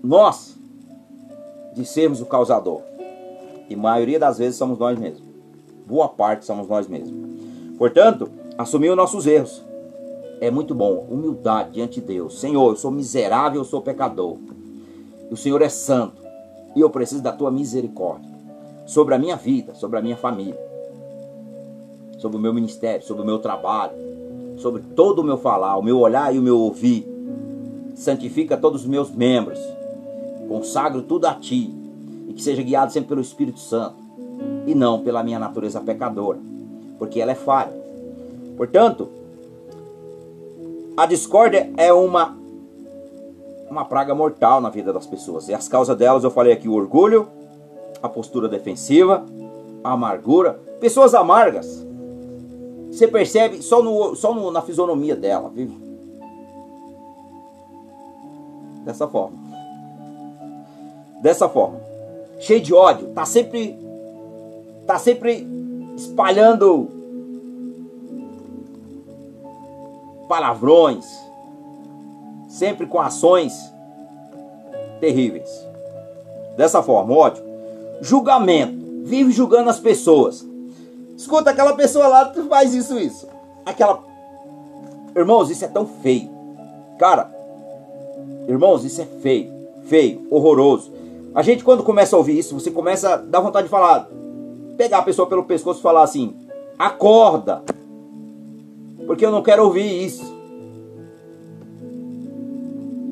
nós 0.00 0.56
de 1.74 1.84
sermos 1.84 2.20
o 2.20 2.26
causador. 2.26 2.82
E 3.68 3.74
a 3.74 3.76
maioria 3.76 4.16
das 4.16 4.38
vezes 4.38 4.56
somos 4.56 4.78
nós 4.78 4.96
mesmos. 4.96 5.24
Boa 5.84 6.08
parte 6.08 6.44
somos 6.44 6.68
nós 6.68 6.86
mesmos. 6.86 7.12
Portanto, 7.76 8.30
assumir 8.56 8.90
os 8.90 8.96
nossos 8.96 9.26
erros. 9.26 9.60
É 10.40 10.52
muito 10.52 10.72
bom. 10.72 11.04
Humildade 11.10 11.72
diante 11.72 12.00
de 12.00 12.06
Deus. 12.06 12.38
Senhor, 12.38 12.70
eu 12.70 12.76
sou 12.76 12.92
miserável, 12.92 13.60
eu 13.60 13.64
sou 13.64 13.82
pecador. 13.82 14.36
O 15.32 15.36
Senhor 15.36 15.60
é 15.62 15.68
santo. 15.68 16.22
E 16.76 16.80
eu 16.80 16.88
preciso 16.90 17.20
da 17.20 17.32
tua 17.32 17.50
misericórdia 17.50 18.35
sobre 18.86 19.14
a 19.14 19.18
minha 19.18 19.36
vida, 19.36 19.74
sobre 19.74 19.98
a 19.98 20.02
minha 20.02 20.16
família, 20.16 20.58
sobre 22.18 22.36
o 22.36 22.40
meu 22.40 22.54
ministério, 22.54 23.04
sobre 23.04 23.22
o 23.22 23.26
meu 23.26 23.38
trabalho, 23.38 23.92
sobre 24.58 24.82
todo 24.94 25.18
o 25.18 25.24
meu 25.24 25.36
falar, 25.36 25.76
o 25.76 25.82
meu 25.82 25.98
olhar 25.98 26.34
e 26.34 26.38
o 26.38 26.42
meu 26.42 26.58
ouvir. 26.58 27.06
Santifica 27.94 28.56
todos 28.56 28.82
os 28.82 28.86
meus 28.86 29.10
membros, 29.10 29.58
consagro 30.48 31.02
tudo 31.02 31.26
a 31.26 31.34
ti 31.34 31.74
e 32.28 32.32
que 32.32 32.42
seja 32.42 32.62
guiado 32.62 32.92
sempre 32.92 33.08
pelo 33.08 33.20
Espírito 33.20 33.58
Santo 33.58 33.96
e 34.66 34.74
não 34.74 35.02
pela 35.02 35.22
minha 35.22 35.38
natureza 35.38 35.80
pecadora. 35.80 36.38
porque 36.98 37.20
ela 37.20 37.32
é 37.32 37.34
falha. 37.34 37.72
Portanto, 38.56 39.08
a 40.96 41.04
discórdia 41.04 41.70
é 41.76 41.92
uma 41.92 42.34
uma 43.68 43.84
praga 43.84 44.14
mortal 44.14 44.60
na 44.60 44.70
vida 44.70 44.92
das 44.92 45.06
pessoas. 45.06 45.48
E 45.48 45.54
as 45.54 45.68
causas 45.68 45.96
delas 45.96 46.24
eu 46.24 46.30
falei 46.30 46.52
aqui 46.52 46.68
o 46.68 46.72
orgulho, 46.72 47.28
a 48.02 48.08
postura 48.08 48.48
defensiva, 48.48 49.24
a 49.82 49.92
amargura, 49.92 50.60
pessoas 50.80 51.14
amargas. 51.14 51.84
Você 52.90 53.06
percebe 53.08 53.62
só, 53.62 53.82
no, 53.82 54.14
só 54.14 54.34
no, 54.34 54.50
na 54.50 54.62
fisionomia 54.62 55.14
dela, 55.14 55.50
viu? 55.52 55.70
Dessa 58.84 59.06
forma. 59.06 59.36
Dessa 61.20 61.48
forma. 61.48 61.80
Cheio 62.38 62.60
de 62.60 62.72
ódio, 62.74 63.08
tá 63.08 63.24
sempre 63.24 63.78
tá 64.86 64.98
sempre 64.98 65.46
espalhando 65.96 66.88
palavrões, 70.28 71.04
sempre 72.48 72.86
com 72.86 73.00
ações 73.00 73.52
terríveis. 75.00 75.48
Dessa 76.56 76.82
forma, 76.82 77.14
ódio. 77.14 77.45
Julgamento, 78.00 79.04
vive 79.04 79.32
julgando 79.32 79.70
as 79.70 79.80
pessoas. 79.80 80.46
Escuta, 81.16 81.50
aquela 81.50 81.74
pessoa 81.74 82.06
lá 82.08 82.32
faz 82.48 82.74
isso, 82.74 82.98
isso. 82.98 83.26
Aquela. 83.64 84.04
Irmãos, 85.14 85.50
isso 85.50 85.64
é 85.64 85.68
tão 85.68 85.86
feio. 85.86 86.30
Cara, 86.98 87.30
irmãos, 88.48 88.84
isso 88.84 89.00
é 89.00 89.06
feio. 89.22 89.50
Feio, 89.86 90.26
horroroso. 90.30 90.92
A 91.34 91.42
gente, 91.42 91.62
quando 91.62 91.82
começa 91.82 92.16
a 92.16 92.18
ouvir 92.18 92.38
isso, 92.38 92.58
você 92.58 92.70
começa 92.70 93.14
a 93.14 93.16
dar 93.16 93.40
vontade 93.40 93.66
de 93.66 93.70
falar. 93.70 94.08
Pegar 94.76 94.98
a 94.98 95.02
pessoa 95.02 95.28
pelo 95.28 95.44
pescoço 95.44 95.80
e 95.80 95.82
falar 95.82 96.02
assim: 96.02 96.34
acorda. 96.78 97.62
Porque 99.06 99.24
eu 99.24 99.30
não 99.30 99.42
quero 99.42 99.64
ouvir 99.64 100.04
isso. 100.04 100.24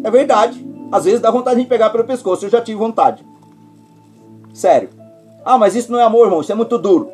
É 0.02 0.10
verdade. 0.10 0.64
Às 0.92 1.04
vezes 1.04 1.20
dá 1.20 1.30
vontade 1.30 1.60
de 1.60 1.66
pegar 1.66 1.90
pelo 1.90 2.04
pescoço. 2.04 2.44
Eu 2.44 2.50
já 2.50 2.60
tive 2.60 2.78
vontade. 2.78 3.24
Sério. 4.54 4.88
Ah, 5.44 5.58
mas 5.58 5.74
isso 5.74 5.90
não 5.92 5.98
é 5.98 6.04
amor, 6.04 6.26
irmão. 6.26 6.40
Isso 6.40 6.52
é 6.52 6.54
muito 6.54 6.78
duro. 6.78 7.10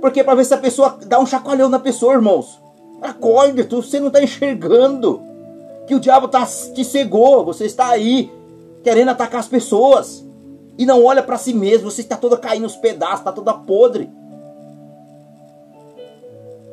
Porque 0.00 0.22
para 0.22 0.34
ver 0.34 0.44
se 0.44 0.54
a 0.54 0.58
pessoa 0.58 0.98
dá 1.06 1.18
um 1.18 1.26
chacoalhão 1.26 1.68
na 1.68 1.78
pessoa, 1.78 2.14
irmãos. 2.14 2.60
Acorde, 3.00 3.64
tu, 3.64 3.82
você 3.82 3.98
não 3.98 4.08
está 4.08 4.22
enxergando 4.22 5.20
que 5.86 5.94
o 5.94 6.00
diabo 6.00 6.28
tá, 6.28 6.46
te 6.46 6.84
cegou. 6.84 7.44
Você 7.46 7.64
está 7.64 7.88
aí 7.88 8.30
querendo 8.84 9.08
atacar 9.08 9.40
as 9.40 9.48
pessoas 9.48 10.24
e 10.76 10.84
não 10.84 11.02
olha 11.02 11.22
para 11.22 11.38
si 11.38 11.54
mesmo. 11.54 11.90
Você 11.90 12.02
está 12.02 12.16
toda 12.16 12.36
caindo 12.36 12.64
nos 12.64 12.76
pedaços, 12.76 13.20
está 13.20 13.32
toda 13.32 13.54
podre. 13.54 14.10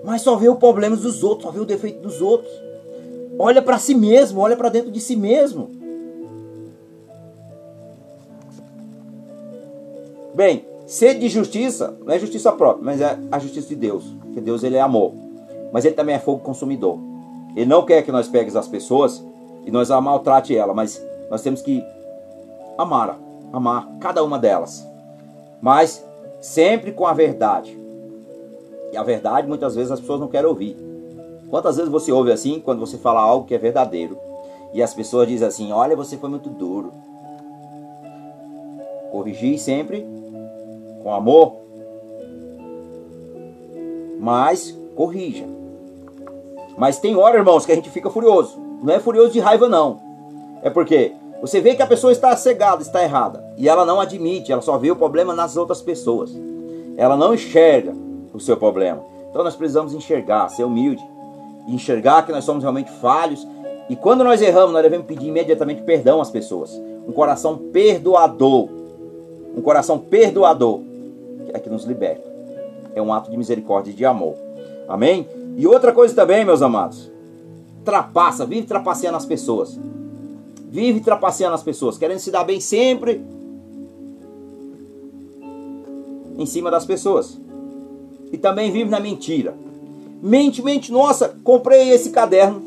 Mas 0.04 0.22
só 0.22 0.36
vê 0.36 0.50
o 0.50 0.56
problema 0.56 0.96
dos 0.96 1.24
outros, 1.24 1.46
só 1.46 1.52
vê 1.52 1.60
o 1.60 1.66
defeito 1.66 2.02
dos 2.02 2.22
outros. 2.22 2.52
Olha 3.38 3.62
para 3.62 3.78
si 3.78 3.96
mesmo, 3.96 4.42
olha 4.42 4.58
para 4.58 4.70
dentro 4.70 4.92
de 4.92 5.00
si 5.00 5.16
mesmo. 5.16 5.79
Bem, 10.40 10.66
Sede 10.86 11.20
de 11.20 11.28
justiça 11.28 11.98
não 12.06 12.14
é 12.14 12.18
justiça 12.18 12.50
própria, 12.54 12.86
mas 12.86 13.02
é 13.02 13.20
a 13.30 13.40
justiça 13.40 13.68
de 13.68 13.76
Deus. 13.76 14.06
Porque 14.22 14.40
Deus 14.40 14.64
ele 14.64 14.78
é 14.78 14.80
amor. 14.80 15.12
Mas 15.74 15.84
ele 15.84 15.96
também 15.96 16.16
é 16.16 16.20
fogo 16.20 16.40
consumidor. 16.40 16.98
Ele 17.58 17.66
não 17.66 17.84
quer 17.84 18.04
que 18.04 18.12
nós 18.12 18.30
peguemos 18.30 18.56
as 18.56 18.70
pessoas 18.70 19.22
e 19.66 19.70
nós 19.70 19.92
a 19.92 20.00
maltrate 20.00 20.56
ela, 20.56 20.74
mas 20.74 21.06
nós 21.30 21.42
temos 21.42 21.62
que 21.62 21.84
amar, 22.78 23.20
amar 23.52 23.86
cada 24.00 24.24
uma 24.24 24.40
delas. 24.40 24.88
Mas 25.62 26.02
sempre 26.40 26.94
com 26.94 27.06
a 27.06 27.12
verdade. 27.12 27.78
E 28.94 28.98
a 28.98 29.04
verdade 29.04 29.46
muitas 29.46 29.76
vezes 29.76 29.92
as 29.92 30.00
pessoas 30.00 30.22
não 30.22 30.30
querem 30.30 30.48
ouvir. 30.48 30.78
Quantas 31.50 31.76
vezes 31.76 31.92
você 31.92 32.14
ouve 32.14 32.32
assim 32.32 32.62
quando 32.62 32.80
você 32.80 32.98
fala 32.98 33.20
algo 33.20 33.46
que 33.46 33.54
é 33.54 33.58
verdadeiro 33.58 34.18
e 34.74 34.82
as 34.82 34.94
pessoas 34.94 35.28
dizem 35.28 35.50
assim: 35.50 35.74
"Olha, 35.74 35.98
você 35.98 36.16
foi 36.16 36.30
muito 36.30 36.50
duro". 36.50 36.94
Corrigir 39.12 39.60
sempre 39.60 40.18
com 41.10 41.16
amor, 41.16 41.56
mas 44.20 44.78
corrija. 44.96 45.46
Mas 46.78 47.00
tem 47.00 47.16
hora, 47.16 47.38
irmãos, 47.38 47.66
que 47.66 47.72
a 47.72 47.76
gente 47.76 47.90
fica 47.90 48.12
furioso. 48.12 48.58
Não 48.84 48.94
é 48.94 49.00
furioso 49.00 49.34
de 49.34 49.40
raiva, 49.40 49.68
não. 49.68 50.00
É 50.62 50.70
porque 50.70 51.14
você 51.42 51.60
vê 51.60 51.74
que 51.74 51.82
a 51.82 51.88
pessoa 51.88 52.12
está 52.12 52.36
cegada, 52.36 52.82
está 52.82 53.04
errada. 53.04 53.44
E 53.58 53.68
ela 53.68 53.86
não 53.86 54.00
admite, 54.00 54.52
ela 54.52 54.62
só 54.62 54.78
vê 54.78 54.92
o 54.92 54.96
problema 54.96 55.34
nas 55.34 55.58
outras 55.58 55.82
pessoas. 55.82 56.32
Ela 56.96 57.18
não 57.18 57.34
enxerga 57.34 57.94
o 58.32 58.40
seu 58.40 58.56
problema. 58.56 59.02
Então 59.30 59.44
nós 59.44 59.56
precisamos 59.56 59.94
enxergar, 59.96 60.48
ser 60.50 60.64
humilde. 60.64 61.04
Enxergar 61.68 62.24
que 62.26 62.32
nós 62.32 62.44
somos 62.44 62.62
realmente 62.62 62.92
falhos. 62.92 63.48
E 63.90 63.96
quando 63.96 64.24
nós 64.24 64.42
erramos, 64.42 64.74
nós 64.74 64.84
devemos 64.84 65.08
pedir 65.08 65.28
imediatamente 65.28 65.82
perdão 65.82 66.22
às 66.22 66.30
pessoas. 66.30 66.72
Um 67.08 67.12
coração 67.12 67.58
perdoador. 67.58 68.70
Um 69.56 69.62
coração 69.62 69.98
perdoador 69.98 70.82
é 71.54 71.60
que 71.60 71.70
nos 71.70 71.86
liberta. 71.86 72.28
É 72.94 73.02
um 73.02 73.14
ato 73.14 73.30
de 73.30 73.38
misericórdia 73.38 73.92
e 73.92 73.94
de 73.94 74.06
amor. 74.06 74.36
Amém? 74.88 75.28
E 75.58 75.68
outra 75.68 75.92
coisa 75.92 76.16
também, 76.16 76.44
meus 76.44 76.62
amados. 76.62 77.12
Trapaça, 77.84 78.46
vive 78.46 78.68
trapaceando 78.68 79.18
as 79.18 79.26
pessoas. 79.26 79.80
Vive 80.70 81.00
trapaceando 81.00 81.56
as 81.56 81.64
pessoas, 81.64 81.98
querendo 81.98 82.20
se 82.20 82.32
dar 82.32 82.44
bem 82.44 82.60
sempre 82.60 83.22
em 86.38 86.46
cima 86.46 86.72
das 86.72 86.86
pessoas. 86.86 87.40
E 88.32 88.38
também 88.38 88.72
vive 88.72 88.90
na 88.90 89.00
mentira. 89.00 89.54
Mente, 90.22 90.62
mente, 90.62 90.92
nossa, 90.92 91.36
comprei 91.44 91.90
esse 91.90 92.12
caderno. 92.12 92.62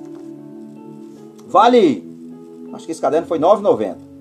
Vale, 1.48 2.04
acho 2.72 2.86
que 2.86 2.92
esse 2.92 3.00
caderno 3.00 3.26
foi 3.26 3.38
R$ 3.38 3.44
9,90. 3.44 4.11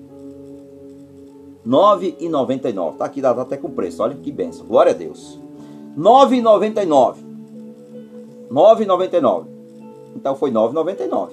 9,99. 1.66 2.96
Tá 2.96 3.04
aqui, 3.04 3.20
dá 3.20 3.30
até 3.30 3.56
com 3.56 3.70
preço. 3.70 4.02
Olha 4.02 4.16
que 4.16 4.32
benção. 4.32 4.66
Glória 4.66 4.92
a 4.92 4.94
Deus. 4.94 5.40
9,99. 5.96 7.16
9,99. 8.50 9.44
Então 10.16 10.34
foi 10.34 10.50
9,99. 10.50 11.30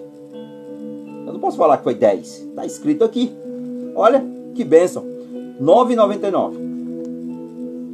Eu 1.25 1.33
não 1.33 1.39
posso 1.39 1.57
falar 1.57 1.77
que 1.77 1.83
foi 1.83 1.95
10. 1.95 2.49
Tá 2.55 2.65
escrito 2.65 3.03
aqui. 3.03 3.35
Olha 3.95 4.23
que 4.55 4.63
benção. 4.63 5.03
9,99. 5.61 6.53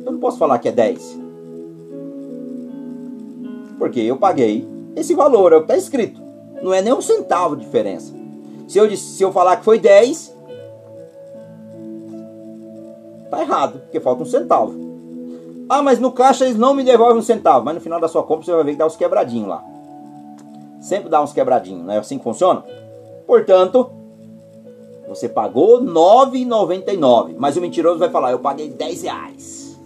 Eu 0.05 0.11
não 0.11 0.19
posso 0.19 0.37
falar 0.37 0.59
que 0.59 0.69
é 0.69 0.71
10. 0.71 1.19
Porque 3.77 3.99
eu 3.99 4.17
paguei 4.17 4.67
esse 4.95 5.13
valor, 5.13 5.51
é 5.51 5.57
o 5.57 5.59
que 5.59 5.65
está 5.65 5.77
escrito. 5.77 6.21
Não 6.61 6.73
é 6.73 6.81
nem 6.81 6.93
um 6.93 7.01
centavo 7.01 7.55
de 7.55 7.65
diferença. 7.65 8.13
Se 8.67 8.77
eu, 8.77 8.95
se 8.95 9.21
eu 9.21 9.31
falar 9.31 9.57
que 9.57 9.65
foi 9.65 9.77
10, 9.77 10.34
Tá 13.29 13.41
errado, 13.41 13.79
porque 13.79 13.99
falta 13.99 14.23
um 14.23 14.25
centavo. 14.25 14.73
Ah, 15.67 15.81
mas 15.81 15.99
no 15.99 16.11
caixa 16.11 16.45
eles 16.45 16.57
não 16.57 16.73
me 16.73 16.83
devolvem 16.83 17.17
um 17.17 17.23
centavo. 17.23 17.65
Mas 17.65 17.75
no 17.75 17.81
final 17.81 17.99
da 17.99 18.07
sua 18.07 18.23
compra 18.23 18.45
você 18.45 18.51
vai 18.51 18.63
ver 18.63 18.71
que 18.71 18.77
dá 18.77 18.85
uns 18.85 18.95
quebradinhos 18.95 19.47
lá. 19.47 19.63
Sempre 20.79 21.09
dá 21.09 21.21
uns 21.21 21.33
quebradinhos, 21.33 21.83
não 21.83 21.93
é 21.93 21.97
assim 21.97 22.17
que 22.17 22.23
funciona? 22.23 22.63
Portanto, 23.25 23.89
você 25.07 25.27
pagou 25.27 25.79
R$ 25.79 25.87
9,99. 25.87 27.35
Mas 27.37 27.57
o 27.57 27.61
mentiroso 27.61 27.97
vai 27.97 28.09
falar, 28.09 28.31
eu 28.31 28.39
paguei 28.39 28.69
10 28.69 29.01
reais. 29.01 29.79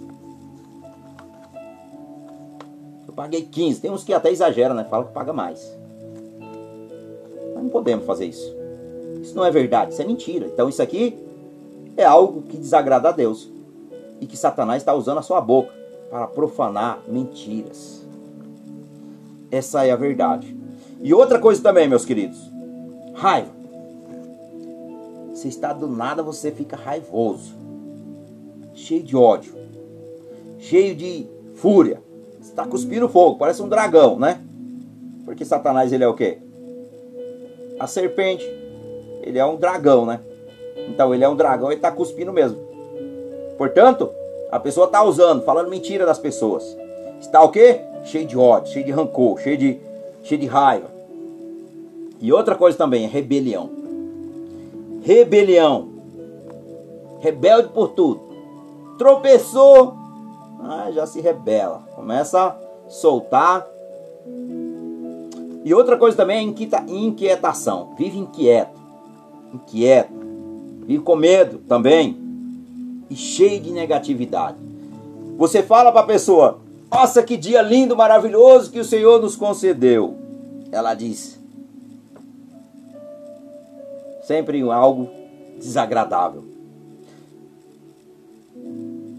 Eu 3.08 3.14
paguei 3.14 3.44
15. 3.44 3.80
Tem 3.80 3.92
uns 3.92 4.04
que 4.04 4.14
até 4.14 4.30
exageram, 4.30 4.76
né? 4.76 4.86
Fala 4.90 5.06
que 5.06 5.14
paga 5.14 5.32
mais. 5.32 5.78
Mas 7.54 7.64
não 7.64 7.70
podemos 7.70 8.06
fazer 8.06 8.26
isso. 8.26 8.54
Isso 9.22 9.36
não 9.36 9.46
é 9.46 9.52
verdade, 9.52 9.94
isso 9.94 10.02
é 10.02 10.06
mentira. 10.06 10.48
Então 10.48 10.68
isso 10.68 10.82
aqui 10.82 11.18
é 12.02 12.06
algo 12.06 12.44
que 12.44 12.58
desagrada 12.58 13.10
a 13.10 13.12
Deus 13.12 13.50
e 14.22 14.26
que 14.26 14.38
Satanás 14.38 14.82
está 14.82 14.94
usando 14.94 15.18
a 15.18 15.22
sua 15.22 15.42
boca 15.42 15.74
para 16.10 16.28
profanar 16.28 17.02
mentiras. 17.08 18.06
Essa 19.52 19.86
é 19.86 19.92
a 19.92 19.96
verdade. 19.96 20.56
E 21.02 21.14
outra 21.14 21.40
coisa 21.40 21.62
também, 21.62 21.88
meus 21.88 22.06
queridos: 22.06 22.40
raiva. 23.14 23.60
Você 25.34 25.48
está 25.48 25.72
do 25.72 25.88
nada, 25.88 26.22
você 26.22 26.52
fica 26.52 26.76
raivoso, 26.76 27.54
cheio 28.74 29.04
de 29.04 29.16
ódio, 29.16 29.54
cheio 30.60 30.96
de 30.96 31.28
fúria. 31.56 32.02
Está 32.42 32.66
cuspindo 32.66 33.08
fogo, 33.08 33.38
parece 33.38 33.62
um 33.62 33.70
dragão, 33.70 34.20
né? 34.20 34.42
Porque 35.24 35.46
Satanás 35.46 35.94
ele 35.94 36.04
é 36.04 36.08
o 36.08 36.14
quê? 36.14 36.40
A 37.80 37.88
serpente. 37.88 38.44
Ele 39.22 39.38
é 39.38 39.46
um 39.46 39.58
dragão, 39.58 40.06
né? 40.06 40.20
Então 40.88 41.14
ele 41.14 41.24
é 41.24 41.30
um 41.30 41.36
dragão 41.36 41.72
e 41.72 41.76
está 41.76 41.92
cuspindo 41.92 42.32
mesmo. 42.32 42.58
Portanto, 43.58 44.10
a 44.52 44.60
pessoa 44.60 44.86
está 44.86 45.04
usando, 45.04 45.44
falando 45.44 45.70
mentira 45.70 46.06
das 46.06 46.18
pessoas. 46.18 46.64
Está 47.20 47.44
o 47.44 47.50
quê? 47.50 47.82
Cheio 48.06 48.26
de 48.26 48.38
ódio, 48.38 48.72
cheio 48.72 48.86
de 48.86 48.92
rancor, 48.92 49.40
cheio 49.40 49.58
de, 49.58 49.80
cheio 50.24 50.40
de 50.40 50.48
raiva. 50.48 50.88
E 52.22 52.32
outra 52.34 52.56
coisa 52.56 52.78
também 52.78 53.06
é 53.06 53.08
rebelião. 53.08 53.70
Rebelião. 55.04 55.90
Rebelde 57.20 57.70
por 57.70 57.90
tudo. 57.90 58.22
Tropeçou, 58.98 59.94
ah, 60.62 60.90
já 60.92 61.06
se 61.06 61.22
rebela. 61.22 61.84
Começa 61.96 62.42
a 62.42 62.56
soltar. 62.90 63.68
E 65.64 65.74
outra 65.74 65.98
coisa 65.98 66.18
também 66.18 66.38
é 66.38 66.82
inquietação. 66.88 67.94
Vive 67.98 68.18
inquieto. 68.18 68.80
Inquieto. 69.54 70.29
Vive 70.90 71.04
com 71.04 71.16
medo 71.16 71.60
também. 71.68 72.18
E 73.12 73.16
cheio 73.16 73.62
de 73.62 73.70
negatividade. 73.70 74.58
Você 75.38 75.62
fala 75.62 75.92
para 75.92 76.02
a 76.02 76.08
pessoa: 76.08 76.62
Nossa, 76.92 77.22
que 77.22 77.38
dia 77.38 77.62
lindo, 77.62 77.96
maravilhoso 77.96 78.72
que 78.72 78.80
o 78.80 78.84
Senhor 78.84 79.22
nos 79.22 79.36
concedeu. 79.36 80.16
Ela 80.72 80.96
diz: 80.96 81.40
Sempre 84.24 84.64
algo 84.64 85.12
desagradável. 85.60 86.44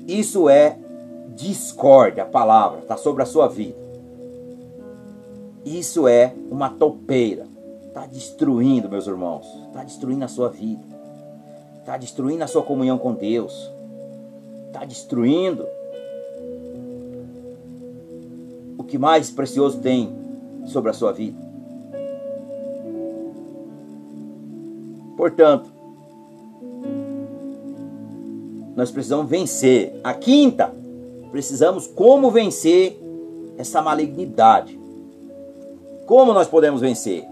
Isso 0.08 0.48
é 0.48 0.76
discórdia, 1.36 2.24
a 2.24 2.26
palavra, 2.26 2.80
está 2.80 2.96
sobre 2.96 3.22
a 3.22 3.26
sua 3.26 3.46
vida. 3.46 3.78
Isso 5.64 6.08
é 6.08 6.34
uma 6.50 6.68
topeira. 6.68 7.46
Está 7.86 8.06
destruindo, 8.06 8.88
meus 8.88 9.06
irmãos. 9.06 9.46
Está 9.68 9.84
destruindo 9.84 10.24
a 10.24 10.28
sua 10.28 10.48
vida. 10.48 10.89
Está 11.80 11.96
destruindo 11.96 12.44
a 12.44 12.46
sua 12.46 12.62
comunhão 12.62 12.98
com 12.98 13.12
Deus. 13.14 13.70
Está 14.68 14.84
destruindo 14.84 15.66
o 18.78 18.84
que 18.84 18.96
mais 18.96 19.30
precioso 19.30 19.80
tem 19.80 20.12
sobre 20.66 20.90
a 20.90 20.94
sua 20.94 21.12
vida. 21.12 21.38
Portanto, 25.16 25.70
nós 28.76 28.90
precisamos 28.90 29.28
vencer. 29.28 30.00
A 30.02 30.14
quinta, 30.14 30.72
precisamos 31.30 31.86
como 31.86 32.30
vencer 32.30 32.98
essa 33.58 33.82
malignidade. 33.82 34.80
Como 36.06 36.32
nós 36.32 36.48
podemos 36.48 36.80
vencer? 36.80 37.28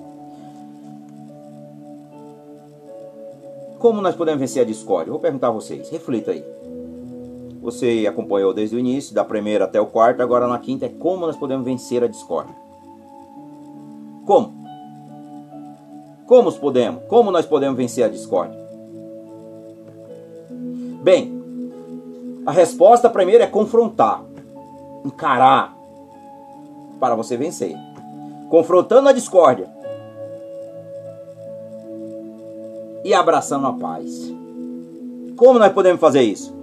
Como 3.78 4.00
nós 4.00 4.16
podemos 4.16 4.40
vencer 4.40 4.62
a 4.62 4.66
discórdia? 4.66 5.12
Vou 5.12 5.20
perguntar 5.20 5.48
a 5.48 5.52
vocês, 5.52 5.88
reflita 5.88 6.32
aí. 6.32 6.44
Você 7.62 8.06
acompanhou 8.08 8.52
desde 8.52 8.74
o 8.74 8.78
início, 8.78 9.14
da 9.14 9.24
primeira 9.24 9.66
até 9.66 9.80
o 9.80 9.86
quarto, 9.86 10.20
agora 10.20 10.48
na 10.48 10.58
quinta 10.58 10.86
é 10.86 10.88
como 10.88 11.26
nós 11.26 11.36
podemos 11.36 11.64
vencer 11.64 12.02
a 12.02 12.08
discórdia. 12.08 12.54
Como? 14.26 14.58
Como 16.26 16.52
podemos? 16.52 17.04
Como 17.04 17.30
nós 17.30 17.46
podemos 17.46 17.76
vencer 17.76 18.04
a 18.04 18.08
discórdia? 18.08 18.58
Bem, 21.02 21.38
a 22.44 22.50
resposta 22.50 23.08
primeiro 23.08 23.44
é 23.44 23.46
confrontar, 23.46 24.22
encarar 25.04 25.76
para 26.98 27.14
você 27.14 27.36
vencer. 27.36 27.76
Confrontando 28.50 29.08
a 29.08 29.12
discórdia 29.12 29.70
e 33.08 33.14
abraçando 33.14 33.66
a 33.66 33.72
paz. 33.72 34.30
Como 35.34 35.58
nós 35.58 35.72
podemos 35.72 35.98
fazer 35.98 36.20
isso? 36.20 36.54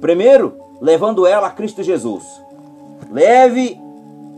Primeiro, 0.00 0.52
levando 0.80 1.24
ela 1.28 1.46
a 1.46 1.50
Cristo 1.50 1.80
Jesus. 1.80 2.24
Leve 3.08 3.78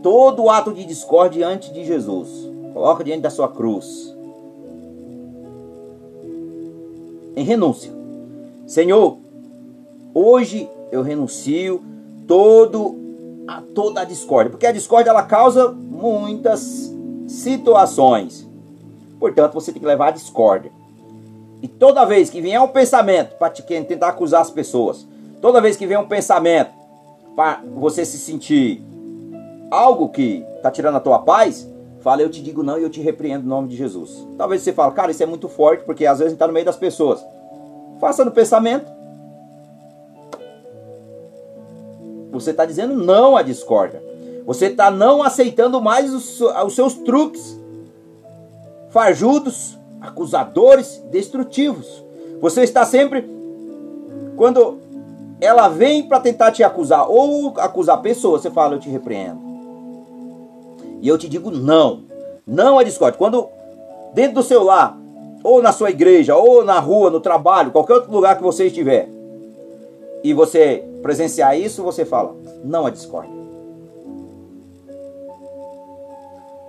todo 0.02 0.50
ato 0.50 0.74
de 0.74 0.84
discórdia 0.84 1.38
diante 1.38 1.72
de 1.72 1.82
Jesus. 1.86 2.28
Coloca 2.74 3.02
diante 3.02 3.22
da 3.22 3.30
sua 3.30 3.48
cruz. 3.48 4.14
Em 7.34 7.44
renúncia. 7.44 7.90
Senhor, 8.66 9.16
hoje 10.12 10.68
eu 10.92 11.00
renuncio 11.00 11.82
todo 12.26 12.94
a 13.48 13.62
toda 13.74 14.02
a 14.02 14.04
discórdia, 14.04 14.50
porque 14.50 14.66
a 14.66 14.72
discórdia 14.72 15.10
ela 15.10 15.22
causa 15.22 15.70
muitas 15.70 16.92
situações. 17.26 18.46
Portanto, 19.18 19.54
você 19.54 19.72
tem 19.72 19.80
que 19.80 19.88
levar 19.88 20.08
a 20.08 20.10
discórdia. 20.10 20.70
E 21.62 21.68
toda 21.68 22.04
vez 22.04 22.30
que 22.30 22.40
vier 22.40 22.60
um 22.60 22.68
pensamento 22.68 23.36
para 23.36 23.50
tentar 23.50 24.08
acusar 24.08 24.42
as 24.42 24.50
pessoas, 24.50 25.06
toda 25.40 25.60
vez 25.60 25.76
que 25.76 25.86
vier 25.86 25.98
um 25.98 26.06
pensamento 26.06 26.72
para 27.34 27.62
você 27.74 28.04
se 28.04 28.18
sentir 28.18 28.82
algo 29.70 30.08
que 30.08 30.44
está 30.56 30.70
tirando 30.70 30.96
a 30.96 31.00
tua 31.00 31.20
paz, 31.20 31.68
fala, 32.00 32.22
eu 32.22 32.30
te 32.30 32.42
digo 32.42 32.62
não 32.62 32.78
e 32.78 32.82
eu 32.82 32.90
te 32.90 33.00
repreendo 33.00 33.44
no 33.44 33.50
nome 33.50 33.68
de 33.68 33.76
Jesus. 33.76 34.26
Talvez 34.36 34.62
você 34.62 34.72
fale, 34.72 34.92
cara, 34.92 35.10
isso 35.10 35.22
é 35.22 35.26
muito 35.26 35.48
forte, 35.48 35.84
porque 35.84 36.06
às 36.06 36.18
vezes 36.18 36.34
está 36.34 36.46
no 36.46 36.52
meio 36.52 36.66
das 36.66 36.76
pessoas. 36.76 37.24
Faça 37.98 38.24
no 38.24 38.30
pensamento, 38.30 38.94
Você 42.34 42.50
está 42.50 42.66
dizendo 42.66 42.96
não 42.96 43.36
à 43.36 43.42
discórdia. 43.42 44.02
Você 44.44 44.66
está 44.66 44.90
não 44.90 45.22
aceitando 45.22 45.80
mais 45.80 46.12
os, 46.12 46.40
os 46.40 46.74
seus 46.74 46.94
truques 46.94 47.58
farjudos, 48.90 49.78
acusadores, 50.04 51.02
destrutivos. 51.10 52.04
Você 52.40 52.62
está 52.62 52.84
sempre, 52.84 53.28
quando 54.36 54.78
ela 55.40 55.68
vem 55.68 56.02
para 56.02 56.20
tentar 56.20 56.52
te 56.52 56.62
acusar 56.62 57.10
ou 57.10 57.54
acusar 57.58 58.00
pessoas, 58.02 58.42
você 58.42 58.50
fala, 58.50 58.74
eu 58.74 58.80
te 58.80 58.88
repreendo. 58.88 59.40
E 61.00 61.08
eu 61.08 61.18
te 61.18 61.28
digo 61.28 61.50
não. 61.50 62.02
Não 62.46 62.78
à 62.78 62.84
discórdia. 62.84 63.18
Quando 63.18 63.48
dentro 64.12 64.34
do 64.34 64.42
seu 64.42 64.62
lar, 64.62 64.96
ou 65.42 65.60
na 65.60 65.72
sua 65.72 65.90
igreja, 65.90 66.36
ou 66.36 66.64
na 66.64 66.78
rua, 66.78 67.10
no 67.10 67.20
trabalho, 67.20 67.70
qualquer 67.70 67.94
outro 67.94 68.12
lugar 68.12 68.36
que 68.36 68.42
você 68.42 68.66
estiver, 68.66 69.08
e 70.22 70.32
você 70.32 70.82
presenciar 71.02 71.58
isso, 71.58 71.82
você 71.82 72.04
fala, 72.04 72.34
não 72.62 72.86
a 72.86 72.90
discórdia. 72.90 73.44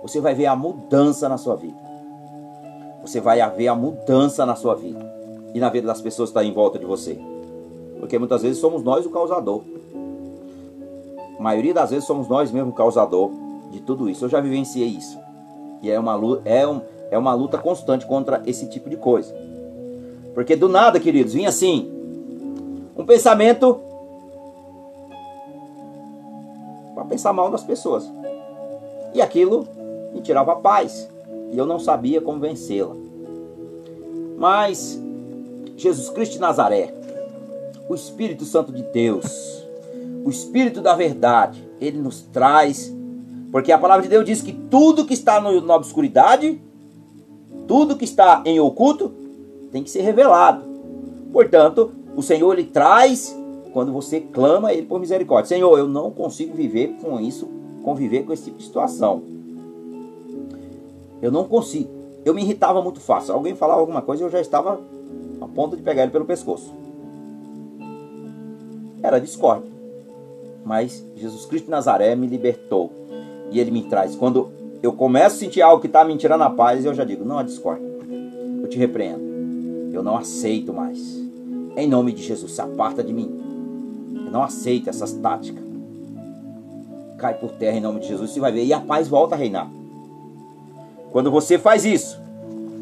Você 0.02 0.20
vai 0.20 0.34
ver 0.34 0.46
a 0.46 0.54
mudança 0.54 1.28
na 1.28 1.38
sua 1.38 1.56
vida. 1.56 1.85
Você 3.06 3.20
vai 3.20 3.48
ver 3.50 3.68
a 3.68 3.74
mudança 3.74 4.44
na 4.44 4.56
sua 4.56 4.74
vida. 4.74 4.98
E 5.54 5.60
na 5.60 5.68
vida 5.68 5.86
das 5.86 6.00
pessoas 6.00 6.30
que 6.30 6.38
estão 6.38 6.42
em 6.42 6.52
volta 6.52 6.76
de 6.76 6.84
você. 6.84 7.16
Porque 8.00 8.18
muitas 8.18 8.42
vezes 8.42 8.58
somos 8.58 8.82
nós 8.82 9.06
o 9.06 9.10
causador. 9.10 9.62
A 11.38 11.42
maioria 11.42 11.72
das 11.72 11.90
vezes 11.90 12.04
somos 12.04 12.26
nós 12.28 12.50
mesmo 12.50 12.70
o 12.70 12.74
causador 12.74 13.30
de 13.70 13.80
tudo 13.80 14.10
isso. 14.10 14.24
Eu 14.24 14.28
já 14.28 14.40
vivenciei 14.40 14.88
isso. 14.88 15.16
E 15.82 15.90
é 15.90 15.98
uma, 16.00 16.18
é, 16.44 16.66
um, 16.66 16.80
é 17.08 17.16
uma 17.16 17.32
luta 17.32 17.58
constante 17.58 18.04
contra 18.04 18.42
esse 18.44 18.66
tipo 18.68 18.90
de 18.90 18.96
coisa. 18.96 19.32
Porque 20.34 20.56
do 20.56 20.68
nada, 20.68 20.98
queridos, 20.98 21.32
vinha 21.32 21.48
assim, 21.48 21.88
um 22.96 23.06
pensamento 23.06 23.80
para 26.92 27.04
pensar 27.04 27.32
mal 27.32 27.50
das 27.52 27.62
pessoas. 27.62 28.10
E 29.14 29.22
aquilo 29.22 29.66
me 30.12 30.20
tirava 30.20 30.52
a 30.52 30.56
paz. 30.56 31.08
E 31.52 31.58
eu 31.58 31.66
não 31.66 31.78
sabia 31.78 32.20
como 32.20 32.40
vencê-la. 32.40 32.94
Mas 34.36 35.00
Jesus 35.76 36.08
Cristo 36.10 36.32
de 36.32 36.40
Nazaré, 36.40 36.94
o 37.88 37.94
Espírito 37.94 38.44
Santo 38.44 38.72
de 38.72 38.82
Deus, 38.82 39.64
o 40.24 40.30
Espírito 40.30 40.80
da 40.80 40.94
verdade, 40.94 41.66
ele 41.80 41.98
nos 41.98 42.22
traz, 42.22 42.94
porque 43.52 43.70
a 43.70 43.78
palavra 43.78 44.02
de 44.02 44.08
Deus 44.08 44.24
diz 44.24 44.42
que 44.42 44.52
tudo 44.52 45.04
que 45.04 45.14
está 45.14 45.40
no, 45.40 45.60
na 45.60 45.76
obscuridade, 45.76 46.60
tudo 47.66 47.96
que 47.96 48.04
está 48.04 48.42
em 48.44 48.58
oculto, 48.58 49.12
tem 49.70 49.82
que 49.82 49.90
ser 49.90 50.02
revelado. 50.02 50.64
Portanto, 51.32 51.92
o 52.16 52.22
Senhor 52.22 52.52
ele 52.52 52.64
traz 52.64 53.36
quando 53.72 53.92
você 53.92 54.20
clama 54.20 54.72
ele 54.72 54.86
por 54.86 54.98
misericórdia. 54.98 55.48
Senhor, 55.48 55.78
eu 55.78 55.86
não 55.86 56.10
consigo 56.10 56.54
viver 56.54 56.96
com 57.00 57.20
isso, 57.20 57.48
conviver 57.82 58.24
com 58.24 58.32
esse 58.32 58.44
tipo 58.44 58.56
de 58.56 58.64
situação. 58.64 59.22
Eu 61.20 61.30
não 61.30 61.44
consigo. 61.44 61.90
Eu 62.24 62.34
me 62.34 62.42
irritava 62.42 62.82
muito 62.82 63.00
fácil. 63.00 63.34
Alguém 63.34 63.54
falava 63.54 63.80
alguma 63.80 64.02
coisa 64.02 64.24
eu 64.24 64.30
já 64.30 64.40
estava 64.40 64.80
a 65.40 65.46
ponto 65.46 65.76
de 65.76 65.82
pegar 65.82 66.02
ele 66.02 66.12
pelo 66.12 66.24
pescoço. 66.24 66.74
Era 69.02 69.20
discórdia. 69.20 69.70
Mas 70.64 71.04
Jesus 71.16 71.46
Cristo 71.46 71.66
de 71.66 71.70
Nazaré 71.70 72.14
me 72.16 72.26
libertou. 72.26 72.90
E 73.50 73.60
ele 73.60 73.70
me 73.70 73.84
traz. 73.84 74.16
Quando 74.16 74.50
eu 74.82 74.92
começo 74.92 75.36
a 75.36 75.38
sentir 75.38 75.62
algo 75.62 75.80
que 75.80 75.86
está 75.86 76.04
me 76.04 76.16
tirando 76.16 76.42
a 76.42 76.50
paz, 76.50 76.84
eu 76.84 76.92
já 76.92 77.04
digo: 77.04 77.24
não 77.24 77.38
há 77.38 77.42
discórdia. 77.42 77.86
Eu 78.60 78.68
te 78.68 78.76
repreendo. 78.76 79.24
Eu 79.92 80.02
não 80.02 80.16
aceito 80.16 80.72
mais. 80.72 80.98
Em 81.76 81.88
nome 81.88 82.12
de 82.12 82.22
Jesus, 82.22 82.52
se 82.52 82.60
aparta 82.60 83.04
de 83.04 83.12
mim. 83.12 83.30
Eu 84.24 84.32
não 84.32 84.42
aceito 84.42 84.90
essas 84.90 85.12
táticas. 85.12 85.64
Cai 87.18 87.34
por 87.34 87.52
terra 87.52 87.78
em 87.78 87.80
nome 87.80 88.00
de 88.00 88.08
Jesus, 88.08 88.30
você 88.30 88.40
vai 88.40 88.52
ver. 88.52 88.64
E 88.64 88.72
a 88.72 88.80
paz 88.80 89.08
volta 89.08 89.34
a 89.34 89.38
reinar. 89.38 89.70
Quando 91.16 91.30
você 91.30 91.58
faz 91.58 91.86
isso, 91.86 92.20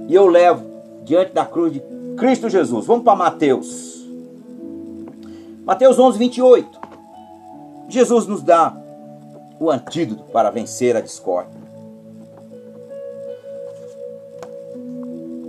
e 0.09 0.15
eu 0.17 0.27
levo 0.27 0.65
diante 1.05 1.33
da 1.33 1.47
cruz 1.47 1.73
de 1.73 1.81
Cristo 2.17 2.51
Jesus. 2.51 2.85
Vamos 2.85 3.05
para 3.05 3.15
Mateus. 3.15 4.05
Mateus 5.65 6.01
11, 6.01 6.19
28. 6.19 6.81
Jesus 7.89 8.27
nos 8.27 8.43
dá 8.43 8.77
o 9.61 9.71
antídoto 9.71 10.25
para 10.33 10.51
vencer 10.51 10.97
a 10.97 11.01
discórdia. 11.01 11.61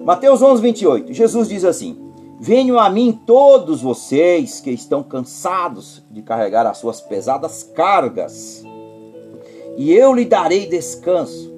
Mateus 0.03 0.43
11, 0.43 0.61
28. 0.61 1.11
Jesus 1.11 1.49
diz 1.49 1.65
assim: 1.65 1.97
Venham 2.39 2.77
a 2.77 2.87
mim 2.87 3.19
todos 3.25 3.81
vocês 3.81 4.59
que 4.59 4.69
estão 4.69 5.01
cansados 5.01 6.03
de 6.11 6.21
carregar 6.21 6.67
as 6.67 6.77
suas 6.77 7.01
pesadas 7.01 7.63
cargas, 7.63 8.63
e 9.75 9.91
eu 9.91 10.13
lhe 10.13 10.25
darei 10.25 10.67
descanso. 10.67 11.54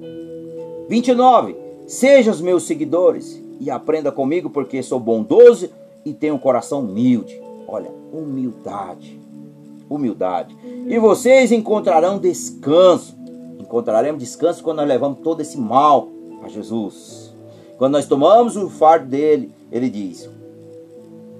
29. 0.88 1.56
Seja 1.86 2.30
os 2.30 2.40
meus 2.40 2.64
seguidores 2.64 3.42
e 3.60 3.70
aprenda 3.70 4.10
comigo, 4.10 4.50
porque 4.50 4.82
sou 4.82 4.98
bondoso 4.98 5.70
e 6.04 6.12
tenho 6.12 6.34
um 6.34 6.38
coração 6.38 6.80
humilde. 6.80 7.40
Olha, 7.66 7.90
humildade. 8.12 9.20
Humildade. 9.88 10.56
E 10.86 10.98
vocês 10.98 11.52
encontrarão 11.52 12.18
descanso. 12.18 13.16
Encontraremos 13.58 14.20
descanso 14.20 14.62
quando 14.62 14.78
nós 14.78 14.88
levamos 14.88 15.20
todo 15.20 15.40
esse 15.40 15.58
mal 15.58 16.08
a 16.42 16.48
Jesus. 16.48 17.34
Quando 17.76 17.92
nós 17.92 18.06
tomamos 18.06 18.56
o 18.56 18.68
fardo 18.68 19.06
dele, 19.06 19.52
ele 19.70 19.90
diz: 19.90 20.28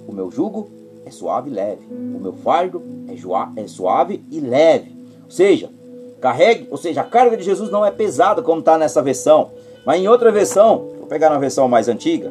O 0.07 0.13
meu 0.13 0.31
jugo 0.31 0.69
é 1.05 1.11
suave 1.11 1.49
e 1.49 1.53
leve. 1.53 1.85
O 1.91 2.19
meu 2.19 2.33
fardo 2.33 2.81
é, 3.07 3.61
é 3.61 3.67
suave 3.67 4.23
e 4.31 4.39
leve. 4.39 4.95
Ou 5.25 5.31
seja, 5.31 5.71
carregue, 6.19 6.67
ou 6.69 6.77
seja, 6.77 7.01
a 7.01 7.03
carga 7.03 7.37
de 7.37 7.43
Jesus 7.43 7.69
não 7.69 7.85
é 7.85 7.91
pesada 7.91 8.41
como 8.41 8.59
está 8.59 8.77
nessa 8.77 9.01
versão. 9.01 9.51
Mas 9.85 10.01
em 10.01 10.07
outra 10.07 10.31
versão, 10.31 10.89
vou 10.97 11.07
pegar 11.07 11.29
na 11.29 11.37
versão 11.37 11.67
mais 11.67 11.87
antiga. 11.87 12.29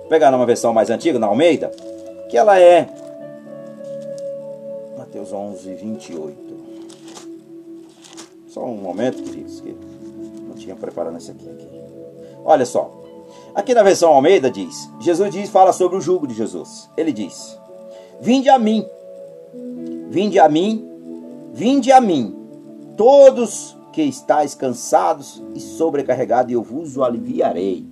Vou 0.00 0.08
pegar 0.08 0.30
numa 0.30 0.46
versão 0.46 0.72
mais 0.72 0.90
antiga, 0.90 1.18
na 1.18 1.26
Almeida, 1.26 1.70
que 2.28 2.36
ela 2.36 2.58
é 2.58 2.88
Mateus 4.96 5.32
11, 5.32 5.74
28. 5.74 6.52
Só 8.48 8.64
um 8.64 8.76
momento, 8.76 9.22
queridos, 9.22 9.60
que 9.60 9.76
não 10.46 10.54
tinha 10.54 10.76
preparado 10.76 11.16
esse 11.16 11.30
aqui, 11.30 11.48
aqui. 11.48 11.68
Olha 12.44 12.64
só. 12.64 12.90
Aqui 13.54 13.74
na 13.74 13.82
versão 13.82 14.12
Almeida 14.12 14.50
diz: 14.50 14.88
Jesus 15.00 15.30
diz, 15.30 15.50
fala 15.50 15.72
sobre 15.72 15.98
o 15.98 16.00
jugo 16.00 16.26
de 16.26 16.34
Jesus. 16.34 16.88
Ele 16.96 17.12
diz: 17.12 17.58
Vinde 18.20 18.48
a 18.48 18.58
mim, 18.58 18.86
vinde 20.08 20.38
a 20.38 20.48
mim, 20.48 20.91
vinde 21.52 21.92
a 21.92 22.00
mim, 22.00 22.34
todos 22.96 23.76
que 23.92 24.02
estáis 24.02 24.54
cansados 24.54 25.42
e 25.54 25.60
sobrecarregados, 25.60 26.50
e 26.50 26.54
eu 26.54 26.62
vos 26.62 26.98
aliviarei. 26.98 27.84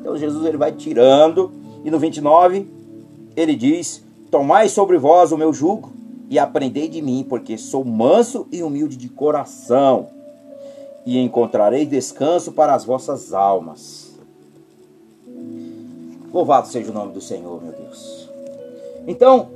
Então 0.00 0.16
Jesus 0.16 0.44
ele 0.44 0.56
vai 0.56 0.72
tirando, 0.72 1.52
e 1.84 1.90
no 1.90 1.98
29 1.98 2.66
ele 3.36 3.54
diz: 3.54 4.02
Tomai 4.30 4.68
sobre 4.68 4.98
vós 4.98 5.32
o 5.32 5.38
meu 5.38 5.52
jugo 5.52 5.92
e 6.28 6.38
aprendei 6.38 6.88
de 6.88 7.00
mim, 7.00 7.24
porque 7.26 7.56
sou 7.56 7.84
manso 7.84 8.46
e 8.52 8.62
humilde 8.62 8.96
de 8.96 9.08
coração, 9.08 10.08
e 11.06 11.18
encontrarei 11.18 11.86
descanso 11.86 12.52
para 12.52 12.74
as 12.74 12.84
vossas 12.84 13.32
almas. 13.32 14.18
Louvado 16.32 16.68
seja 16.68 16.90
o 16.90 16.94
nome 16.94 17.12
do 17.12 17.20
Senhor, 17.20 17.62
meu 17.62 17.72
Deus. 17.72 18.28
Então, 19.06 19.48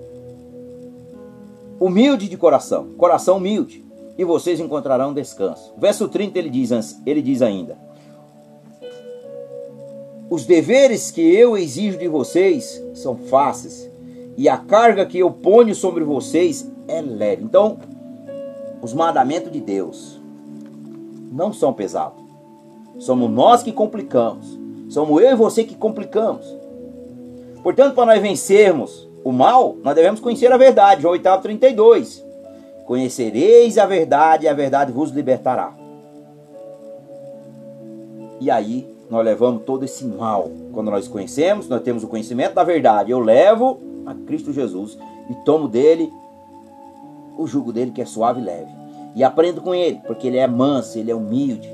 humilde 1.85 2.29
de 2.29 2.37
coração, 2.37 2.91
coração 2.97 3.39
humilde, 3.39 3.85
e 4.17 4.25
vocês 4.25 4.61
encontrarão 4.61 5.13
descanso. 5.13 5.75
Verso 5.77 6.09
30 6.09 6.39
ele 6.39 6.49
diz, 6.49 7.01
ele 7.05 7.21
diz 7.21 7.43
ainda: 7.43 7.77
Os 10.31 10.47
deveres 10.47 11.11
que 11.11 11.21
eu 11.21 11.57
exijo 11.57 11.99
de 11.99 12.07
vocês 12.07 12.81
são 12.95 13.17
fáceis, 13.17 13.91
e 14.37 14.49
a 14.49 14.57
carga 14.57 15.05
que 15.05 15.19
eu 15.19 15.31
ponho 15.31 15.75
sobre 15.75 16.05
vocês 16.05 16.71
é 16.87 17.01
leve. 17.01 17.43
Então, 17.43 17.79
os 18.81 18.95
mandamentos 18.95 19.51
de 19.51 19.61
Deus 19.61 20.21
não 21.33 21.53
são 21.53 21.73
pesados. 21.73 22.23
Somos 22.99 23.29
nós 23.29 23.63
que 23.63 23.73
complicamos. 23.73 24.59
Somos 24.89 25.21
eu 25.23 25.31
e 25.31 25.35
você 25.35 25.65
que 25.65 25.75
complicamos. 25.75 26.47
Portanto, 27.63 27.95
para 27.95 28.07
nós 28.07 28.23
vencermos 28.23 29.09
o 29.25 29.33
mal, 29.33 29.77
nós 29.83 29.95
devemos 29.95 30.21
conhecer 30.21 30.53
a 30.53 30.57
verdade. 30.57 31.03
João 31.03 31.13
8, 31.13 31.29
32. 31.43 32.25
Conhecereis 32.87 33.79
a 33.79 33.87
verdade 33.87 34.45
e 34.47 34.49
a 34.49 34.55
verdade 34.55 34.93
vos 34.93 35.11
libertará. 35.11 35.73
E 38.41 38.51
aí, 38.51 38.87
nós 39.09 39.25
levamos 39.25 39.63
todo 39.65 39.85
esse 39.85 40.05
mal. 40.05 40.51
Quando 40.73 40.91
nós 40.91 41.07
conhecemos, 41.07 41.69
nós 41.69 41.83
temos 41.83 42.03
o 42.03 42.09
conhecimento 42.09 42.55
da 42.55 42.65
verdade. 42.65 43.11
Eu 43.11 43.21
levo 43.21 43.79
a 44.07 44.15
Cristo 44.27 44.53
Jesus 44.53 44.99
e 45.31 45.35
tomo 45.45 45.69
dele 45.69 46.13
o 47.39 47.47
jugo 47.47 47.73
dele 47.73 47.93
que 47.93 48.03
é 48.03 48.07
suave 48.07 48.41
e 48.41 48.45
leve. 48.45 48.71
E 49.15 49.23
aprendo 49.23 49.61
com 49.61 49.75
ele, 49.75 50.01
porque 50.07 50.27
ele 50.27 50.39
é 50.39 50.47
manso, 50.47 50.99
ele 50.99 51.11
é 51.11 51.15
humilde. 51.15 51.69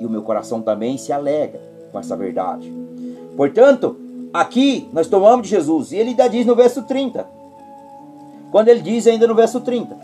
E 0.00 0.04
o 0.04 0.10
meu 0.10 0.22
coração 0.22 0.60
também 0.60 0.98
se 0.98 1.12
alegra 1.12 1.60
com 1.90 1.98
essa 1.98 2.16
verdade. 2.16 2.72
Portanto, 3.36 3.96
Aqui 4.32 4.88
nós 4.92 5.08
tomamos 5.08 5.44
de 5.44 5.50
Jesus. 5.50 5.92
E 5.92 5.96
ele 5.96 6.10
ainda 6.10 6.28
diz 6.28 6.46
no 6.46 6.54
verso 6.54 6.82
30. 6.82 7.26
Quando 8.50 8.68
ele 8.68 8.80
diz 8.80 9.06
ainda 9.06 9.26
no 9.26 9.34
verso 9.34 9.60
30: 9.60 9.96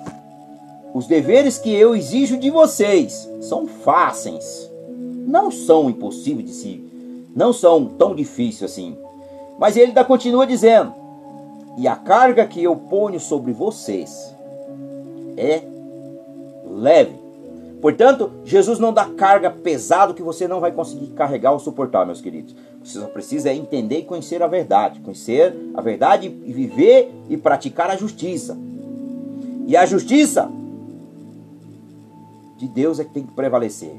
Os 0.95 1.07
deveres 1.07 1.59
que 1.59 1.73
eu 1.75 1.95
exijo 1.95 2.37
de 2.37 2.51
vocês 2.51 3.29
são 3.41 3.67
fáceis. 3.67 4.71
Não 5.27 5.51
são 5.51 5.91
impossíveis 5.91 6.49
de 6.49 6.55
si. 6.55 6.85
Não 7.35 7.53
são 7.53 7.85
tão 7.85 8.15
difíceis 8.15 8.71
assim. 8.71 8.97
Mas 9.59 9.77
ele 9.77 9.89
ainda 9.89 10.05
continua 10.05 10.47
dizendo: 10.47 10.93
E 11.77 11.87
a 11.87 11.97
carga 11.97 12.47
que 12.47 12.63
eu 12.63 12.77
ponho 12.77 13.21
sobre 13.21 13.53
vocês 13.53 14.35
é 15.37 15.63
leve. 16.65 17.26
Portanto, 17.81 18.31
Jesus 18.45 18.79
não 18.79 18.93
dá 18.93 19.05
carga 19.05 19.51
pesada 19.51 20.15
que 20.15 20.23
você 20.23 20.49
não 20.49 20.61
vai 20.61 20.73
conseguir 20.73 21.09
carregar 21.09 21.53
ou 21.53 21.59
suportar, 21.59 22.07
meus 22.07 22.21
queridos. 22.21 22.55
Você 22.83 22.99
só 22.99 23.07
precisa 23.07 23.53
entender 23.53 23.99
e 23.99 24.05
conhecer 24.05 24.43
a 24.43 24.47
verdade. 24.47 25.01
Conhecer 25.01 25.55
a 25.75 25.81
verdade 25.81 26.27
e 26.27 26.53
viver 26.53 27.13
e 27.29 27.37
praticar 27.37 27.91
a 27.91 27.97
justiça. 27.97 28.57
E 29.67 29.77
a 29.77 29.85
justiça 29.85 30.51
de 32.57 32.67
Deus 32.67 32.99
é 32.99 33.05
que 33.05 33.13
tem 33.13 33.25
que 33.25 33.35
prevalecer. 33.35 33.95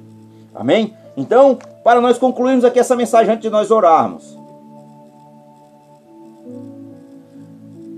Amém? 0.55 0.93
Então, 1.15 1.57
para 1.83 2.01
nós 2.01 2.17
concluirmos 2.17 2.65
aqui 2.65 2.79
essa 2.79 2.95
mensagem 2.95 3.31
antes 3.31 3.43
de 3.43 3.49
nós 3.49 3.69
orarmos. 3.69 4.37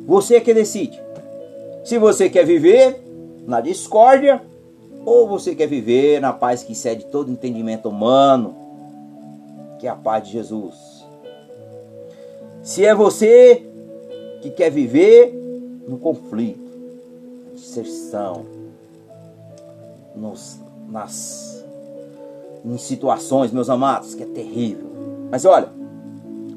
Você 0.06 0.36
é 0.36 0.42
que 0.42 0.54
decide. 0.54 1.00
Se 1.86 1.98
você 1.98 2.30
quer 2.30 2.46
viver 2.46 3.04
na 3.46 3.62
discórdia 3.62 4.42
ou 5.06 5.28
você 5.28 5.56
quer 5.56 5.68
viver 5.68 6.20
na 6.20 6.34
paz 6.34 6.64
que 6.64 6.74
excede 6.74 7.06
todo 7.06 7.32
entendimento 7.32 7.90
humano 7.90 8.56
que 9.80 9.88
é 9.88 9.90
a 9.90 9.96
paz 9.96 10.26
de 10.26 10.34
Jesus. 10.34 11.08
Se 12.62 12.86
é 12.86 12.94
você 12.94 13.66
que 14.42 14.52
quer 14.52 14.70
viver 14.70 15.34
no 15.88 15.98
conflito, 15.98 16.70
na 17.48 17.56
disserção, 17.56 18.46
nos, 20.16 20.60
nas 20.90 21.66
em 22.64 22.78
situações, 22.78 23.52
meus 23.52 23.70
amados, 23.70 24.14
que 24.14 24.24
é 24.24 24.26
terrível. 24.26 24.88
Mas 25.32 25.46
olha, 25.46 25.70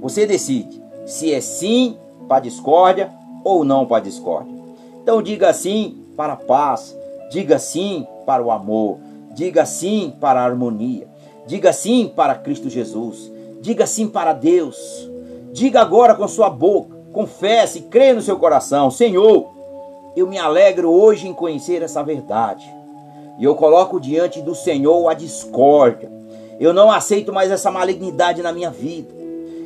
você 0.00 0.26
decide 0.26 0.82
se 1.06 1.32
é 1.32 1.40
sim 1.40 1.96
para 2.26 2.38
a 2.38 2.40
discórdia 2.40 3.12
ou 3.44 3.64
não 3.64 3.86
para 3.86 3.98
a 3.98 4.00
discórdia. 4.00 4.52
Então 5.00 5.22
diga 5.22 5.52
sim 5.52 6.04
para 6.16 6.32
a 6.32 6.36
paz, 6.36 6.96
diga 7.32 7.58
sim 7.58 8.06
para 8.26 8.42
o 8.42 8.50
amor, 8.50 8.98
diga 9.34 9.64
sim 9.64 10.14
para 10.20 10.40
a 10.40 10.44
harmonia. 10.44 11.10
Diga 11.46 11.72
sim 11.72 12.10
para 12.14 12.36
Cristo 12.36 12.70
Jesus. 12.70 13.30
Diga 13.60 13.86
sim 13.86 14.06
para 14.06 14.32
Deus. 14.32 14.78
Diga 15.52 15.80
agora 15.80 16.14
com 16.14 16.26
sua 16.28 16.48
boca. 16.48 16.96
Confesse 17.12 17.82
crê 17.82 18.12
no 18.12 18.22
seu 18.22 18.38
coração: 18.38 18.90
Senhor, 18.90 19.50
eu 20.16 20.26
me 20.26 20.38
alegro 20.38 20.90
hoje 20.90 21.26
em 21.26 21.34
conhecer 21.34 21.82
essa 21.82 22.02
verdade. 22.02 22.64
E 23.38 23.44
eu 23.44 23.54
coloco 23.54 23.98
diante 23.98 24.40
do 24.40 24.54
Senhor 24.54 25.08
a 25.08 25.14
discórdia. 25.14 26.10
Eu 26.60 26.72
não 26.72 26.90
aceito 26.90 27.32
mais 27.32 27.50
essa 27.50 27.70
malignidade 27.70 28.40
na 28.40 28.52
minha 28.52 28.70
vida. 28.70 29.12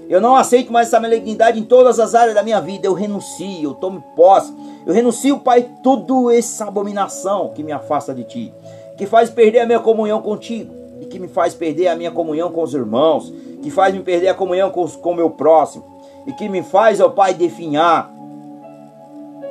Eu 0.08 0.20
não 0.20 0.36
aceito 0.36 0.72
mais 0.72 0.88
essa 0.88 1.00
malignidade 1.00 1.58
em 1.58 1.64
todas 1.64 1.98
as 1.98 2.14
áreas 2.14 2.34
da 2.34 2.42
minha 2.42 2.60
vida. 2.60 2.86
Eu 2.86 2.92
renuncio, 2.94 3.62
eu 3.62 3.74
tomo 3.74 4.02
posse. 4.14 4.54
Eu 4.86 4.94
renuncio, 4.94 5.38
Pai, 5.40 5.68
toda 5.82 6.34
essa 6.34 6.66
abominação 6.66 7.50
que 7.54 7.62
me 7.62 7.72
afasta 7.72 8.14
de 8.14 8.24
Ti, 8.24 8.54
que 8.96 9.06
faz 9.06 9.30
perder 9.30 9.60
a 9.60 9.66
minha 9.66 9.80
comunhão 9.80 10.22
contigo 10.22 10.72
e 11.00 11.06
que 11.06 11.18
me 11.18 11.28
faz 11.28 11.54
perder 11.54 11.88
a 11.88 11.96
minha 11.96 12.10
comunhão 12.10 12.50
com 12.50 12.62
os 12.62 12.72
irmãos, 12.72 13.32
que 13.62 13.70
faz 13.70 13.94
me 13.94 14.00
perder 14.00 14.28
a 14.28 14.34
comunhão 14.34 14.70
com, 14.70 14.86
com 14.88 15.10
o 15.10 15.14
meu 15.14 15.30
próximo, 15.30 15.84
e 16.26 16.32
que 16.32 16.48
me 16.48 16.62
faz, 16.62 17.00
ó 17.00 17.08
Pai, 17.08 17.34
definhar 17.34 18.12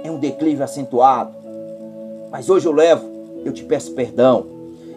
é 0.03 0.11
um 0.11 0.17
declive 0.17 0.63
acentuado. 0.63 1.35
Mas 2.31 2.49
hoje 2.49 2.65
eu 2.65 2.71
levo, 2.71 3.05
eu 3.43 3.51
te 3.51 3.63
peço 3.63 3.93
perdão, 3.93 4.47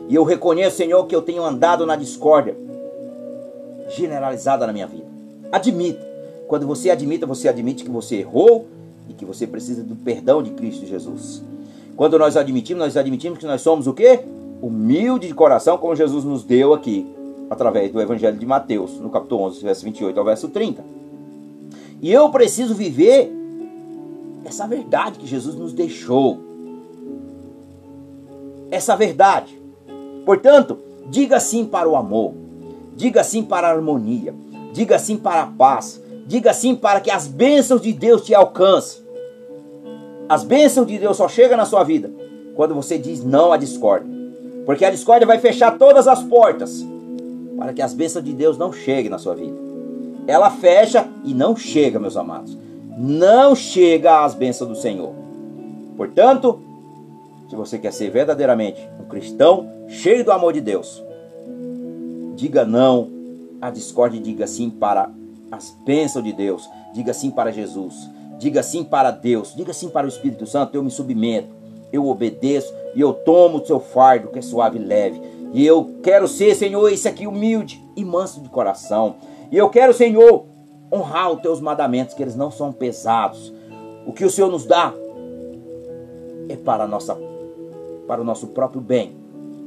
e 0.08 0.14
eu 0.14 0.24
reconheço, 0.24 0.76
Senhor, 0.76 1.04
que 1.06 1.14
eu 1.14 1.22
tenho 1.22 1.42
andado 1.42 1.84
na 1.84 1.96
discórdia 1.96 2.56
generalizada 3.88 4.66
na 4.66 4.72
minha 4.72 4.86
vida. 4.86 5.07
Admita. 5.52 6.06
Quando 6.46 6.66
você 6.66 6.90
admita, 6.90 7.26
você 7.26 7.48
admite 7.48 7.84
que 7.84 7.90
você 7.90 8.16
errou 8.16 8.66
e 9.08 9.14
que 9.14 9.24
você 9.24 9.46
precisa 9.46 9.82
do 9.82 9.96
perdão 9.96 10.42
de 10.42 10.50
Cristo 10.50 10.86
Jesus. 10.86 11.42
Quando 11.96 12.18
nós 12.18 12.36
admitimos, 12.36 12.82
nós 12.82 12.96
admitimos 12.96 13.38
que 13.38 13.46
nós 13.46 13.60
somos 13.60 13.86
o 13.86 13.92
quê? 13.92 14.20
humilde 14.60 15.28
de 15.28 15.34
coração, 15.34 15.78
como 15.78 15.94
Jesus 15.94 16.24
nos 16.24 16.42
deu 16.42 16.74
aqui, 16.74 17.06
através 17.48 17.92
do 17.92 18.00
Evangelho 18.00 18.36
de 18.36 18.44
Mateus, 18.44 18.98
no 18.98 19.08
capítulo 19.08 19.42
11, 19.44 19.62
verso 19.62 19.84
28 19.84 20.18
ao 20.18 20.26
verso 20.26 20.48
30. 20.48 20.84
E 22.02 22.12
eu 22.12 22.28
preciso 22.30 22.74
viver 22.74 23.32
essa 24.44 24.66
verdade 24.66 25.20
que 25.20 25.28
Jesus 25.28 25.54
nos 25.54 25.72
deixou. 25.72 26.40
Essa 28.68 28.96
verdade 28.96 29.58
Portanto, 30.28 30.76
diga 31.08 31.40
sim 31.40 31.64
para 31.64 31.88
o 31.88 31.96
amor, 31.96 32.34
diga 32.94 33.24
sim 33.24 33.42
para 33.42 33.66
a 33.66 33.70
harmonia, 33.70 34.34
diga 34.78 34.96
sim 34.96 35.16
para 35.16 35.42
a 35.42 35.46
paz, 35.46 36.00
diga 36.24 36.52
sim 36.52 36.76
para 36.76 37.00
que 37.00 37.10
as 37.10 37.26
bênçãos 37.26 37.82
de 37.82 37.92
Deus 37.92 38.22
te 38.22 38.32
alcancem. 38.32 39.02
As 40.28 40.44
bênçãos 40.44 40.86
de 40.86 40.96
Deus 40.96 41.16
só 41.16 41.28
chegam 41.28 41.56
na 41.56 41.64
sua 41.64 41.82
vida 41.82 42.08
quando 42.54 42.76
você 42.76 42.96
diz 42.96 43.24
não 43.24 43.52
à 43.52 43.56
discórdia. 43.56 44.08
Porque 44.64 44.84
a 44.84 44.90
discórdia 44.90 45.26
vai 45.26 45.40
fechar 45.40 45.76
todas 45.76 46.06
as 46.06 46.22
portas 46.22 46.86
para 47.58 47.72
que 47.72 47.82
as 47.82 47.92
bênçãos 47.92 48.24
de 48.24 48.32
Deus 48.32 48.56
não 48.56 48.72
cheguem 48.72 49.10
na 49.10 49.18
sua 49.18 49.34
vida. 49.34 49.56
Ela 50.28 50.48
fecha 50.48 51.08
e 51.24 51.34
não 51.34 51.56
chega, 51.56 51.98
meus 51.98 52.16
amados. 52.16 52.56
Não 52.96 53.56
chega 53.56 54.24
às 54.24 54.32
bênçãos 54.32 54.68
do 54.68 54.76
Senhor. 54.76 55.12
Portanto, 55.96 56.60
se 57.50 57.56
você 57.56 57.78
quer 57.78 57.92
ser 57.92 58.10
verdadeiramente 58.10 58.80
um 59.00 59.08
cristão 59.08 59.68
cheio 59.88 60.24
do 60.24 60.30
amor 60.30 60.52
de 60.52 60.60
Deus, 60.60 61.02
diga 62.36 62.64
não 62.64 63.17
à 63.60 63.70
discórdia 63.70 64.18
e 64.18 64.22
diga 64.22 64.46
sim 64.46 64.70
para 64.70 65.10
as 65.50 65.76
bênçãos 65.84 66.24
de 66.24 66.32
Deus. 66.32 66.68
Diga 66.92 67.12
sim 67.12 67.30
para 67.30 67.52
Jesus. 67.52 68.08
Diga 68.38 68.62
sim 68.62 68.84
para 68.84 69.10
Deus. 69.10 69.54
Diga 69.54 69.72
sim 69.72 69.88
para 69.88 70.06
o 70.06 70.08
Espírito 70.08 70.46
Santo. 70.46 70.74
Eu 70.74 70.82
me 70.82 70.90
submeto. 70.90 71.56
Eu 71.92 72.06
obedeço 72.06 72.72
e 72.94 73.00
eu 73.00 73.12
tomo 73.12 73.58
o 73.58 73.66
seu 73.66 73.80
fardo 73.80 74.28
que 74.28 74.38
é 74.38 74.42
suave 74.42 74.78
e 74.78 74.84
leve. 74.84 75.20
E 75.52 75.66
eu 75.66 75.94
quero 76.02 76.28
ser, 76.28 76.54
Senhor, 76.54 76.88
esse 76.90 77.08
aqui 77.08 77.26
humilde 77.26 77.82
e 77.96 78.04
manso 78.04 78.40
de 78.40 78.48
coração. 78.48 79.16
E 79.50 79.56
eu 79.56 79.70
quero, 79.70 79.94
Senhor, 79.94 80.44
honrar 80.92 81.32
os 81.32 81.40
teus 81.40 81.60
mandamentos, 81.60 82.14
que 82.14 82.22
eles 82.22 82.36
não 82.36 82.50
são 82.50 82.72
pesados. 82.72 83.52
O 84.06 84.12
que 84.12 84.24
o 84.24 84.30
Senhor 84.30 84.50
nos 84.50 84.66
dá 84.66 84.92
é 86.48 86.56
para, 86.56 86.86
nossa, 86.86 87.16
para 88.06 88.20
o 88.20 88.24
nosso 88.24 88.48
próprio 88.48 88.80
bem. 88.80 89.16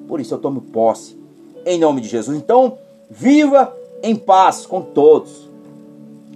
Por 0.07 0.19
isso 0.19 0.33
eu 0.33 0.39
tomo 0.39 0.61
posse, 0.61 1.17
em 1.65 1.79
nome 1.79 2.01
de 2.01 2.07
Jesus. 2.07 2.37
Então, 2.37 2.77
viva 3.09 3.75
em 4.03 4.15
paz 4.15 4.65
com 4.65 4.81
todos. 4.81 5.49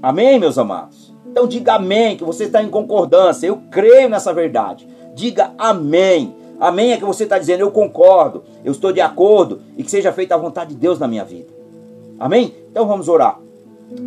Amém, 0.01 0.39
meus 0.39 0.57
amados? 0.57 1.13
Então 1.26 1.47
diga 1.47 1.74
amém, 1.74 2.16
que 2.16 2.24
você 2.24 2.45
está 2.45 2.61
em 2.61 2.70
concordância. 2.70 3.47
Eu 3.47 3.57
creio 3.70 4.09
nessa 4.09 4.34
verdade. 4.34 4.88
Diga 5.13 5.51
amém. 5.57 6.36
Amém 6.59 6.93
é 6.93 6.97
que 6.97 7.03
você 7.03 7.24
está 7.24 7.38
dizendo, 7.38 7.61
eu 7.61 7.72
concordo, 7.72 8.43
eu 8.63 8.72
estou 8.72 8.93
de 8.93 9.01
acordo 9.01 9.61
e 9.78 9.84
que 9.84 9.91
seja 9.91 10.13
feita 10.13 10.36
a 10.36 10.38
vontade 10.38 10.70
de 10.70 10.80
Deus 10.80 10.97
na 10.97 11.07
minha 11.07 11.26
vida. 11.26 11.49
Amém? 12.18 12.53
Então 12.72 12.88
vamos 12.88 13.09
orar 13.09 13.39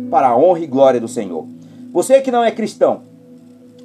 para 0.09 0.29
a 0.29 0.37
honra 0.37 0.59
e 0.59 0.67
glória 0.67 0.99
do 0.99 1.07
Senhor. 1.07 1.45
Você 1.91 2.21
que 2.21 2.31
não 2.31 2.43
é 2.43 2.51
cristão, 2.51 3.01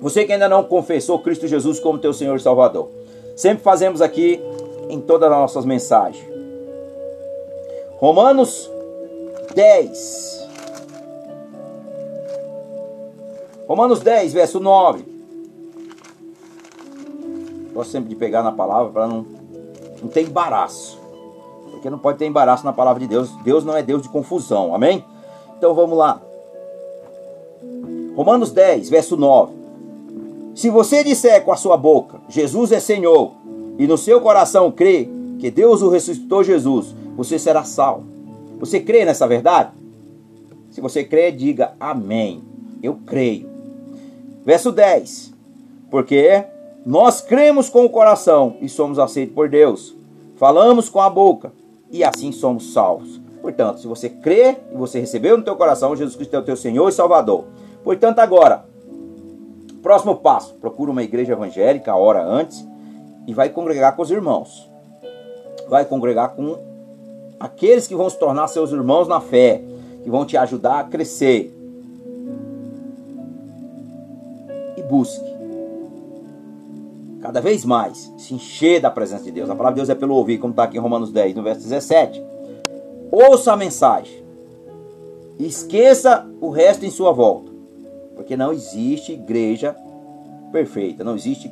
você 0.01 0.25
que 0.25 0.33
ainda 0.33 0.49
não 0.49 0.65
confessou 0.65 1.19
Cristo 1.19 1.47
Jesus 1.47 1.79
como 1.79 1.99
teu 1.99 2.13
Senhor 2.13 2.37
e 2.37 2.41
Salvador, 2.41 2.89
sempre 3.37 3.63
fazemos 3.63 4.01
aqui 4.01 4.41
em 4.89 5.01
todas 5.01 5.31
as 5.31 5.37
nossas 5.37 5.65
mensagens. 5.65 6.27
Romanos 7.99 8.71
10. 9.55 10.49
Romanos 13.67 14.01
10, 14.01 14.33
verso 14.33 14.61
9. 14.61 15.05
Gosto 17.73 17.91
sempre 17.91 18.11
de 18.11 18.15
pegar 18.15 18.43
na 18.43 18.53
palavra 18.53 18.93
para 18.93 19.07
não, 19.07 19.27
não 20.03 20.09
ter 20.09 20.23
embaraço. 20.23 20.99
Porque 21.71 21.89
não 21.89 21.99
pode 21.99 22.19
ter 22.19 22.27
embaraço 22.27 22.65
na 22.65 22.73
palavra 22.73 23.01
de 23.01 23.07
Deus. 23.07 23.31
Deus 23.43 23.65
não 23.65 23.77
é 23.77 23.83
Deus 23.83 24.03
de 24.03 24.09
confusão. 24.09 24.75
Amém? 24.75 25.05
Então 25.57 25.75
vamos 25.75 25.97
lá. 25.97 26.21
Romanos 28.15 28.53
10, 28.53 28.91
verso 28.91 29.17
9. 29.17 29.55
Se 30.55 30.71
você 30.71 31.03
disser 31.03 31.43
com 31.45 31.51
a 31.51 31.57
sua 31.57 31.77
boca, 31.77 32.21
Jesus 32.29 32.71
é 32.71 32.79
Senhor, 32.79 33.33
e 33.77 33.89
no 33.89 33.99
seu 33.99 34.21
coração 34.21 34.71
crê 34.71 35.09
que 35.41 35.51
Deus 35.51 35.83
o 35.83 35.89
ressuscitou 35.89 36.45
Jesus, 36.45 36.95
você 37.17 37.41
será 37.41 37.65
salvo. 37.65 38.14
Você 38.65 38.81
crê 38.81 39.05
nessa 39.05 39.29
verdade? 39.29 39.73
Se 40.71 40.81
você 40.81 41.05
crê, 41.05 41.31
diga 41.31 41.75
amém. 41.79 42.43
Eu 42.83 42.99
creio. 43.05 43.47
Verso 44.43 44.73
10. 44.73 45.35
Porque 45.91 46.43
nós 46.87 47.21
cremos 47.21 47.69
com 47.69 47.85
o 47.85 47.91
coração 47.91 48.57
e 48.63 48.69
somos 48.71 48.99
aceitos 48.99 49.35
por 49.35 49.51
Deus. 49.51 49.95
Falamos 50.37 50.89
com 50.89 50.99
a 50.99 51.11
boca 51.11 51.53
e 51.91 52.03
assim 52.03 52.33
somos 52.33 52.73
salvos. 52.73 53.21
Portanto, 53.43 53.81
se 53.81 53.87
você 53.87 54.09
crê 54.09 54.57
e 54.73 54.75
você 54.75 54.99
recebeu 54.99 55.37
no 55.37 55.45
teu 55.45 55.57
coração, 55.57 55.95
Jesus 55.95 56.17
Cristo 56.17 56.35
é 56.35 56.39
o 56.39 56.45
teu 56.45 56.57
Senhor 56.57 56.89
e 56.89 56.93
Salvador. 56.93 57.45
Portanto, 57.85 58.21
agora, 58.21 58.65
próximo 59.83 60.17
passo, 60.17 60.55
procura 60.55 60.91
uma 60.91 61.03
igreja 61.03 61.35
evangélica 61.35 61.95
hora 61.95 62.25
antes 62.25 62.67
e 63.27 63.35
vai 63.35 63.51
congregar 63.51 63.95
com 63.95 64.01
os 64.01 64.11
irmãos. 64.11 64.71
Vai 65.69 65.85
congregar 65.85 66.31
com 66.31 66.74
aqueles 67.45 67.87
que 67.87 67.95
vão 67.95 68.09
se 68.09 68.19
tornar 68.19 68.49
seus 68.49 68.73
irmãos 68.73 69.07
na 69.07 69.21
fé, 69.21 69.63
que 70.03 70.11
vão 70.11 70.25
te 70.25 70.37
ajudar 70.37 70.81
a 70.81 70.85
crescer. 70.85 71.55
E 74.77 74.83
busque 74.83 75.35
cada 77.21 77.41
vez 77.41 77.65
mais 77.65 78.13
se 78.19 78.35
encher 78.35 78.81
da 78.81 78.91
presença 78.91 79.25
de 79.25 79.31
Deus. 79.31 79.49
A 79.49 79.57
palavra 79.57 79.75
de 79.75 79.81
Deus 79.81 79.89
é 79.89 79.95
pelo 79.95 80.15
ouvir, 80.15 80.39
como 80.39 80.53
está 80.53 80.65
aqui 80.65 80.77
em 80.77 80.81
Romanos 80.81 81.11
10, 81.11 81.35
no 81.35 81.43
verso 81.43 81.63
17. 81.63 82.23
Ouça 83.11 83.53
a 83.53 83.57
mensagem. 83.57 84.23
Esqueça 85.39 86.27
o 86.41 86.51
resto 86.51 86.85
em 86.85 86.91
sua 86.91 87.13
volta. 87.13 87.51
Porque 88.15 88.37
não 88.37 88.53
existe 88.53 89.13
igreja 89.13 89.75
perfeita, 90.53 91.03
não 91.03 91.17
existe 91.17 91.51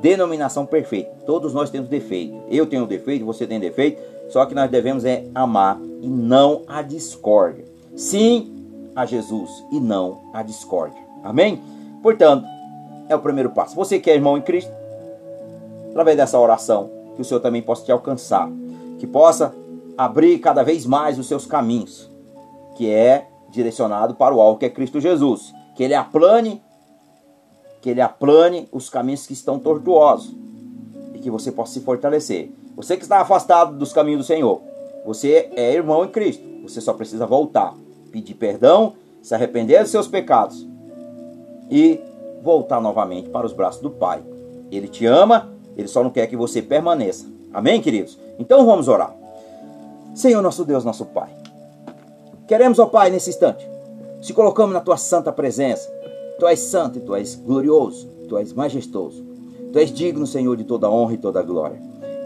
denominação 0.00 0.66
perfeita. 0.66 1.10
Todos 1.24 1.52
nós 1.52 1.70
temos 1.70 1.88
defeito. 1.88 2.36
Eu 2.50 2.66
tenho 2.66 2.86
defeito, 2.86 3.24
você 3.24 3.46
tem 3.46 3.58
defeito. 3.58 4.00
Só 4.28 4.44
que 4.46 4.54
nós 4.54 4.70
devemos 4.70 5.04
é 5.04 5.24
amar 5.34 5.78
e 6.02 6.08
não 6.08 6.62
a 6.66 6.82
discórdia. 6.82 7.64
Sim 7.96 8.52
a 8.94 9.04
Jesus 9.04 9.64
e 9.70 9.78
não 9.78 10.30
a 10.32 10.42
discórdia. 10.42 11.00
Amém? 11.22 11.60
Portanto, 12.02 12.46
é 13.08 13.14
o 13.14 13.20
primeiro 13.20 13.50
passo. 13.50 13.76
Você 13.76 13.98
que 13.98 14.10
é 14.10 14.14
irmão 14.14 14.36
em 14.36 14.42
Cristo, 14.42 14.72
através 15.90 16.16
dessa 16.16 16.38
oração, 16.38 16.90
que 17.14 17.22
o 17.22 17.24
Senhor 17.24 17.40
também 17.40 17.62
possa 17.62 17.84
te 17.84 17.92
alcançar, 17.92 18.48
que 18.98 19.06
possa 19.06 19.54
abrir 19.96 20.38
cada 20.38 20.62
vez 20.62 20.84
mais 20.84 21.18
os 21.18 21.26
seus 21.26 21.46
caminhos, 21.46 22.10
que 22.76 22.90
é 22.90 23.26
direcionado 23.50 24.14
para 24.14 24.34
o 24.34 24.40
alvo 24.40 24.58
que 24.58 24.66
é 24.66 24.70
Cristo 24.70 25.00
Jesus, 25.00 25.54
que 25.74 25.82
ele 25.82 25.94
aplane, 25.94 26.62
que 27.80 27.90
ele 27.90 28.00
aplane 28.00 28.68
os 28.72 28.90
caminhos 28.90 29.26
que 29.26 29.32
estão 29.32 29.58
tortuosos 29.58 30.34
e 31.14 31.18
que 31.18 31.30
você 31.30 31.50
possa 31.50 31.74
se 31.74 31.80
fortalecer. 31.80 32.50
Você 32.76 32.96
que 32.96 33.02
está 33.02 33.20
afastado 33.20 33.76
dos 33.76 33.92
caminhos 33.92 34.20
do 34.20 34.26
Senhor, 34.26 34.60
você 35.04 35.50
é 35.56 35.72
irmão 35.72 36.04
em 36.04 36.08
Cristo, 36.08 36.44
você 36.62 36.80
só 36.80 36.92
precisa 36.92 37.26
voltar, 37.26 37.74
pedir 38.12 38.34
perdão, 38.34 38.92
se 39.22 39.34
arrepender 39.34 39.82
dos 39.82 39.90
seus 39.90 40.06
pecados 40.06 40.66
e 41.70 41.98
voltar 42.42 42.80
novamente 42.80 43.30
para 43.30 43.46
os 43.46 43.52
braços 43.52 43.80
do 43.80 43.90
Pai. 43.90 44.22
Ele 44.70 44.86
te 44.86 45.06
ama 45.06 45.56
ele 45.76 45.88
só 45.88 46.02
não 46.02 46.10
quer 46.10 46.26
que 46.26 46.36
você 46.36 46.62
permaneça. 46.62 47.26
Amém, 47.52 47.80
queridos? 47.80 48.18
Então 48.38 48.64
vamos 48.64 48.88
orar. 48.88 49.14
Senhor, 50.14 50.40
nosso 50.40 50.64
Deus, 50.64 50.84
nosso 50.84 51.04
Pai. 51.04 51.28
Queremos, 52.48 52.78
ó 52.78 52.86
Pai, 52.86 53.10
nesse 53.10 53.28
instante, 53.28 53.68
se 54.22 54.32
colocamos 54.32 54.72
na 54.72 54.80
tua 54.80 54.96
santa 54.96 55.30
presença. 55.30 55.94
Tu 56.38 56.46
és 56.46 56.60
santo 56.60 56.98
e 56.98 57.00
tu 57.00 57.14
és 57.14 57.34
glorioso, 57.34 58.08
tu 58.28 58.38
és 58.38 58.52
majestoso. 58.52 59.24
Tu 59.72 59.78
és 59.78 59.92
digno, 59.92 60.26
Senhor, 60.26 60.56
de 60.56 60.64
toda 60.64 60.90
honra 60.90 61.14
e 61.14 61.18
toda 61.18 61.42
glória. 61.42 61.80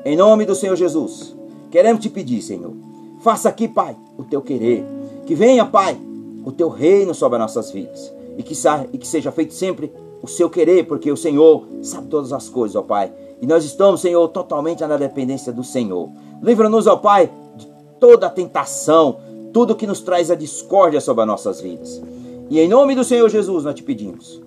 Em 0.04 0.16
nome 0.16 0.46
do 0.46 0.54
Senhor 0.54 0.76
Jesus, 0.76 1.36
queremos 1.70 2.00
te 2.00 2.08
pedir, 2.08 2.40
Senhor, 2.40 2.72
faça 3.20 3.50
aqui, 3.50 3.68
Pai, 3.68 3.94
o 4.16 4.24
teu 4.24 4.40
querer. 4.40 4.84
Que 5.26 5.34
venha, 5.34 5.66
Pai, 5.66 5.98
o 6.44 6.50
teu 6.50 6.68
reino 6.68 7.14
sobre 7.14 7.36
as 7.36 7.42
nossas 7.42 7.70
vidas. 7.70 8.12
E 8.38 8.42
que, 8.42 8.54
e 8.92 8.98
que 8.98 9.06
seja 9.06 9.30
feito 9.30 9.52
sempre 9.52 9.92
o 10.22 10.26
seu 10.26 10.48
querer, 10.48 10.86
porque 10.86 11.12
o 11.12 11.16
Senhor 11.16 11.66
sabe 11.82 12.08
todas 12.08 12.32
as 12.32 12.48
coisas, 12.48 12.76
ó 12.76 12.82
Pai. 12.82 13.12
E 13.42 13.46
nós 13.46 13.64
estamos, 13.64 14.00
Senhor, 14.00 14.26
totalmente 14.28 14.84
na 14.86 14.96
dependência 14.96 15.52
do 15.52 15.62
Senhor. 15.62 16.08
Livra-nos, 16.42 16.86
ó 16.86 16.96
Pai, 16.96 17.30
de 17.56 17.68
toda 17.98 18.26
a 18.26 18.30
tentação, 18.30 19.18
tudo 19.52 19.76
que 19.76 19.86
nos 19.86 20.00
traz 20.00 20.30
a 20.30 20.34
discórdia 20.34 21.00
sobre 21.00 21.22
as 21.22 21.28
nossas 21.28 21.60
vidas. 21.60 22.02
E 22.48 22.58
em 22.58 22.68
nome 22.68 22.94
do 22.94 23.04
Senhor 23.04 23.28
Jesus 23.28 23.64
nós 23.64 23.74
te 23.74 23.82
pedimos 23.82 24.40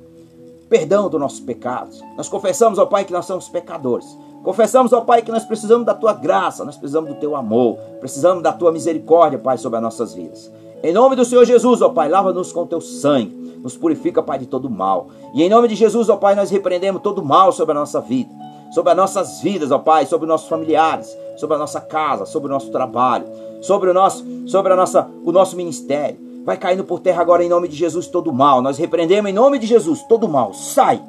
perdão 0.74 1.08
dos 1.08 1.20
nossos 1.20 1.40
pecados. 1.40 2.02
Nós 2.18 2.28
confessamos, 2.28 2.80
ó 2.80 2.88
Pai, 2.88 3.06
que 3.06 3.14
nós 3.14 3.28
somos 3.28 3.48
pecadores. 3.48 4.18
Confessamos, 4.44 4.92
ó 4.92 5.02
Pai, 5.02 5.22
que 5.22 5.32
nós 5.32 5.46
precisamos 5.46 5.86
da 5.86 5.94
tua 5.94 6.14
graça, 6.14 6.66
nós 6.66 6.78
precisamos 6.78 7.10
do 7.10 7.16
teu 7.16 7.36
amor, 7.36 7.78
precisamos 8.00 8.44
da 8.44 8.52
tua 8.52 8.72
misericórdia, 8.72 9.40
Pai, 9.40 9.58
sobre 9.58 9.78
as 9.78 9.84
nossas 9.84 10.14
vidas. 10.14 10.52
Em 10.84 10.92
nome 10.92 11.16
do 11.16 11.24
Senhor 11.24 11.46
Jesus, 11.46 11.82
ó 11.82 11.90
Pai, 11.90 12.10
lava-nos 12.10 12.52
com 12.52 12.68
teu 12.68 12.82
sangue, 12.82 13.60
nos 13.64 13.78
purifica, 13.78 14.22
Pai, 14.22 14.40
de 14.40 14.46
todo 14.46 14.70
mal. 14.70 15.08
E 15.34 15.42
em 15.44 15.50
nome 15.50 15.68
de 15.68 15.76
Jesus, 15.76 16.10
ó 16.10 16.18
Pai, 16.18 16.36
nós 16.36 16.50
repreendemos 16.52 17.02
todo 17.02 17.24
mal 17.24 17.52
sobre 17.54 17.72
a 17.72 17.80
nossa 17.80 18.02
vida 18.02 18.44
sobre 18.74 18.90
as 18.90 18.98
nossas 18.98 19.40
vidas, 19.40 19.70
ó 19.70 19.78
Pai, 19.78 20.08
sobre 20.08 20.26
os 20.26 20.30
nossos 20.30 20.50
familiares, 20.50 21.16
sobre 21.38 21.56
a 21.56 21.60
nossa 21.60 21.80
casa, 21.80 22.26
sobre 22.26 22.50
o 22.50 22.52
nosso 22.52 22.72
trabalho, 22.72 23.28
sobre 23.62 23.92
o 23.92 23.94
nosso, 23.94 24.26
sobre 24.48 24.74
a 24.74 24.76
nossa, 24.76 25.08
o 25.24 25.32
nosso 25.32 25.56
ministério. 25.56 26.18
Vai 26.44 26.58
caindo 26.58 26.84
por 26.84 27.00
terra 27.00 27.22
agora 27.22 27.44
em 27.44 27.50
nome 27.50 27.68
de 27.68 27.76
Jesus 27.76 28.08
todo 28.08 28.34
mal. 28.34 28.64
Nós 28.64 28.80
repreendemos 28.80 29.30
em 29.30 29.34
nome 29.34 29.60
de 29.60 29.68
Jesus 29.68 30.02
todo 30.10 30.28
mal. 30.28 30.56
Sai 30.56 31.00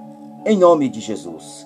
em 0.45 0.59
nome 0.59 0.91
de 0.91 1.01
Jesus. 1.01 1.62